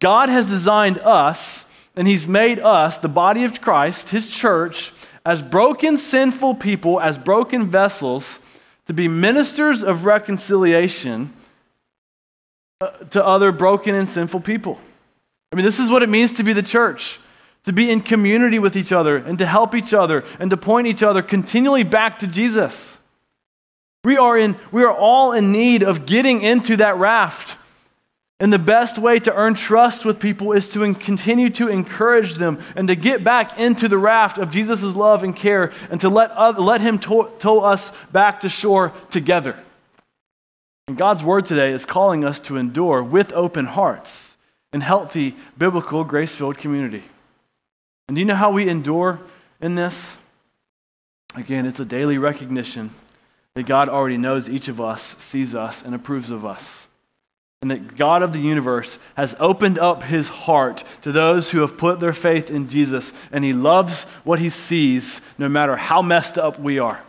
God 0.00 0.28
has 0.28 0.46
designed 0.46 0.98
us, 0.98 1.66
and 1.94 2.08
He's 2.08 2.26
made 2.26 2.58
us, 2.58 2.98
the 2.98 3.08
body 3.08 3.44
of 3.44 3.60
Christ, 3.60 4.08
His 4.08 4.28
church, 4.28 4.92
as 5.24 5.42
broken, 5.42 5.96
sinful 5.96 6.56
people, 6.56 7.00
as 7.00 7.18
broken 7.18 7.70
vessels, 7.70 8.40
to 8.86 8.92
be 8.92 9.06
ministers 9.06 9.82
of 9.82 10.04
reconciliation 10.04 11.32
to 13.10 13.24
other 13.24 13.52
broken 13.52 13.94
and 13.94 14.08
sinful 14.08 14.40
people. 14.40 14.78
I 15.52 15.56
mean, 15.56 15.64
this 15.64 15.78
is 15.78 15.90
what 15.90 16.02
it 16.02 16.08
means 16.08 16.32
to 16.32 16.42
be 16.42 16.52
the 16.52 16.62
church 16.62 17.18
to 17.64 17.72
be 17.72 17.90
in 17.90 18.00
community 18.00 18.58
with 18.58 18.76
each 18.76 18.92
other 18.92 19.16
and 19.16 19.38
to 19.38 19.46
help 19.46 19.74
each 19.74 19.92
other 19.92 20.24
and 20.38 20.50
to 20.50 20.56
point 20.56 20.86
each 20.86 21.02
other 21.02 21.22
continually 21.22 21.82
back 21.82 22.18
to 22.20 22.26
Jesus. 22.26 22.98
We 24.04 24.18
are, 24.18 24.36
in, 24.36 24.56
we 24.70 24.84
are 24.84 24.92
all 24.92 25.32
in 25.32 25.50
need 25.50 25.82
of 25.82 26.04
getting 26.04 26.42
into 26.42 26.76
that 26.76 26.96
raft. 26.98 27.56
And 28.38 28.52
the 28.52 28.58
best 28.58 28.98
way 28.98 29.18
to 29.20 29.34
earn 29.34 29.54
trust 29.54 30.04
with 30.04 30.20
people 30.20 30.52
is 30.52 30.68
to 30.70 30.94
continue 30.94 31.48
to 31.50 31.68
encourage 31.68 32.34
them 32.34 32.60
and 32.76 32.88
to 32.88 32.96
get 32.96 33.24
back 33.24 33.58
into 33.58 33.88
the 33.88 33.96
raft 33.96 34.36
of 34.36 34.50
Jesus' 34.50 34.82
love 34.94 35.22
and 35.22 35.34
care 35.34 35.72
and 35.90 36.00
to 36.02 36.10
let, 36.10 36.32
uh, 36.32 36.52
let 36.58 36.82
Him 36.82 36.98
tow, 36.98 37.28
tow 37.38 37.60
us 37.60 37.92
back 38.12 38.40
to 38.40 38.50
shore 38.50 38.92
together. 39.08 39.56
And 40.86 40.96
God's 40.98 41.24
word 41.24 41.46
today 41.46 41.72
is 41.72 41.86
calling 41.86 42.24
us 42.24 42.40
to 42.40 42.56
endure 42.56 43.02
with 43.02 43.32
open 43.32 43.64
hearts 43.64 44.36
in 44.72 44.82
healthy, 44.82 45.36
biblical, 45.56 46.04
grace 46.04 46.34
filled 46.34 46.58
community. 46.58 47.04
And 48.06 48.16
do 48.16 48.20
you 48.20 48.26
know 48.26 48.34
how 48.34 48.50
we 48.50 48.68
endure 48.68 49.20
in 49.60 49.76
this? 49.76 50.18
Again, 51.34 51.64
it's 51.64 51.80
a 51.80 51.84
daily 51.84 52.18
recognition 52.18 52.90
that 53.54 53.66
God 53.66 53.88
already 53.88 54.18
knows 54.18 54.48
each 54.48 54.68
of 54.68 54.80
us, 54.80 55.16
sees 55.18 55.54
us, 55.54 55.82
and 55.82 55.94
approves 55.94 56.30
of 56.30 56.44
us. 56.44 56.88
And 57.62 57.70
that 57.70 57.96
God 57.96 58.22
of 58.22 58.34
the 58.34 58.40
universe 58.40 58.98
has 59.16 59.34
opened 59.40 59.78
up 59.78 60.02
his 60.02 60.28
heart 60.28 60.84
to 61.02 61.12
those 61.12 61.50
who 61.50 61.60
have 61.60 61.78
put 61.78 61.98
their 61.98 62.12
faith 62.12 62.50
in 62.50 62.68
Jesus, 62.68 63.12
and 63.32 63.42
he 63.42 63.54
loves 63.54 64.04
what 64.22 64.38
he 64.38 64.50
sees 64.50 65.22
no 65.38 65.48
matter 65.48 65.76
how 65.76 66.02
messed 66.02 66.36
up 66.36 66.58
we 66.58 66.78
are. 66.78 67.02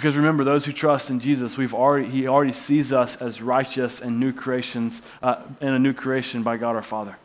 Because 0.00 0.16
remember, 0.16 0.44
those 0.44 0.64
who 0.64 0.72
trust 0.72 1.10
in 1.10 1.20
Jesus, 1.20 1.58
we've 1.58 1.74
already, 1.74 2.08
he 2.08 2.26
already 2.26 2.54
sees 2.54 2.90
us 2.90 3.16
as 3.16 3.42
righteous 3.42 4.00
and 4.00 4.18
new 4.18 4.32
creations, 4.32 5.02
uh, 5.22 5.42
and 5.60 5.74
a 5.74 5.78
new 5.78 5.92
creation 5.92 6.42
by 6.42 6.56
God 6.56 6.74
our 6.74 6.80
Father. 6.80 7.18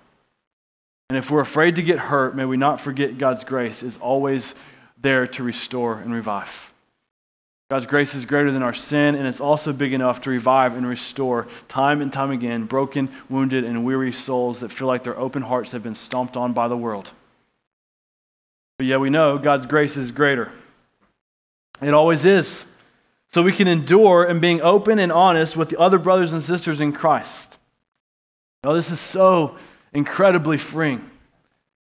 And 1.08 1.18
if 1.18 1.32
we're 1.32 1.40
afraid 1.40 1.78
to 1.78 1.82
get 1.82 2.00
hurt, 2.00 2.36
may 2.36 2.44
we 2.44 2.58
not 2.58 2.82
forget 2.82 3.18
God's 3.18 3.46
grace 3.46 3.82
is 3.82 3.96
always 3.96 4.56
there 5.02 5.26
to 5.26 5.42
restore 5.42 6.00
and 6.00 6.14
revive. 6.14 6.74
God's 7.72 7.86
grace 7.86 8.14
is 8.14 8.26
greater 8.26 8.52
than 8.52 8.62
our 8.62 8.74
sin, 8.74 9.16
and 9.16 9.26
it's 9.26 9.40
also 9.40 9.72
big 9.72 9.94
enough 9.94 10.20
to 10.24 10.30
revive 10.30 10.76
and 10.76 10.86
restore 10.86 11.48
time 11.70 12.02
and 12.02 12.12
time 12.12 12.32
again 12.32 12.66
broken, 12.66 13.10
wounded, 13.30 13.64
and 13.64 13.86
weary 13.86 14.12
souls 14.12 14.60
that 14.60 14.70
feel 14.70 14.90
like 14.90 15.06
their 15.06 15.18
open 15.18 15.44
hearts 15.44 15.72
have 15.72 15.82
been 15.82 15.96
stomped 15.96 16.36
on 16.36 16.52
by 16.52 16.68
the 16.68 16.76
world. 16.76 17.10
But 18.78 18.88
yet 18.88 19.00
we 19.00 19.10
know 19.10 19.38
God's 19.38 19.66
grace 19.66 19.96
is 19.96 20.12
greater. 20.12 20.52
It 21.82 21.94
always 21.94 22.26
is. 22.26 22.66
So 23.30 23.42
we 23.44 23.52
can 23.52 23.68
endure 23.68 24.24
in 24.24 24.40
being 24.40 24.62
open 24.62 25.00
and 25.00 25.12
honest 25.12 25.58
with 25.58 25.70
the 25.70 25.78
other 25.78 25.98
brothers 25.98 26.32
and 26.32 26.42
sisters 26.42 26.80
in 26.80 26.94
Christ. 26.94 27.58
Now, 28.64 28.74
this 28.74 28.90
is 28.92 29.00
so 29.00 29.58
incredibly 29.94 30.58
freeing. 30.58 31.10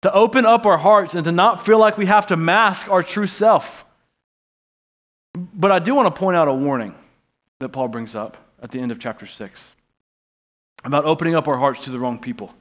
To 0.02 0.12
open 0.12 0.46
up 0.46 0.66
our 0.66 0.78
hearts 0.78 1.14
and 1.14 1.24
to 1.24 1.32
not 1.32 1.64
feel 1.64 1.78
like 1.78 1.98
we 1.98 2.06
have 2.06 2.28
to 2.28 2.36
mask 2.36 2.88
our 2.88 3.02
true 3.02 3.26
self. 3.26 3.84
But 5.34 5.70
I 5.72 5.78
do 5.78 5.94
want 5.94 6.14
to 6.14 6.18
point 6.18 6.36
out 6.36 6.48
a 6.48 6.52
warning 6.52 6.94
that 7.60 7.70
Paul 7.70 7.88
brings 7.88 8.14
up 8.14 8.36
at 8.62 8.70
the 8.70 8.80
end 8.80 8.92
of 8.92 8.98
chapter 8.98 9.26
6 9.26 9.74
about 10.84 11.04
opening 11.04 11.34
up 11.34 11.48
our 11.48 11.56
hearts 11.56 11.84
to 11.84 11.90
the 11.90 11.98
wrong 11.98 12.18
people. 12.18 12.54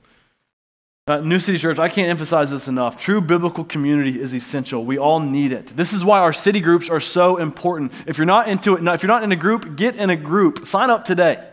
Uh, 1.08 1.22
New 1.22 1.40
City 1.40 1.58
Church, 1.58 1.80
I 1.80 1.88
can't 1.88 2.10
emphasize 2.10 2.52
this 2.52 2.68
enough. 2.68 3.00
True 3.00 3.22
biblical 3.22 3.64
community 3.64 4.20
is 4.20 4.34
essential. 4.34 4.84
We 4.84 4.98
all 4.98 5.22
need 5.22 5.54
it. 5.54 5.68
This 5.68 5.94
is 5.94 6.04
why 6.04 6.20
our 6.20 6.34
city 6.34 6.60
groups 6.60 6.90
are 6.90 7.00
so 7.00 7.38
important. 7.38 7.94
If 8.06 8.18
you're 8.18 8.26
not 8.26 8.50
into 8.50 8.76
it, 8.76 8.86
if 8.86 9.04
you're 9.04 9.08
not 9.08 9.24
in 9.24 9.32
a 9.32 9.38
group, 9.38 9.78
get 9.78 9.96
in 9.96 10.10
a 10.10 10.18
group. 10.18 10.68
Sign 10.68 10.90
up 10.90 11.06
today. 11.06 11.48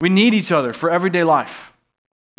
We 0.00 0.10
need 0.10 0.32
each 0.32 0.52
other 0.52 0.72
for 0.72 0.90
everyday 0.90 1.24
life. 1.24 1.72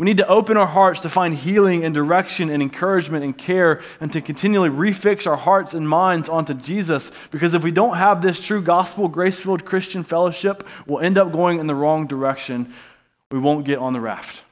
We 0.00 0.06
need 0.06 0.16
to 0.16 0.26
open 0.26 0.56
our 0.56 0.66
hearts 0.66 1.00
to 1.00 1.10
find 1.10 1.34
healing 1.34 1.84
and 1.84 1.94
direction 1.94 2.48
and 2.48 2.62
encouragement 2.62 3.22
and 3.22 3.36
care 3.36 3.82
and 4.00 4.12
to 4.12 4.20
continually 4.20 4.70
refix 4.70 5.26
our 5.26 5.36
hearts 5.36 5.74
and 5.74 5.88
minds 5.88 6.28
onto 6.28 6.54
Jesus. 6.54 7.10
Because 7.30 7.54
if 7.54 7.62
we 7.62 7.70
don't 7.70 7.96
have 7.96 8.22
this 8.22 8.40
true 8.40 8.62
gospel, 8.62 9.08
grace 9.08 9.38
filled 9.38 9.64
Christian 9.64 10.04
fellowship, 10.04 10.66
we'll 10.86 11.00
end 11.00 11.18
up 11.18 11.32
going 11.32 11.58
in 11.58 11.66
the 11.66 11.74
wrong 11.74 12.06
direction. 12.06 12.72
We 13.30 13.38
won't 13.38 13.66
get 13.66 13.78
on 13.78 13.92
the 13.92 14.00
raft. 14.00 14.43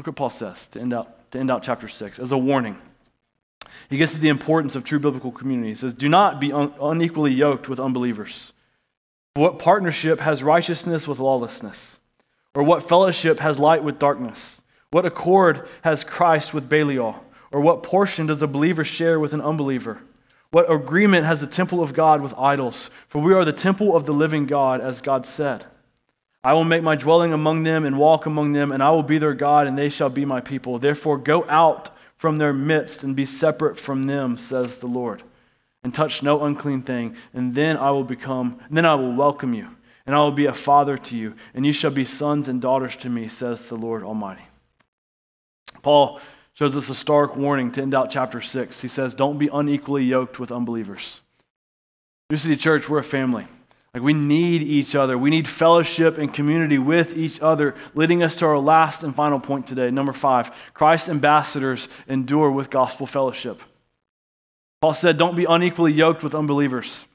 Look 0.00 0.06
what 0.06 0.16
Paul 0.16 0.30
says 0.30 0.66
to 0.68 0.80
end 0.80 0.94
out, 0.94 1.30
to 1.32 1.38
end 1.38 1.50
out 1.50 1.62
chapter 1.62 1.86
6 1.86 2.18
as 2.20 2.32
a 2.32 2.38
warning. 2.38 2.78
He 3.90 3.98
gets 3.98 4.12
to 4.12 4.18
the 4.18 4.30
importance 4.30 4.74
of 4.74 4.82
true 4.82 4.98
biblical 4.98 5.30
community. 5.30 5.68
He 5.68 5.74
says, 5.74 5.92
Do 5.92 6.08
not 6.08 6.40
be 6.40 6.54
un- 6.54 6.72
unequally 6.80 7.34
yoked 7.34 7.68
with 7.68 7.78
unbelievers. 7.78 8.54
What 9.34 9.58
partnership 9.58 10.20
has 10.20 10.42
righteousness 10.42 11.06
with 11.06 11.18
lawlessness? 11.18 11.98
Or 12.54 12.62
what 12.62 12.88
fellowship 12.88 13.40
has 13.40 13.58
light 13.58 13.84
with 13.84 13.98
darkness? 13.98 14.62
What 14.90 15.04
accord 15.04 15.68
has 15.82 16.02
Christ 16.02 16.54
with 16.54 16.70
Belial? 16.70 17.22
Or 17.52 17.60
what 17.60 17.82
portion 17.82 18.26
does 18.26 18.40
a 18.40 18.46
believer 18.46 18.84
share 18.84 19.20
with 19.20 19.34
an 19.34 19.42
unbeliever? 19.42 19.98
What 20.50 20.72
agreement 20.72 21.26
has 21.26 21.42
the 21.42 21.46
temple 21.46 21.82
of 21.82 21.92
God 21.92 22.22
with 22.22 22.32
idols? 22.38 22.88
For 23.08 23.20
we 23.20 23.34
are 23.34 23.44
the 23.44 23.52
temple 23.52 23.94
of 23.94 24.06
the 24.06 24.14
living 24.14 24.46
God, 24.46 24.80
as 24.80 25.02
God 25.02 25.26
said. 25.26 25.66
I 26.42 26.54
will 26.54 26.64
make 26.64 26.82
my 26.82 26.96
dwelling 26.96 27.32
among 27.32 27.64
them 27.64 27.84
and 27.84 27.98
walk 27.98 28.26
among 28.26 28.52
them, 28.52 28.72
and 28.72 28.82
I 28.82 28.90
will 28.90 29.02
be 29.02 29.18
their 29.18 29.34
God, 29.34 29.66
and 29.66 29.76
they 29.76 29.90
shall 29.90 30.08
be 30.08 30.24
my 30.24 30.40
people. 30.40 30.78
Therefore, 30.78 31.18
go 31.18 31.44
out 31.48 31.90
from 32.16 32.38
their 32.38 32.52
midst 32.52 33.02
and 33.02 33.14
be 33.14 33.26
separate 33.26 33.78
from 33.78 34.04
them, 34.04 34.38
says 34.38 34.76
the 34.76 34.86
Lord, 34.86 35.22
and 35.84 35.94
touch 35.94 36.22
no 36.22 36.44
unclean 36.44 36.82
thing, 36.82 37.16
and 37.34 37.54
then 37.54 37.76
I 37.76 37.90
will 37.90 38.04
become, 38.04 38.58
then 38.70 38.86
I 38.86 38.94
will 38.94 39.12
welcome 39.12 39.52
you, 39.52 39.68
and 40.06 40.14
I 40.14 40.18
will 40.20 40.32
be 40.32 40.46
a 40.46 40.52
father 40.52 40.96
to 40.96 41.16
you, 41.16 41.34
and 41.54 41.66
you 41.66 41.72
shall 41.72 41.90
be 41.90 42.04
sons 42.06 42.48
and 42.48 42.60
daughters 42.60 42.96
to 42.96 43.10
me, 43.10 43.28
says 43.28 43.68
the 43.68 43.76
Lord 43.76 44.02
Almighty. 44.02 44.44
Paul 45.82 46.20
shows 46.54 46.76
us 46.76 46.88
a 46.88 46.94
stark 46.94 47.36
warning 47.36 47.72
to 47.72 47.82
end 47.82 47.94
out 47.94 48.10
chapter 48.10 48.40
6. 48.40 48.80
He 48.80 48.88
says, 48.88 49.14
Don't 49.14 49.38
be 49.38 49.48
unequally 49.52 50.04
yoked 50.04 50.38
with 50.38 50.52
unbelievers. 50.52 51.22
New 52.28 52.36
City 52.36 52.56
Church, 52.56 52.88
we're 52.88 52.98
a 52.98 53.04
family. 53.04 53.46
Like 53.94 54.02
we 54.04 54.12
need 54.12 54.62
each 54.62 54.94
other. 54.94 55.18
We 55.18 55.30
need 55.30 55.48
fellowship 55.48 56.16
and 56.16 56.32
community 56.32 56.78
with 56.78 57.16
each 57.16 57.40
other, 57.40 57.74
leading 57.94 58.22
us 58.22 58.36
to 58.36 58.46
our 58.46 58.58
last 58.58 59.02
and 59.02 59.14
final 59.14 59.40
point 59.40 59.66
today. 59.66 59.90
Number 59.90 60.12
five 60.12 60.52
Christ 60.74 61.08
ambassadors 61.08 61.88
endure 62.08 62.50
with 62.50 62.70
gospel 62.70 63.06
fellowship. 63.06 63.60
Paul 64.80 64.94
said, 64.94 65.18
Don't 65.18 65.36
be 65.36 65.44
unequally 65.44 65.92
yoked 65.92 66.22
with 66.22 66.34
unbelievers. 66.34 67.06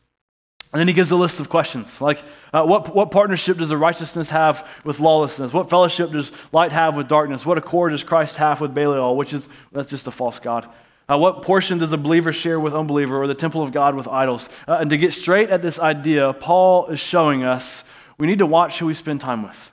And 0.73 0.82
then 0.82 0.89
he 0.89 0.93
gives 0.93 1.11
a 1.11 1.15
list 1.15 1.39
of 1.39 1.47
questions 1.47 2.01
like 2.01 2.21
uh, 2.51 2.63
what, 2.63 2.93
what 2.93 3.09
partnership 3.09 3.57
does 3.57 3.69
the 3.69 3.78
righteousness 3.78 4.30
have 4.30 4.67
with 4.84 4.99
lawlessness? 4.99 5.53
What 5.53 5.69
fellowship 5.69 6.11
does 6.11 6.34
light 6.51 6.73
have 6.73 6.97
with 6.97 7.07
darkness? 7.07 7.45
What 7.45 7.57
accord 7.57 7.93
does 7.93 8.03
Christ 8.03 8.36
have 8.36 8.59
with 8.59 8.73
Belial, 8.73 9.15
which 9.15 9.32
is, 9.32 9.47
that's 9.71 9.89
just 9.89 10.07
a 10.07 10.11
false 10.11 10.38
God? 10.39 10.69
Uh, 11.09 11.17
what 11.17 11.43
portion 11.43 11.77
does 11.77 11.91
a 11.91 11.97
believer 11.97 12.33
share 12.33 12.59
with 12.59 12.73
unbeliever 12.73 13.21
or 13.21 13.27
the 13.27 13.35
temple 13.35 13.61
of 13.61 13.71
God 13.71 13.95
with 13.95 14.07
idols? 14.07 14.49
Uh, 14.67 14.77
and 14.79 14.89
to 14.89 14.97
get 14.97 15.13
straight 15.13 15.49
at 15.49 15.61
this 15.61 15.79
idea, 15.79 16.33
Paul 16.33 16.87
is 16.87 16.99
showing 16.99 17.43
us 17.43 17.83
we 18.17 18.27
need 18.27 18.39
to 18.39 18.45
watch 18.45 18.79
who 18.79 18.87
we 18.87 18.93
spend 18.93 19.21
time 19.21 19.43
with. 19.43 19.71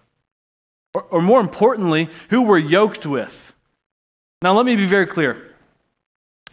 Or, 0.95 1.03
or 1.05 1.23
more 1.23 1.41
importantly, 1.41 2.11
who 2.29 2.43
we're 2.43 2.59
yoked 2.59 3.07
with. 3.07 3.55
Now, 4.43 4.53
let 4.55 4.67
me 4.67 4.77
be 4.77 4.87
very 4.87 5.07
clear. 5.07 5.55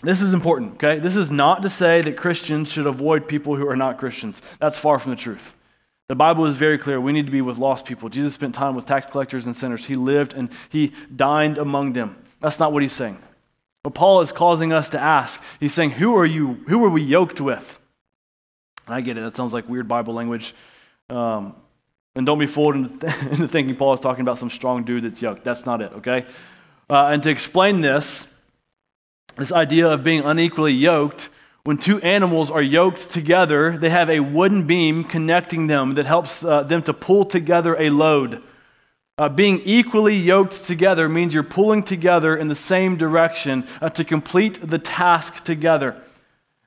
This 0.02 0.22
is 0.22 0.34
important, 0.34 0.76
okay? 0.76 1.00
This 1.00 1.18
is 1.18 1.30
not 1.30 1.62
to 1.64 1.70
say 1.70 2.02
that 2.02 2.16
Christians 2.16 2.72
should 2.72 2.88
avoid 2.88 3.28
people 3.28 3.56
who 3.56 3.68
are 3.68 3.76
not 3.76 3.98
Christians. 3.98 4.42
That's 4.60 4.78
far 4.78 4.98
from 4.98 5.12
the 5.12 5.18
truth. 5.18 5.56
The 6.08 6.16
Bible 6.16 6.46
is 6.46 6.56
very 6.56 6.78
clear. 6.78 7.02
We 7.02 7.12
need 7.12 7.26
to 7.26 7.32
be 7.32 7.42
with 7.42 7.58
lost 7.58 7.86
people. 7.86 8.08
Jesus 8.08 8.34
spent 8.34 8.56
time 8.56 8.76
with 8.76 8.86
tax 8.86 9.12
collectors 9.12 9.46
and 9.46 9.56
sinners. 9.56 9.86
He 9.86 9.96
lived 9.96 10.34
and 10.34 10.50
he 10.70 10.94
dined 11.14 11.58
among 11.58 11.94
them. 11.94 12.16
That's 12.40 12.60
not 12.60 12.72
what 12.72 12.82
he's 12.82 12.94
saying. 12.94 13.18
But 13.84 13.94
Paul 13.94 14.22
is 14.22 14.32
causing 14.32 14.74
us 14.74 14.90
to 14.90 15.00
ask. 15.00 15.42
He's 15.60 15.74
saying, 15.74 15.92
Who 15.92 16.16
are 16.18 16.26
you? 16.26 16.64
Who 16.68 16.84
are 16.86 16.90
we 16.90 17.02
yoked 17.02 17.40
with? 17.40 17.80
And 18.86 18.96
I 18.96 19.02
get 19.02 19.18
it. 19.18 19.22
That 19.22 19.36
sounds 19.36 19.54
like 19.54 19.70
weird 19.70 19.88
Bible 19.88 20.14
language. 20.14 20.54
Um, 21.10 21.56
and 22.16 22.26
don't 22.26 22.40
be 22.40 22.48
fooled 22.48 22.76
into, 22.76 23.00
th- 23.00 23.14
into, 23.32 23.48
thinking 23.48 23.76
Paul 23.76 23.94
is 23.94 24.00
talking 24.00 24.22
about 24.22 24.38
some 24.38 24.50
strong 24.50 24.84
dude 24.84 25.04
that's 25.04 25.22
yoked. 25.22 25.44
That's 25.44 25.66
not 25.66 25.82
it, 25.82 25.94
okay? 25.94 26.26
Uh, 26.90 27.08
and 27.08 27.24
to 27.24 27.30
explain 27.30 27.82
this, 27.82 28.28
this 29.38 29.52
idea 29.52 29.88
of 29.88 30.04
being 30.04 30.24
unequally 30.24 30.74
yoked, 30.74 31.30
when 31.64 31.78
two 31.78 32.02
animals 32.02 32.50
are 32.50 32.62
yoked 32.62 33.12
together, 33.12 33.78
they 33.78 33.90
have 33.90 34.10
a 34.10 34.20
wooden 34.20 34.66
beam 34.66 35.04
connecting 35.04 35.68
them 35.68 35.96
that 35.96 36.06
helps 36.06 36.44
uh, 36.44 36.64
them 36.64 36.82
to 36.84 36.94
pull 36.94 37.26
together 37.26 37.76
a 37.80 37.90
load. 37.90 38.42
Uh, 39.20 39.28
being 39.28 39.60
equally 39.66 40.16
yoked 40.16 40.64
together 40.64 41.10
means 41.10 41.34
you're 41.34 41.44
pulling 41.44 41.84
together 41.84 42.38
in 42.38 42.48
the 42.48 42.56
same 42.56 42.96
direction 42.96 43.68
uh, 43.82 43.90
to 43.90 44.06
complete 44.06 44.58
the 44.66 44.80
task 44.80 45.44
together. 45.44 46.02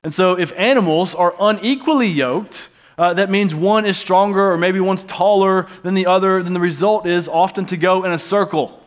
And 0.03 0.13
so, 0.13 0.37
if 0.37 0.53
animals 0.55 1.15
are 1.15 1.33
unequally 1.39 2.09
yoked, 2.09 2.69
uh, 2.95 3.15
that 3.15 3.31
means 3.31 3.55
one 3.55 3.87
is 3.87 3.97
stronger 3.97 4.51
or 4.51 4.57
maybe 4.59 4.79
one's 4.79 5.03
taller 5.05 5.67
than 5.81 5.95
the 5.95 6.05
other, 6.05 6.43
then 6.43 6.53
the 6.53 6.59
result 6.59 7.07
is 7.07 7.27
often 7.27 7.65
to 7.65 7.75
go 7.75 8.05
in 8.05 8.11
a 8.11 8.19
circle 8.19 8.79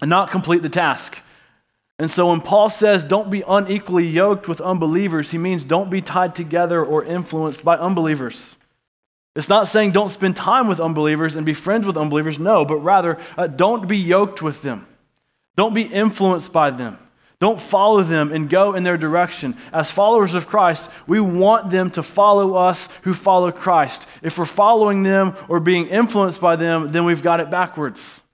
and 0.00 0.08
not 0.08 0.30
complete 0.30 0.62
the 0.62 0.68
task. 0.68 1.20
And 1.98 2.08
so, 2.08 2.28
when 2.28 2.40
Paul 2.40 2.70
says 2.70 3.04
don't 3.04 3.28
be 3.28 3.42
unequally 3.48 4.06
yoked 4.06 4.46
with 4.46 4.60
unbelievers, 4.60 5.32
he 5.32 5.38
means 5.38 5.64
don't 5.64 5.90
be 5.90 6.00
tied 6.00 6.36
together 6.36 6.84
or 6.84 7.04
influenced 7.04 7.64
by 7.64 7.76
unbelievers. 7.76 8.54
It's 9.38 9.48
not 9.48 9.68
saying 9.68 9.92
don't 9.92 10.10
spend 10.10 10.34
time 10.34 10.66
with 10.66 10.80
unbelievers 10.80 11.36
and 11.36 11.46
be 11.46 11.54
friends 11.54 11.86
with 11.86 11.96
unbelievers, 11.96 12.40
no, 12.40 12.64
but 12.64 12.78
rather 12.78 13.18
uh, 13.36 13.46
don't 13.46 13.86
be 13.86 13.96
yoked 13.96 14.42
with 14.42 14.62
them. 14.62 14.84
Don't 15.54 15.74
be 15.74 15.82
influenced 15.82 16.52
by 16.52 16.70
them. 16.70 16.98
Don't 17.38 17.60
follow 17.60 18.02
them 18.02 18.32
and 18.32 18.50
go 18.50 18.74
in 18.74 18.82
their 18.82 18.96
direction. 18.96 19.56
As 19.72 19.92
followers 19.92 20.34
of 20.34 20.48
Christ, 20.48 20.90
we 21.06 21.20
want 21.20 21.70
them 21.70 21.88
to 21.92 22.02
follow 22.02 22.56
us 22.56 22.88
who 23.02 23.14
follow 23.14 23.52
Christ. 23.52 24.08
If 24.22 24.38
we're 24.38 24.44
following 24.44 25.04
them 25.04 25.36
or 25.48 25.60
being 25.60 25.86
influenced 25.86 26.40
by 26.40 26.56
them, 26.56 26.90
then 26.90 27.04
we've 27.04 27.22
got 27.22 27.38
it 27.38 27.48
backwards. 27.48 28.24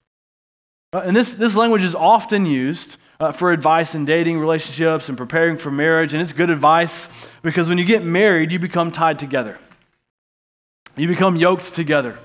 Uh, 0.91 1.03
and 1.05 1.15
this, 1.15 1.35
this 1.35 1.55
language 1.55 1.85
is 1.85 1.95
often 1.95 2.47
used 2.47 2.97
uh, 3.21 3.31
for 3.31 3.53
advice 3.53 3.95
in 3.95 4.07
dating 4.07 4.39
relationships 4.39 5.11
and 5.11 5.19
preparing 5.19 5.59
for 5.59 5.71
marriage, 5.71 6.15
and 6.15 6.23
it's 6.23 6.33
good 6.33 6.49
advice 6.49 7.11
because 7.43 7.69
when 7.69 7.77
you 7.77 7.85
get 7.85 8.03
married, 8.03 8.51
you 8.51 8.59
become 8.59 8.91
tied 8.91 9.19
together. 9.19 9.59
You 10.97 11.09
become 11.09 11.37
yoked 11.37 11.75
together. 11.75 12.19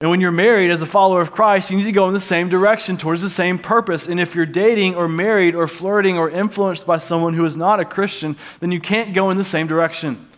And 0.00 0.10
when 0.10 0.20
you're 0.20 0.30
married 0.30 0.70
as 0.70 0.80
a 0.80 0.86
follower 0.86 1.20
of 1.20 1.32
Christ, 1.32 1.70
you 1.70 1.76
need 1.76 1.84
to 1.84 1.92
go 1.92 2.06
in 2.06 2.14
the 2.14 2.20
same 2.20 2.48
direction 2.48 2.96
towards 2.96 3.20
the 3.20 3.30
same 3.30 3.58
purpose. 3.58 4.06
And 4.06 4.20
if 4.20 4.34
you're 4.34 4.46
dating 4.46 4.94
or 4.94 5.08
married 5.08 5.56
or 5.56 5.66
flirting 5.66 6.16
or 6.18 6.30
influenced 6.30 6.86
by 6.86 6.98
someone 6.98 7.34
who 7.34 7.44
is 7.44 7.56
not 7.56 7.80
a 7.80 7.84
Christian, 7.84 8.36
then 8.60 8.70
you 8.70 8.80
can't 8.80 9.12
go 9.12 9.30
in 9.30 9.36
the 9.36 9.44
same 9.44 9.66
direction. 9.66 10.28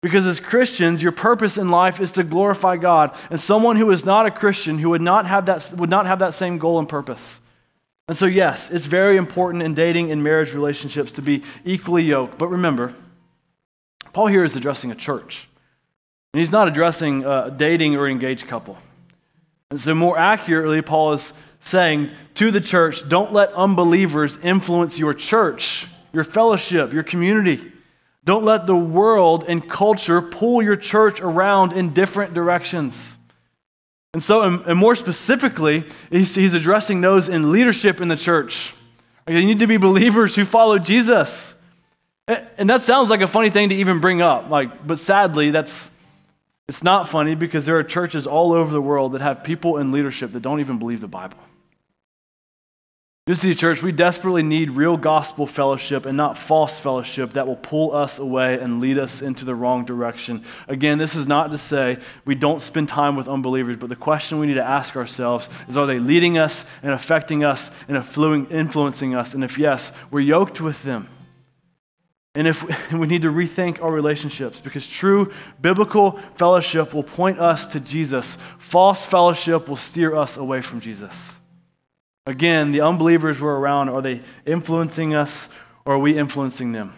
Because 0.00 0.26
as 0.26 0.40
Christians, 0.40 1.02
your 1.02 1.12
purpose 1.12 1.58
in 1.58 1.68
life 1.68 2.00
is 2.00 2.12
to 2.12 2.22
glorify 2.22 2.76
God. 2.78 3.14
And 3.28 3.38
someone 3.38 3.76
who 3.76 3.90
is 3.90 4.06
not 4.06 4.24
a 4.24 4.30
Christian, 4.30 4.78
who 4.78 4.90
would 4.90 5.02
not 5.02 5.26
have 5.26 5.46
that, 5.46 5.74
would 5.76 5.90
not 5.90 6.06
have 6.06 6.20
that 6.20 6.32
same 6.32 6.56
goal 6.56 6.78
and 6.78 6.88
purpose. 6.88 7.40
And 8.08 8.16
so, 8.16 8.26
yes, 8.26 8.70
it's 8.70 8.86
very 8.86 9.16
important 9.16 9.62
in 9.62 9.74
dating 9.74 10.12
and 10.12 10.22
marriage 10.22 10.54
relationships 10.54 11.12
to 11.12 11.22
be 11.22 11.42
equally 11.64 12.04
yoked. 12.04 12.38
But 12.38 12.48
remember, 12.48 12.94
Paul 14.12 14.28
here 14.28 14.44
is 14.44 14.54
addressing 14.54 14.90
a 14.90 14.94
church. 14.94 15.48
And 16.36 16.40
he's 16.42 16.52
not 16.52 16.68
addressing 16.68 17.24
a 17.24 17.50
dating 17.50 17.96
or 17.96 18.06
engaged 18.06 18.46
couple. 18.46 18.76
And 19.70 19.80
so, 19.80 19.94
more 19.94 20.18
accurately, 20.18 20.82
Paul 20.82 21.14
is 21.14 21.32
saying 21.60 22.10
to 22.34 22.50
the 22.50 22.60
church 22.60 23.08
don't 23.08 23.32
let 23.32 23.54
unbelievers 23.54 24.36
influence 24.42 24.98
your 24.98 25.14
church, 25.14 25.86
your 26.12 26.24
fellowship, 26.24 26.92
your 26.92 27.04
community. 27.04 27.72
Don't 28.26 28.44
let 28.44 28.66
the 28.66 28.76
world 28.76 29.46
and 29.48 29.66
culture 29.66 30.20
pull 30.20 30.62
your 30.62 30.76
church 30.76 31.22
around 31.22 31.72
in 31.72 31.94
different 31.94 32.34
directions. 32.34 33.18
And 34.12 34.22
so, 34.22 34.42
and 34.42 34.78
more 34.78 34.94
specifically, 34.94 35.84
he's, 36.10 36.34
he's 36.34 36.52
addressing 36.52 37.00
those 37.00 37.30
in 37.30 37.50
leadership 37.50 38.02
in 38.02 38.08
the 38.08 38.16
church. 38.16 38.74
They 39.24 39.42
need 39.46 39.60
to 39.60 39.66
be 39.66 39.78
believers 39.78 40.36
who 40.36 40.44
follow 40.44 40.78
Jesus. 40.78 41.54
And 42.28 42.68
that 42.68 42.82
sounds 42.82 43.08
like 43.08 43.22
a 43.22 43.26
funny 43.26 43.48
thing 43.48 43.70
to 43.70 43.74
even 43.76 44.00
bring 44.00 44.20
up, 44.20 44.50
like, 44.50 44.86
but 44.86 44.98
sadly, 44.98 45.50
that's 45.50 45.88
it's 46.68 46.82
not 46.82 47.08
funny 47.08 47.34
because 47.34 47.66
there 47.66 47.78
are 47.78 47.84
churches 47.84 48.26
all 48.26 48.52
over 48.52 48.72
the 48.72 48.82
world 48.82 49.12
that 49.12 49.20
have 49.20 49.44
people 49.44 49.78
in 49.78 49.92
leadership 49.92 50.32
that 50.32 50.40
don't 50.40 50.60
even 50.60 50.78
believe 50.78 51.00
the 51.00 51.08
Bible. 51.08 51.38
New 53.28 53.34
City 53.34 53.56
Church, 53.56 53.82
we 53.82 53.90
desperately 53.90 54.44
need 54.44 54.70
real 54.70 54.96
gospel 54.96 55.48
fellowship 55.48 56.06
and 56.06 56.16
not 56.16 56.38
false 56.38 56.78
fellowship 56.78 57.32
that 57.32 57.44
will 57.44 57.56
pull 57.56 57.92
us 57.92 58.20
away 58.20 58.54
and 58.60 58.80
lead 58.80 58.98
us 58.98 59.20
into 59.20 59.44
the 59.44 59.52
wrong 59.52 59.84
direction. 59.84 60.44
Again, 60.68 60.98
this 60.98 61.16
is 61.16 61.26
not 61.26 61.50
to 61.50 61.58
say 61.58 61.98
we 62.24 62.36
don't 62.36 62.62
spend 62.62 62.88
time 62.88 63.16
with 63.16 63.26
unbelievers, 63.26 63.78
but 63.78 63.88
the 63.88 63.96
question 63.96 64.38
we 64.38 64.46
need 64.46 64.54
to 64.54 64.64
ask 64.64 64.94
ourselves 64.94 65.48
is 65.66 65.76
are 65.76 65.86
they 65.86 65.98
leading 65.98 66.38
us 66.38 66.64
and 66.84 66.92
affecting 66.92 67.42
us 67.42 67.72
and 67.88 67.96
influencing 67.96 69.16
us? 69.16 69.34
And 69.34 69.42
if 69.42 69.58
yes, 69.58 69.90
we're 70.12 70.20
yoked 70.20 70.60
with 70.60 70.84
them. 70.84 71.08
And 72.36 72.46
if 72.46 72.62
we 72.92 73.06
need 73.06 73.22
to 73.22 73.32
rethink 73.32 73.82
our 73.82 73.90
relationships 73.90 74.60
because 74.60 74.86
true 74.86 75.32
biblical 75.60 76.20
fellowship 76.36 76.92
will 76.92 77.02
point 77.02 77.40
us 77.40 77.66
to 77.68 77.80
Jesus, 77.80 78.36
false 78.58 79.04
fellowship 79.04 79.68
will 79.68 79.76
steer 79.76 80.14
us 80.14 80.36
away 80.36 80.60
from 80.60 80.80
Jesus. 80.80 81.40
Again, 82.26 82.72
the 82.72 82.82
unbelievers 82.82 83.40
we're 83.40 83.56
around, 83.56 83.88
are 83.88 84.02
they 84.02 84.20
influencing 84.44 85.14
us 85.14 85.48
or 85.84 85.94
are 85.94 85.98
we 85.98 86.18
influencing 86.18 86.72
them? 86.72 86.92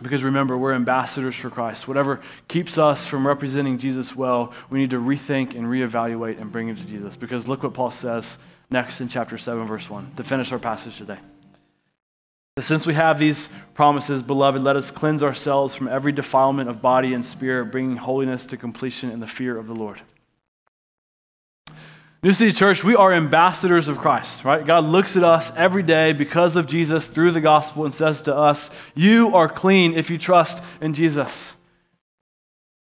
Because 0.00 0.24
remember, 0.24 0.56
we're 0.56 0.72
ambassadors 0.72 1.36
for 1.36 1.50
Christ. 1.50 1.86
Whatever 1.86 2.20
keeps 2.48 2.78
us 2.78 3.06
from 3.06 3.26
representing 3.26 3.78
Jesus 3.78 4.16
well, 4.16 4.52
we 4.70 4.78
need 4.78 4.90
to 4.90 4.98
rethink 4.98 5.54
and 5.54 5.66
reevaluate 5.66 6.40
and 6.40 6.50
bring 6.50 6.68
it 6.68 6.78
to 6.78 6.84
Jesus. 6.84 7.16
Because 7.16 7.46
look 7.46 7.62
what 7.62 7.74
Paul 7.74 7.90
says 7.90 8.38
next 8.70 9.00
in 9.00 9.08
chapter 9.08 9.36
7, 9.36 9.66
verse 9.66 9.88
1, 9.88 10.14
to 10.16 10.24
finish 10.24 10.50
our 10.50 10.58
passage 10.58 10.96
today. 10.96 11.18
Since 12.60 12.86
we 12.86 12.94
have 12.94 13.18
these 13.18 13.48
promises, 13.74 14.22
beloved, 14.22 14.62
let 14.62 14.76
us 14.76 14.92
cleanse 14.92 15.24
ourselves 15.24 15.74
from 15.74 15.88
every 15.88 16.12
defilement 16.12 16.70
of 16.70 16.80
body 16.80 17.12
and 17.12 17.24
spirit, 17.24 17.72
bringing 17.72 17.96
holiness 17.96 18.46
to 18.46 18.56
completion 18.56 19.10
in 19.10 19.18
the 19.18 19.26
fear 19.26 19.58
of 19.58 19.66
the 19.66 19.74
Lord. 19.74 20.00
New 22.22 22.32
City 22.32 22.52
Church, 22.52 22.84
we 22.84 22.94
are 22.94 23.12
ambassadors 23.12 23.88
of 23.88 23.98
Christ, 23.98 24.44
right? 24.44 24.64
God 24.64 24.84
looks 24.84 25.16
at 25.16 25.24
us 25.24 25.50
every 25.56 25.82
day 25.82 26.12
because 26.12 26.54
of 26.54 26.68
Jesus 26.68 27.08
through 27.08 27.32
the 27.32 27.40
gospel 27.40 27.86
and 27.86 27.92
says 27.92 28.22
to 28.22 28.36
us, 28.36 28.70
You 28.94 29.34
are 29.34 29.48
clean 29.48 29.94
if 29.94 30.08
you 30.08 30.16
trust 30.16 30.62
in 30.80 30.94
Jesus. 30.94 31.56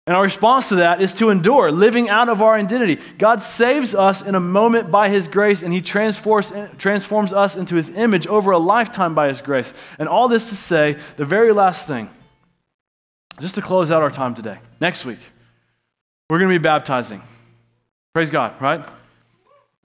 And 0.07 0.17
our 0.17 0.23
response 0.23 0.69
to 0.71 0.77
that 0.77 1.01
is 1.01 1.15
to 1.15 1.31
endure, 1.31 1.71
living 1.71 2.09
out 2.09 2.29
of 2.29 2.43
our 2.43 2.57
identity. 2.57 3.01
God 3.19 3.41
saves 3.41 3.95
us 3.95 4.21
in 4.21 4.35
a 4.35 4.41
moment 4.41 4.91
by 4.91 5.09
His 5.09 5.29
grace, 5.29 5.63
and 5.63 5.73
He 5.73 5.81
transforms, 5.81 6.53
transforms 6.77 7.33
us 7.33 7.57
into 7.57 7.77
His 7.77 7.91
image 7.91 8.27
over 8.27 8.51
a 8.51 8.59
lifetime 8.59 9.15
by 9.15 9.29
His 9.29 9.41
grace. 9.41 9.73
And 10.01 10.09
all 10.09 10.27
this 10.27 10.49
to 10.49 10.57
say, 10.57 10.99
the 11.17 11.25
very 11.25 11.53
last 11.53 11.87
thing, 11.87 12.11
just 13.41 13.55
to 13.55 13.63
close 13.63 13.93
out 13.93 14.03
our 14.03 14.11
time 14.11 14.35
today, 14.35 14.59
next 14.81 15.05
week, 15.05 15.21
we're 16.29 16.39
going 16.39 16.51
to 16.51 16.59
be 16.59 16.63
baptizing. 16.63 17.23
Praise 18.13 18.31
God, 18.31 18.61
right? 18.61 18.85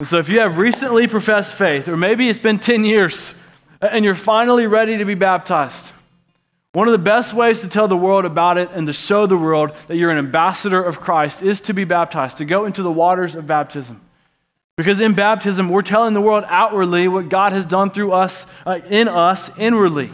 And 0.00 0.08
so 0.08 0.18
if 0.18 0.28
you 0.28 0.40
have 0.40 0.58
recently 0.58 1.06
professed 1.06 1.54
faith, 1.54 1.88
or 1.88 1.96
maybe 1.96 2.28
it's 2.28 2.40
been 2.40 2.58
10 2.58 2.84
years, 2.84 3.36
and 3.80 4.04
you're 4.04 4.16
finally 4.16 4.66
ready 4.66 4.98
to 4.98 5.04
be 5.04 5.14
baptized, 5.14 5.92
one 6.72 6.86
of 6.86 6.92
the 6.92 6.98
best 6.98 7.32
ways 7.32 7.62
to 7.62 7.68
tell 7.68 7.88
the 7.88 7.96
world 7.96 8.24
about 8.24 8.58
it 8.58 8.70
and 8.72 8.86
to 8.86 8.92
show 8.92 9.26
the 9.26 9.38
world 9.38 9.72
that 9.86 9.96
you're 9.96 10.10
an 10.10 10.18
ambassador 10.18 10.82
of 10.82 11.00
Christ 11.00 11.42
is 11.42 11.60
to 11.62 11.72
be 11.72 11.84
baptized, 11.84 12.38
to 12.38 12.44
go 12.44 12.66
into 12.66 12.82
the 12.82 12.92
waters 12.92 13.34
of 13.34 13.46
baptism. 13.46 14.02
Because 14.76 15.00
in 15.00 15.14
baptism, 15.14 15.70
we're 15.70 15.82
telling 15.82 16.14
the 16.14 16.20
world 16.20 16.44
outwardly 16.46 17.08
what 17.08 17.30
God 17.30 17.52
has 17.52 17.64
done 17.66 17.90
through 17.90 18.12
us, 18.12 18.46
uh, 18.64 18.78
in 18.88 19.08
us, 19.08 19.50
inwardly. 19.58 20.10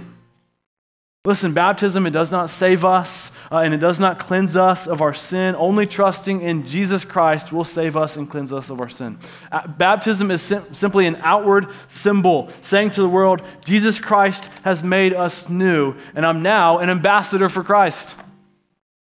Listen, 1.26 1.54
baptism, 1.54 2.06
it 2.06 2.10
does 2.10 2.30
not 2.30 2.50
save 2.50 2.84
us 2.84 3.30
uh, 3.50 3.58
and 3.58 3.72
it 3.72 3.78
does 3.78 3.98
not 3.98 4.18
cleanse 4.18 4.56
us 4.56 4.86
of 4.86 5.00
our 5.00 5.14
sin. 5.14 5.54
Only 5.54 5.86
trusting 5.86 6.42
in 6.42 6.66
Jesus 6.66 7.02
Christ 7.02 7.50
will 7.50 7.64
save 7.64 7.96
us 7.96 8.18
and 8.18 8.28
cleanse 8.28 8.52
us 8.52 8.68
of 8.68 8.78
our 8.78 8.90
sin. 8.90 9.18
Uh, 9.50 9.66
baptism 9.66 10.30
is 10.30 10.42
sim- 10.42 10.74
simply 10.74 11.06
an 11.06 11.16
outward 11.22 11.68
symbol 11.88 12.50
saying 12.60 12.90
to 12.90 13.00
the 13.00 13.08
world, 13.08 13.40
Jesus 13.64 13.98
Christ 13.98 14.50
has 14.64 14.84
made 14.84 15.14
us 15.14 15.48
new, 15.48 15.94
and 16.14 16.26
I'm 16.26 16.42
now 16.42 16.78
an 16.78 16.90
ambassador 16.90 17.48
for 17.48 17.64
Christ. 17.64 18.16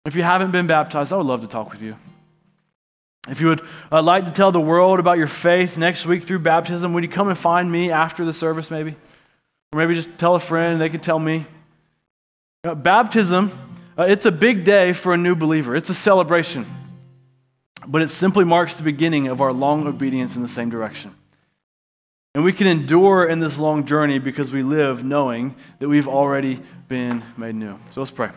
If 0.05 0.17
you 0.17 0.25
haven't 0.25 0.51
been 0.51 0.67
baptized, 0.67 1.13
I 1.13 1.17
would 1.17 1.27
love 1.27 1.43
to 1.43 1.47
talk 1.47 1.71
with 1.71 1.81
you. 1.81 1.95
If 3.29 3.41
you 3.41 3.49
would 3.49 3.63
uh, 3.93 4.03
like 4.03 4.25
to 4.25 4.33
tell 4.33 4.51
the 4.51 4.61
world 4.61 4.99
about 4.99 5.19
your 5.19 5.29
faith 5.29 5.77
next 5.77 6.07
week 6.07 6.25
through 6.25 6.41
baptism, 6.41 6.93
would 6.95 7.05
you 7.05 7.11
come 7.11 7.29
and 7.29 7.39
find 7.39 7.71
me 7.71 7.93
after 7.93 8.25
the 8.25 8.33
service, 8.33 8.69
maybe? 8.69 8.97
Or 9.73 9.79
maybe 9.79 9.95
just 9.95 10.19
tell 10.19 10.35
a 10.35 10.41
friend, 10.41 10.81
they 10.81 10.89
could 10.89 11.05
tell 11.05 11.19
me. 11.19 11.47
Now, 12.65 12.75
baptism, 12.75 13.53
uh, 13.99 14.03
it's 14.03 14.27
a 14.27 14.33
big 14.33 14.65
day 14.65 14.93
for 14.93 15.13
a 15.15 15.17
new 15.17 15.35
believer. 15.35 15.75
It's 15.75 15.89
a 15.89 15.95
celebration. 15.95 16.67
But 17.87 18.03
it 18.03 18.09
simply 18.09 18.45
marks 18.45 18.75
the 18.75 18.83
beginning 18.83 19.29
of 19.29 19.41
our 19.41 19.53
long 19.53 19.87
obedience 19.87 20.37
in 20.37 20.43
the 20.43 20.49
same 20.49 20.69
direction. 20.69 21.15
And 22.35 22.45
we 22.45 22.53
can 22.53 22.67
endure 22.67 23.27
in 23.27 23.41
this 23.41 23.59
long 23.59 23.87
journey 23.87 24.19
because 24.19 24.53
we 24.53 24.63
live 24.63 25.03
knowing 25.03 25.57
that 25.79 25.89
we've 25.89 26.07
already 26.07 26.61
been 26.87 27.25
made 27.37 27.55
new. 27.55 27.79
So 27.91 28.03
let's 28.03 28.13
pray. 28.13 28.31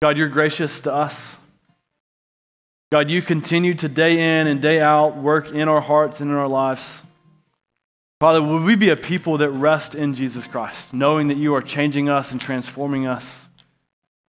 God, 0.00 0.16
you're 0.16 0.28
gracious 0.28 0.80
to 0.82 0.94
us. 0.94 1.36
God, 2.90 3.10
you 3.10 3.20
continue 3.20 3.74
to 3.74 3.88
day 3.88 4.40
in 4.40 4.46
and 4.46 4.62
day 4.62 4.80
out 4.80 5.18
work 5.18 5.50
in 5.50 5.68
our 5.68 5.80
hearts 5.80 6.20
and 6.20 6.30
in 6.30 6.36
our 6.36 6.48
lives. 6.48 7.02
Father, 8.20 8.42
would 8.42 8.62
we 8.62 8.74
be 8.74 8.88
a 8.88 8.96
people 8.96 9.38
that 9.38 9.50
rest 9.50 9.94
in 9.94 10.14
Jesus 10.14 10.46
Christ, 10.46 10.92
knowing 10.92 11.28
that 11.28 11.36
you 11.36 11.54
are 11.54 11.62
changing 11.62 12.08
us 12.08 12.32
and 12.32 12.40
transforming 12.40 13.06
us? 13.06 13.48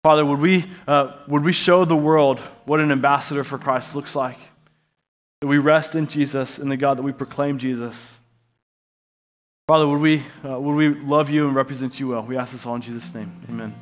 Father, 0.03 0.25
would 0.25 0.39
we, 0.39 0.65
uh, 0.87 1.17
would 1.27 1.43
we 1.43 1.53
show 1.53 1.85
the 1.85 1.95
world 1.95 2.39
what 2.65 2.79
an 2.79 2.91
ambassador 2.91 3.43
for 3.43 3.57
Christ 3.57 3.95
looks 3.95 4.15
like? 4.15 4.37
That 5.41 5.47
we 5.47 5.57
rest 5.57 5.95
in 5.95 6.07
Jesus 6.07 6.59
and 6.59 6.71
the 6.71 6.77
God 6.77 6.97
that 6.97 7.03
we 7.03 7.11
proclaim 7.11 7.57
Jesus. 7.57 8.19
Father, 9.67 9.87
would 9.87 10.01
we, 10.01 10.23
uh, 10.45 10.59
would 10.59 10.73
we 10.73 10.89
love 10.89 11.29
you 11.29 11.47
and 11.47 11.55
represent 11.55 11.99
you 11.99 12.09
well? 12.09 12.23
We 12.23 12.37
ask 12.37 12.51
this 12.51 12.65
all 12.65 12.75
in 12.75 12.81
Jesus' 12.81 13.13
name. 13.15 13.31
Amen. 13.49 13.73